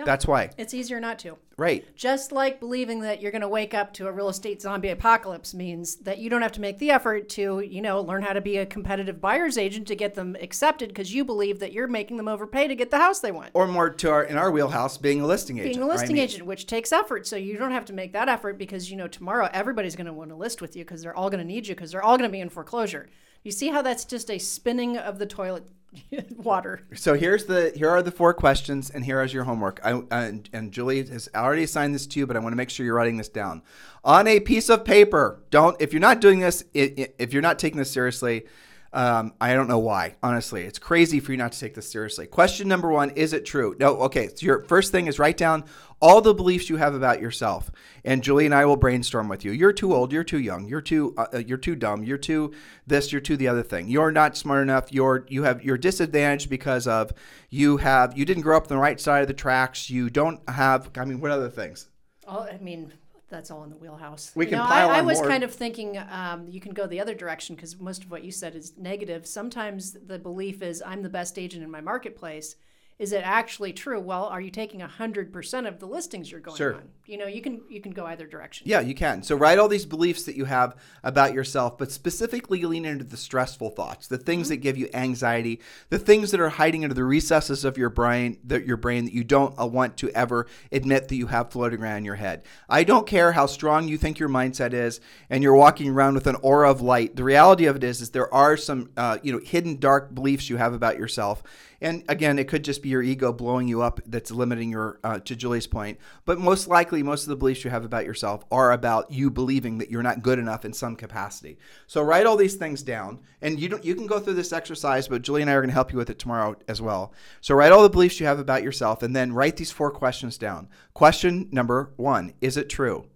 Yeah. 0.00 0.04
That's 0.06 0.26
why. 0.26 0.50
It's 0.56 0.72
easier 0.72 0.98
not 0.98 1.18
to. 1.20 1.36
Right. 1.58 1.84
Just 1.94 2.32
like 2.32 2.58
believing 2.58 3.00
that 3.00 3.20
you're 3.20 3.30
going 3.30 3.42
to 3.42 3.48
wake 3.48 3.74
up 3.74 3.92
to 3.94 4.08
a 4.08 4.12
real 4.12 4.30
estate 4.30 4.62
zombie 4.62 4.88
apocalypse 4.88 5.52
means 5.52 5.96
that 5.96 6.16
you 6.16 6.30
don't 6.30 6.40
have 6.40 6.52
to 6.52 6.60
make 6.60 6.78
the 6.78 6.90
effort 6.90 7.28
to, 7.30 7.60
you 7.60 7.82
know, 7.82 8.00
learn 8.00 8.22
how 8.22 8.32
to 8.32 8.40
be 8.40 8.56
a 8.56 8.64
competitive 8.64 9.20
buyer's 9.20 9.58
agent 9.58 9.86
to 9.88 9.94
get 9.94 10.14
them 10.14 10.36
accepted 10.40 10.88
because 10.88 11.12
you 11.12 11.22
believe 11.22 11.58
that 11.58 11.74
you're 11.74 11.86
making 11.86 12.16
them 12.16 12.28
overpay 12.28 12.66
to 12.66 12.74
get 12.74 12.90
the 12.90 12.96
house 12.96 13.20
they 13.20 13.30
want. 13.30 13.50
Or 13.52 13.66
more 13.66 13.90
to 13.90 14.10
our 14.10 14.24
in 14.24 14.38
our 14.38 14.50
wheelhouse, 14.50 14.96
being 14.96 15.20
a 15.20 15.26
listing 15.26 15.58
agent. 15.58 15.74
being 15.74 15.82
a 15.82 15.86
listing 15.86 16.14
mean, 16.14 16.22
agent, 16.22 16.46
which 16.46 16.66
takes 16.66 16.92
effort. 16.92 17.26
So 17.26 17.36
you 17.36 17.58
don't 17.58 17.72
have 17.72 17.84
to 17.86 17.92
make 17.92 18.14
that 18.14 18.30
effort 18.30 18.56
because 18.56 18.90
you 18.90 18.96
know 18.96 19.08
tomorrow 19.08 19.50
everybody's 19.52 19.96
going 19.96 20.06
to 20.06 20.14
want 20.14 20.30
to 20.30 20.36
list 20.36 20.62
with 20.62 20.76
you 20.76 20.84
because 20.84 21.02
they're 21.02 21.14
all 21.14 21.28
going 21.28 21.40
to 21.40 21.46
need 21.46 21.66
you 21.66 21.74
because 21.74 21.92
they're 21.92 22.02
all 22.02 22.16
going 22.16 22.28
to 22.28 22.32
be 22.32 22.40
in 22.40 22.48
foreclosure. 22.48 23.10
You 23.42 23.52
see 23.52 23.68
how 23.68 23.82
that's 23.82 24.06
just 24.06 24.30
a 24.30 24.38
spinning 24.38 24.96
of 24.96 25.18
the 25.18 25.26
toilet 25.26 25.66
water. 26.36 26.86
So 26.94 27.14
here's 27.14 27.46
the 27.46 27.72
here 27.74 27.88
are 27.88 28.02
the 28.02 28.10
four 28.10 28.32
questions, 28.34 28.90
and 28.90 29.04
here 29.04 29.22
is 29.22 29.34
your 29.34 29.44
homework. 29.44 29.80
I, 29.84 29.92
uh, 29.92 30.04
and, 30.10 30.48
and 30.52 30.72
Julie 30.72 31.04
has 31.04 31.28
already 31.34 31.64
assigned 31.64 31.94
this 31.94 32.06
to 32.08 32.20
you, 32.20 32.26
but 32.26 32.36
I 32.36 32.40
want 32.40 32.52
to 32.52 32.56
make 32.56 32.70
sure 32.70 32.86
you're 32.86 32.94
writing 32.94 33.16
this 33.16 33.28
down 33.28 33.62
on 34.04 34.26
a 34.26 34.40
piece 34.40 34.68
of 34.68 34.84
paper. 34.84 35.42
Don't 35.50 35.76
if 35.80 35.92
you're 35.92 36.00
not 36.00 36.20
doing 36.20 36.40
this, 36.40 36.64
if 36.74 37.32
you're 37.32 37.42
not 37.42 37.58
taking 37.58 37.78
this 37.78 37.90
seriously, 37.90 38.46
um, 38.92 39.34
I 39.40 39.54
don't 39.54 39.68
know 39.68 39.78
why. 39.78 40.16
Honestly, 40.22 40.62
it's 40.62 40.78
crazy 40.78 41.20
for 41.20 41.30
you 41.30 41.38
not 41.38 41.52
to 41.52 41.60
take 41.60 41.74
this 41.74 41.90
seriously. 41.90 42.26
Question 42.26 42.66
number 42.66 42.90
one: 42.90 43.10
Is 43.10 43.32
it 43.32 43.46
true? 43.46 43.76
No. 43.78 43.96
Okay. 44.02 44.28
So 44.28 44.44
your 44.44 44.64
first 44.64 44.90
thing 44.90 45.06
is 45.06 45.18
write 45.18 45.36
down 45.36 45.64
all 46.02 46.20
the 46.20 46.34
beliefs 46.34 46.68
you 46.68 46.76
have 46.76 46.94
about 46.94 47.20
yourself, 47.20 47.70
and 48.04 48.22
Julie 48.22 48.46
and 48.46 48.54
I 48.54 48.64
will 48.64 48.76
brainstorm 48.76 49.28
with 49.28 49.44
you. 49.44 49.52
You're 49.52 49.72
too 49.72 49.94
old. 49.94 50.12
You're 50.12 50.24
too 50.24 50.40
young. 50.40 50.66
You're 50.66 50.80
too. 50.80 51.14
Uh, 51.16 51.26
uh, 51.34 51.38
you're 51.38 51.56
too 51.58 51.76
dumb. 51.76 52.02
You're 52.02 52.18
too 52.18 52.52
this. 52.84 53.12
You're 53.12 53.20
too 53.20 53.36
the 53.36 53.46
other 53.46 53.62
thing. 53.62 53.88
You're 53.88 54.10
not 54.10 54.36
smart 54.36 54.62
enough. 54.62 54.92
You're 54.92 55.24
you 55.28 55.44
have 55.44 55.62
you're 55.62 55.78
disadvantaged 55.78 56.50
because 56.50 56.88
of 56.88 57.12
you 57.48 57.76
have 57.76 58.18
you 58.18 58.24
didn't 58.24 58.42
grow 58.42 58.56
up 58.56 58.64
on 58.64 58.68
the 58.68 58.78
right 58.78 59.00
side 59.00 59.22
of 59.22 59.28
the 59.28 59.34
tracks. 59.34 59.88
You 59.88 60.10
don't 60.10 60.40
have. 60.50 60.90
I 60.96 61.04
mean, 61.04 61.20
what 61.20 61.30
other 61.30 61.50
things? 61.50 61.88
All, 62.26 62.42
I 62.42 62.58
mean, 62.58 62.92
that's 63.30 63.50
all 63.50 63.62
in 63.64 63.70
the 63.70 63.76
wheelhouse. 63.76 64.32
We 64.34 64.44
You 64.44 64.50
can 64.50 64.58
know, 64.58 64.66
pile 64.66 64.90
I, 64.90 64.98
I 64.98 65.00
was 65.00 65.18
more. 65.20 65.28
kind 65.28 65.42
of 65.44 65.54
thinking 65.54 65.96
um, 66.10 66.46
you 66.48 66.60
can 66.60 66.72
go 66.74 66.86
the 66.86 67.00
other 67.00 67.14
direction 67.14 67.54
because 67.56 67.78
most 67.80 68.04
of 68.04 68.10
what 68.10 68.24
you 68.24 68.32
said 68.32 68.54
is 68.54 68.74
negative. 68.76 69.26
Sometimes 69.26 69.92
the 69.92 70.18
belief 70.18 70.60
is 70.62 70.82
I'm 70.84 71.02
the 71.02 71.08
best 71.08 71.38
agent 71.38 71.62
in 71.64 71.70
my 71.70 71.80
marketplace, 71.80 72.56
is 72.98 73.12
it 73.12 73.22
actually 73.24 73.72
true? 73.72 73.98
Well, 73.98 74.24
are 74.26 74.40
you 74.42 74.50
taking 74.50 74.80
100% 74.80 75.66
of 75.66 75.78
the 75.78 75.86
listings 75.86 76.30
you're 76.30 76.40
going 76.40 76.56
Sure. 76.58 76.74
on? 76.74 76.88
You 77.10 77.18
know, 77.18 77.26
you 77.26 77.42
can 77.42 77.62
you 77.68 77.80
can 77.80 77.90
go 77.90 78.06
either 78.06 78.24
direction. 78.24 78.68
Yeah, 78.68 78.78
you 78.78 78.94
can. 78.94 79.24
So 79.24 79.34
write 79.34 79.58
all 79.58 79.66
these 79.66 79.84
beliefs 79.84 80.22
that 80.26 80.36
you 80.36 80.44
have 80.44 80.76
about 81.02 81.34
yourself, 81.34 81.76
but 81.76 81.90
specifically 81.90 82.62
lean 82.62 82.84
into 82.84 83.02
the 83.02 83.16
stressful 83.16 83.70
thoughts, 83.70 84.06
the 84.06 84.16
things 84.16 84.48
that 84.48 84.58
give 84.58 84.78
you 84.78 84.88
anxiety, 84.94 85.60
the 85.88 85.98
things 85.98 86.30
that 86.30 86.38
are 86.38 86.50
hiding 86.50 86.84
under 86.84 86.94
the 86.94 87.02
recesses 87.02 87.64
of 87.64 87.76
your 87.76 87.90
brain, 87.90 88.38
that 88.44 88.64
your 88.64 88.76
brain 88.76 89.06
that 89.06 89.12
you 89.12 89.24
don't 89.24 89.58
uh, 89.60 89.66
want 89.66 89.96
to 89.96 90.10
ever 90.10 90.46
admit 90.70 91.08
that 91.08 91.16
you 91.16 91.26
have 91.26 91.50
floating 91.50 91.80
around 91.80 91.96
in 91.98 92.04
your 92.04 92.14
head. 92.14 92.44
I 92.68 92.84
don't 92.84 93.08
care 93.08 93.32
how 93.32 93.46
strong 93.46 93.88
you 93.88 93.98
think 93.98 94.20
your 94.20 94.28
mindset 94.28 94.72
is, 94.72 95.00
and 95.28 95.42
you're 95.42 95.56
walking 95.56 95.90
around 95.90 96.14
with 96.14 96.28
an 96.28 96.36
aura 96.42 96.70
of 96.70 96.80
light. 96.80 97.16
The 97.16 97.24
reality 97.24 97.66
of 97.66 97.74
it 97.74 97.82
is, 97.82 98.00
is 98.00 98.10
there 98.10 98.32
are 98.32 98.56
some, 98.56 98.90
uh, 98.96 99.18
you 99.20 99.32
know, 99.32 99.40
hidden 99.44 99.80
dark 99.80 100.14
beliefs 100.14 100.48
you 100.48 100.58
have 100.58 100.74
about 100.74 100.96
yourself. 100.96 101.42
And 101.82 102.04
again, 102.08 102.38
it 102.38 102.46
could 102.46 102.62
just 102.62 102.82
be 102.82 102.90
your 102.90 103.02
ego 103.02 103.32
blowing 103.32 103.66
you 103.66 103.80
up 103.80 104.00
that's 104.04 104.30
limiting 104.30 104.70
your, 104.70 105.00
uh, 105.02 105.18
to 105.20 105.34
Julie's 105.34 105.66
point. 105.66 105.98
But 106.26 106.38
most 106.38 106.68
likely, 106.68 106.99
most 107.02 107.22
of 107.22 107.28
the 107.28 107.36
beliefs 107.36 107.64
you 107.64 107.70
have 107.70 107.84
about 107.84 108.04
yourself 108.04 108.44
are 108.50 108.72
about 108.72 109.10
you 109.10 109.30
believing 109.30 109.78
that 109.78 109.90
you're 109.90 110.02
not 110.02 110.22
good 110.22 110.38
enough 110.38 110.64
in 110.64 110.72
some 110.72 110.96
capacity. 110.96 111.58
So 111.86 112.02
write 112.02 112.26
all 112.26 112.36
these 112.36 112.56
things 112.56 112.82
down, 112.82 113.20
and 113.40 113.58
you 113.58 113.68
don't, 113.68 113.84
you 113.84 113.94
can 113.94 114.06
go 114.06 114.20
through 114.20 114.34
this 114.34 114.52
exercise, 114.52 115.08
but 115.08 115.22
Julie 115.22 115.42
and 115.42 115.50
I 115.50 115.54
are 115.54 115.60
going 115.60 115.70
to 115.70 115.74
help 115.74 115.92
you 115.92 115.98
with 115.98 116.10
it 116.10 116.18
tomorrow 116.18 116.56
as 116.68 116.80
well. 116.80 117.12
So 117.40 117.54
write 117.54 117.72
all 117.72 117.82
the 117.82 117.90
beliefs 117.90 118.20
you 118.20 118.26
have 118.26 118.38
about 118.38 118.62
yourself, 118.62 119.02
and 119.02 119.14
then 119.14 119.32
write 119.32 119.56
these 119.56 119.70
four 119.70 119.90
questions 119.90 120.38
down. 120.38 120.68
Question 120.94 121.48
number 121.52 121.92
one: 121.96 122.34
Is 122.40 122.56
it 122.56 122.68
true? 122.68 123.06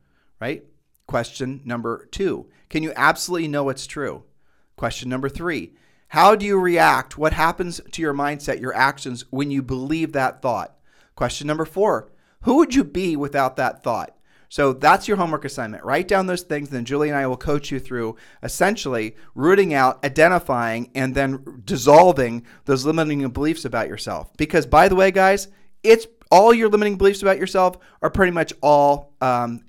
Right. 0.40 0.64
Question 1.06 1.60
number 1.64 2.06
two: 2.10 2.46
Can 2.70 2.82
you 2.82 2.92
absolutely 2.96 3.48
know 3.48 3.68
it's 3.68 3.86
true? 3.86 4.24
Question 4.76 5.08
number 5.08 5.28
three 5.28 5.72
How 6.08 6.34
do 6.34 6.46
you 6.46 6.58
react? 6.58 7.18
What 7.18 7.32
happens 7.32 7.80
to 7.92 8.02
your 8.02 8.14
mindset, 8.14 8.60
your 8.60 8.74
actions 8.74 9.24
when 9.30 9.50
you 9.50 9.62
believe 9.62 10.12
that 10.12 10.42
thought? 10.42 10.76
Question 11.14 11.46
number 11.46 11.64
four 11.64 12.10
Who 12.44 12.56
would 12.56 12.74
you 12.74 12.84
be 12.84 13.16
without 13.16 13.56
that 13.56 13.82
thought? 13.82 14.16
So 14.48 14.72
that's 14.72 15.08
your 15.08 15.16
homework 15.16 15.44
assignment. 15.44 15.82
Write 15.82 16.06
down 16.06 16.26
those 16.26 16.42
things, 16.42 16.68
and 16.68 16.76
then 16.76 16.84
Julie 16.84 17.08
and 17.08 17.18
I 17.18 17.26
will 17.26 17.36
coach 17.36 17.72
you 17.72 17.80
through 17.80 18.16
essentially 18.42 19.16
rooting 19.34 19.74
out, 19.74 20.04
identifying, 20.04 20.90
and 20.94 21.14
then 21.14 21.62
dissolving 21.64 22.44
those 22.66 22.84
limiting 22.84 23.28
beliefs 23.30 23.64
about 23.64 23.88
yourself. 23.88 24.30
Because, 24.36 24.66
by 24.66 24.88
the 24.88 24.94
way, 24.94 25.10
guys, 25.10 25.48
it's 25.82 26.06
all 26.30 26.54
your 26.54 26.68
limiting 26.68 26.96
beliefs 26.96 27.22
about 27.22 27.38
yourself 27.38 27.78
are 28.00 28.10
pretty 28.10 28.32
much 28.32 28.52
all 28.62 29.14
um, 29.20 29.64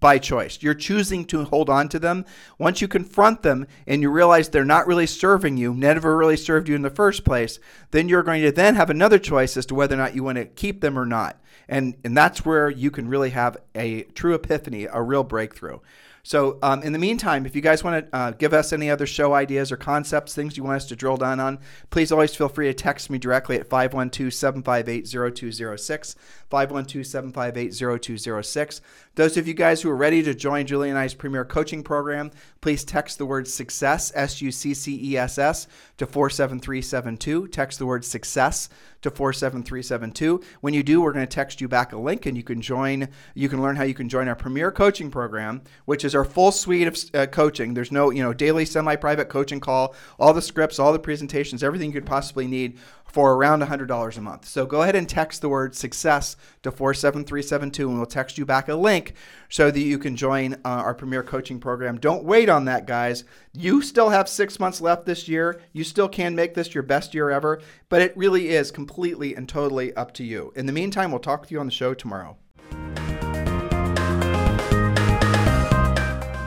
by 0.00 0.18
choice. 0.18 0.58
You're 0.62 0.74
choosing 0.74 1.24
to 1.26 1.44
hold 1.44 1.70
on 1.70 1.88
to 1.90 1.98
them. 1.98 2.24
Once 2.58 2.80
you 2.80 2.88
confront 2.88 3.42
them 3.42 3.66
and 3.86 4.02
you 4.02 4.10
realize 4.10 4.48
they're 4.48 4.64
not 4.64 4.86
really 4.86 5.06
serving 5.06 5.58
you, 5.58 5.74
never 5.74 6.16
really 6.16 6.36
served 6.36 6.68
you 6.68 6.74
in 6.74 6.82
the 6.82 6.90
first 6.90 7.24
place, 7.24 7.60
then 7.90 8.08
you're 8.08 8.22
going 8.22 8.42
to 8.42 8.50
then 8.50 8.74
have 8.74 8.90
another 8.90 9.18
choice 9.18 9.56
as 9.56 9.66
to 9.66 9.74
whether 9.74 9.94
or 9.94 9.98
not 9.98 10.14
you 10.14 10.24
want 10.24 10.38
to 10.38 10.46
keep 10.46 10.80
them 10.80 10.98
or 10.98 11.06
not. 11.06 11.40
And 11.68 11.96
and 12.02 12.16
that's 12.16 12.44
where 12.44 12.68
you 12.68 12.90
can 12.90 13.06
really 13.06 13.30
have 13.30 13.56
a 13.74 14.02
true 14.02 14.34
epiphany, 14.34 14.88
a 14.90 15.00
real 15.02 15.22
breakthrough. 15.22 15.78
So, 16.22 16.58
um, 16.62 16.82
in 16.82 16.92
the 16.92 16.98
meantime, 16.98 17.46
if 17.46 17.56
you 17.56 17.62
guys 17.62 17.82
want 17.82 18.10
to 18.10 18.16
uh, 18.16 18.30
give 18.32 18.52
us 18.52 18.72
any 18.72 18.90
other 18.90 19.06
show 19.06 19.32
ideas 19.32 19.72
or 19.72 19.76
concepts, 19.76 20.34
things 20.34 20.56
you 20.56 20.62
want 20.62 20.76
us 20.76 20.86
to 20.86 20.96
drill 20.96 21.16
down 21.16 21.40
on, 21.40 21.58
please 21.88 22.12
always 22.12 22.34
feel 22.34 22.48
free 22.48 22.66
to 22.66 22.74
text 22.74 23.08
me 23.08 23.18
directly 23.18 23.56
at 23.56 23.68
512 23.68 24.32
758 24.32 25.06
0206. 25.06 26.14
512 26.50 27.06
758 27.06 27.74
0206. 28.02 28.80
Those 29.16 29.36
of 29.36 29.48
you 29.48 29.54
guys 29.54 29.82
who 29.82 29.90
are 29.90 29.96
ready 29.96 30.22
to 30.22 30.34
join 30.34 30.66
Julie 30.66 30.88
and 30.88 30.96
I's 30.96 31.14
premier 31.14 31.44
coaching 31.44 31.82
program, 31.82 32.30
please 32.60 32.84
text 32.84 33.18
the 33.18 33.26
word 33.26 33.48
success, 33.48 34.12
S 34.14 34.40
U 34.40 34.52
C 34.52 34.72
C 34.72 35.00
E 35.02 35.16
S 35.16 35.36
S, 35.36 35.66
to 35.98 36.06
47372. 36.06 37.48
Text 37.48 37.80
the 37.80 37.86
word 37.86 38.04
success 38.04 38.68
to 39.02 39.10
47372. 39.10 40.40
When 40.60 40.74
you 40.74 40.84
do, 40.84 41.00
we're 41.00 41.12
going 41.12 41.26
to 41.26 41.34
text 41.34 41.60
you 41.60 41.66
back 41.66 41.92
a 41.92 41.98
link 41.98 42.26
and 42.26 42.36
you 42.36 42.44
can 42.44 42.60
join, 42.60 43.08
you 43.34 43.48
can 43.48 43.60
learn 43.60 43.74
how 43.74 43.82
you 43.82 43.94
can 43.94 44.08
join 44.08 44.28
our 44.28 44.36
premier 44.36 44.70
coaching 44.70 45.10
program, 45.10 45.62
which 45.86 46.04
is 46.04 46.14
our 46.14 46.24
full 46.24 46.52
suite 46.52 46.86
of 46.86 46.96
uh, 47.12 47.26
coaching. 47.26 47.74
There's 47.74 47.90
no, 47.90 48.10
you 48.10 48.22
know, 48.22 48.32
daily 48.32 48.64
semi 48.64 48.94
private 48.94 49.28
coaching 49.28 49.58
call, 49.58 49.94
all 50.20 50.32
the 50.32 50.42
scripts, 50.42 50.78
all 50.78 50.92
the 50.92 51.00
presentations, 51.00 51.64
everything 51.64 51.88
you 51.88 51.94
could 51.94 52.06
possibly 52.06 52.46
need 52.46 52.78
for 53.10 53.34
around 53.34 53.62
$100 53.62 54.16
a 54.16 54.20
month. 54.20 54.46
So 54.46 54.66
go 54.66 54.82
ahead 54.82 54.94
and 54.94 55.08
text 55.08 55.40
the 55.40 55.48
word 55.48 55.74
success 55.74 56.36
to 56.62 56.70
47372 56.70 57.88
and 57.88 57.96
we'll 57.96 58.06
text 58.06 58.38
you 58.38 58.46
back 58.46 58.68
a 58.68 58.74
link 58.74 59.14
so 59.48 59.70
that 59.70 59.80
you 59.80 59.98
can 59.98 60.14
join 60.14 60.54
uh, 60.54 60.58
our 60.64 60.94
premier 60.94 61.22
coaching 61.22 61.58
program. 61.58 61.98
Don't 61.98 62.24
wait 62.24 62.48
on 62.48 62.66
that, 62.66 62.86
guys. 62.86 63.24
You 63.52 63.82
still 63.82 64.10
have 64.10 64.28
six 64.28 64.60
months 64.60 64.80
left 64.80 65.06
this 65.06 65.28
year. 65.28 65.60
You 65.72 65.82
still 65.82 66.08
can 66.08 66.36
make 66.36 66.54
this 66.54 66.72
your 66.72 66.84
best 66.84 67.12
year 67.12 67.30
ever, 67.30 67.60
but 67.88 68.00
it 68.00 68.16
really 68.16 68.50
is 68.50 68.70
completely 68.70 69.34
and 69.34 69.48
totally 69.48 69.94
up 69.94 70.14
to 70.14 70.24
you. 70.24 70.52
In 70.54 70.66
the 70.66 70.72
meantime, 70.72 71.10
we'll 71.10 71.20
talk 71.20 71.40
with 71.40 71.50
you 71.50 71.58
on 71.58 71.66
the 71.66 71.72
show 71.72 71.94
tomorrow. 71.94 72.36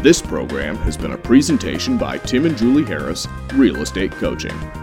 This 0.01 0.21
program 0.21 0.75
has 0.79 0.97
been 0.97 1.13
a 1.13 1.17
presentation 1.17 1.97
by 1.97 2.17
Tim 2.17 2.45
and 2.45 2.57
Julie 2.57 2.83
Harris, 2.83 3.25
Real 3.53 3.81
Estate 3.81 4.11
Coaching. 4.11 4.82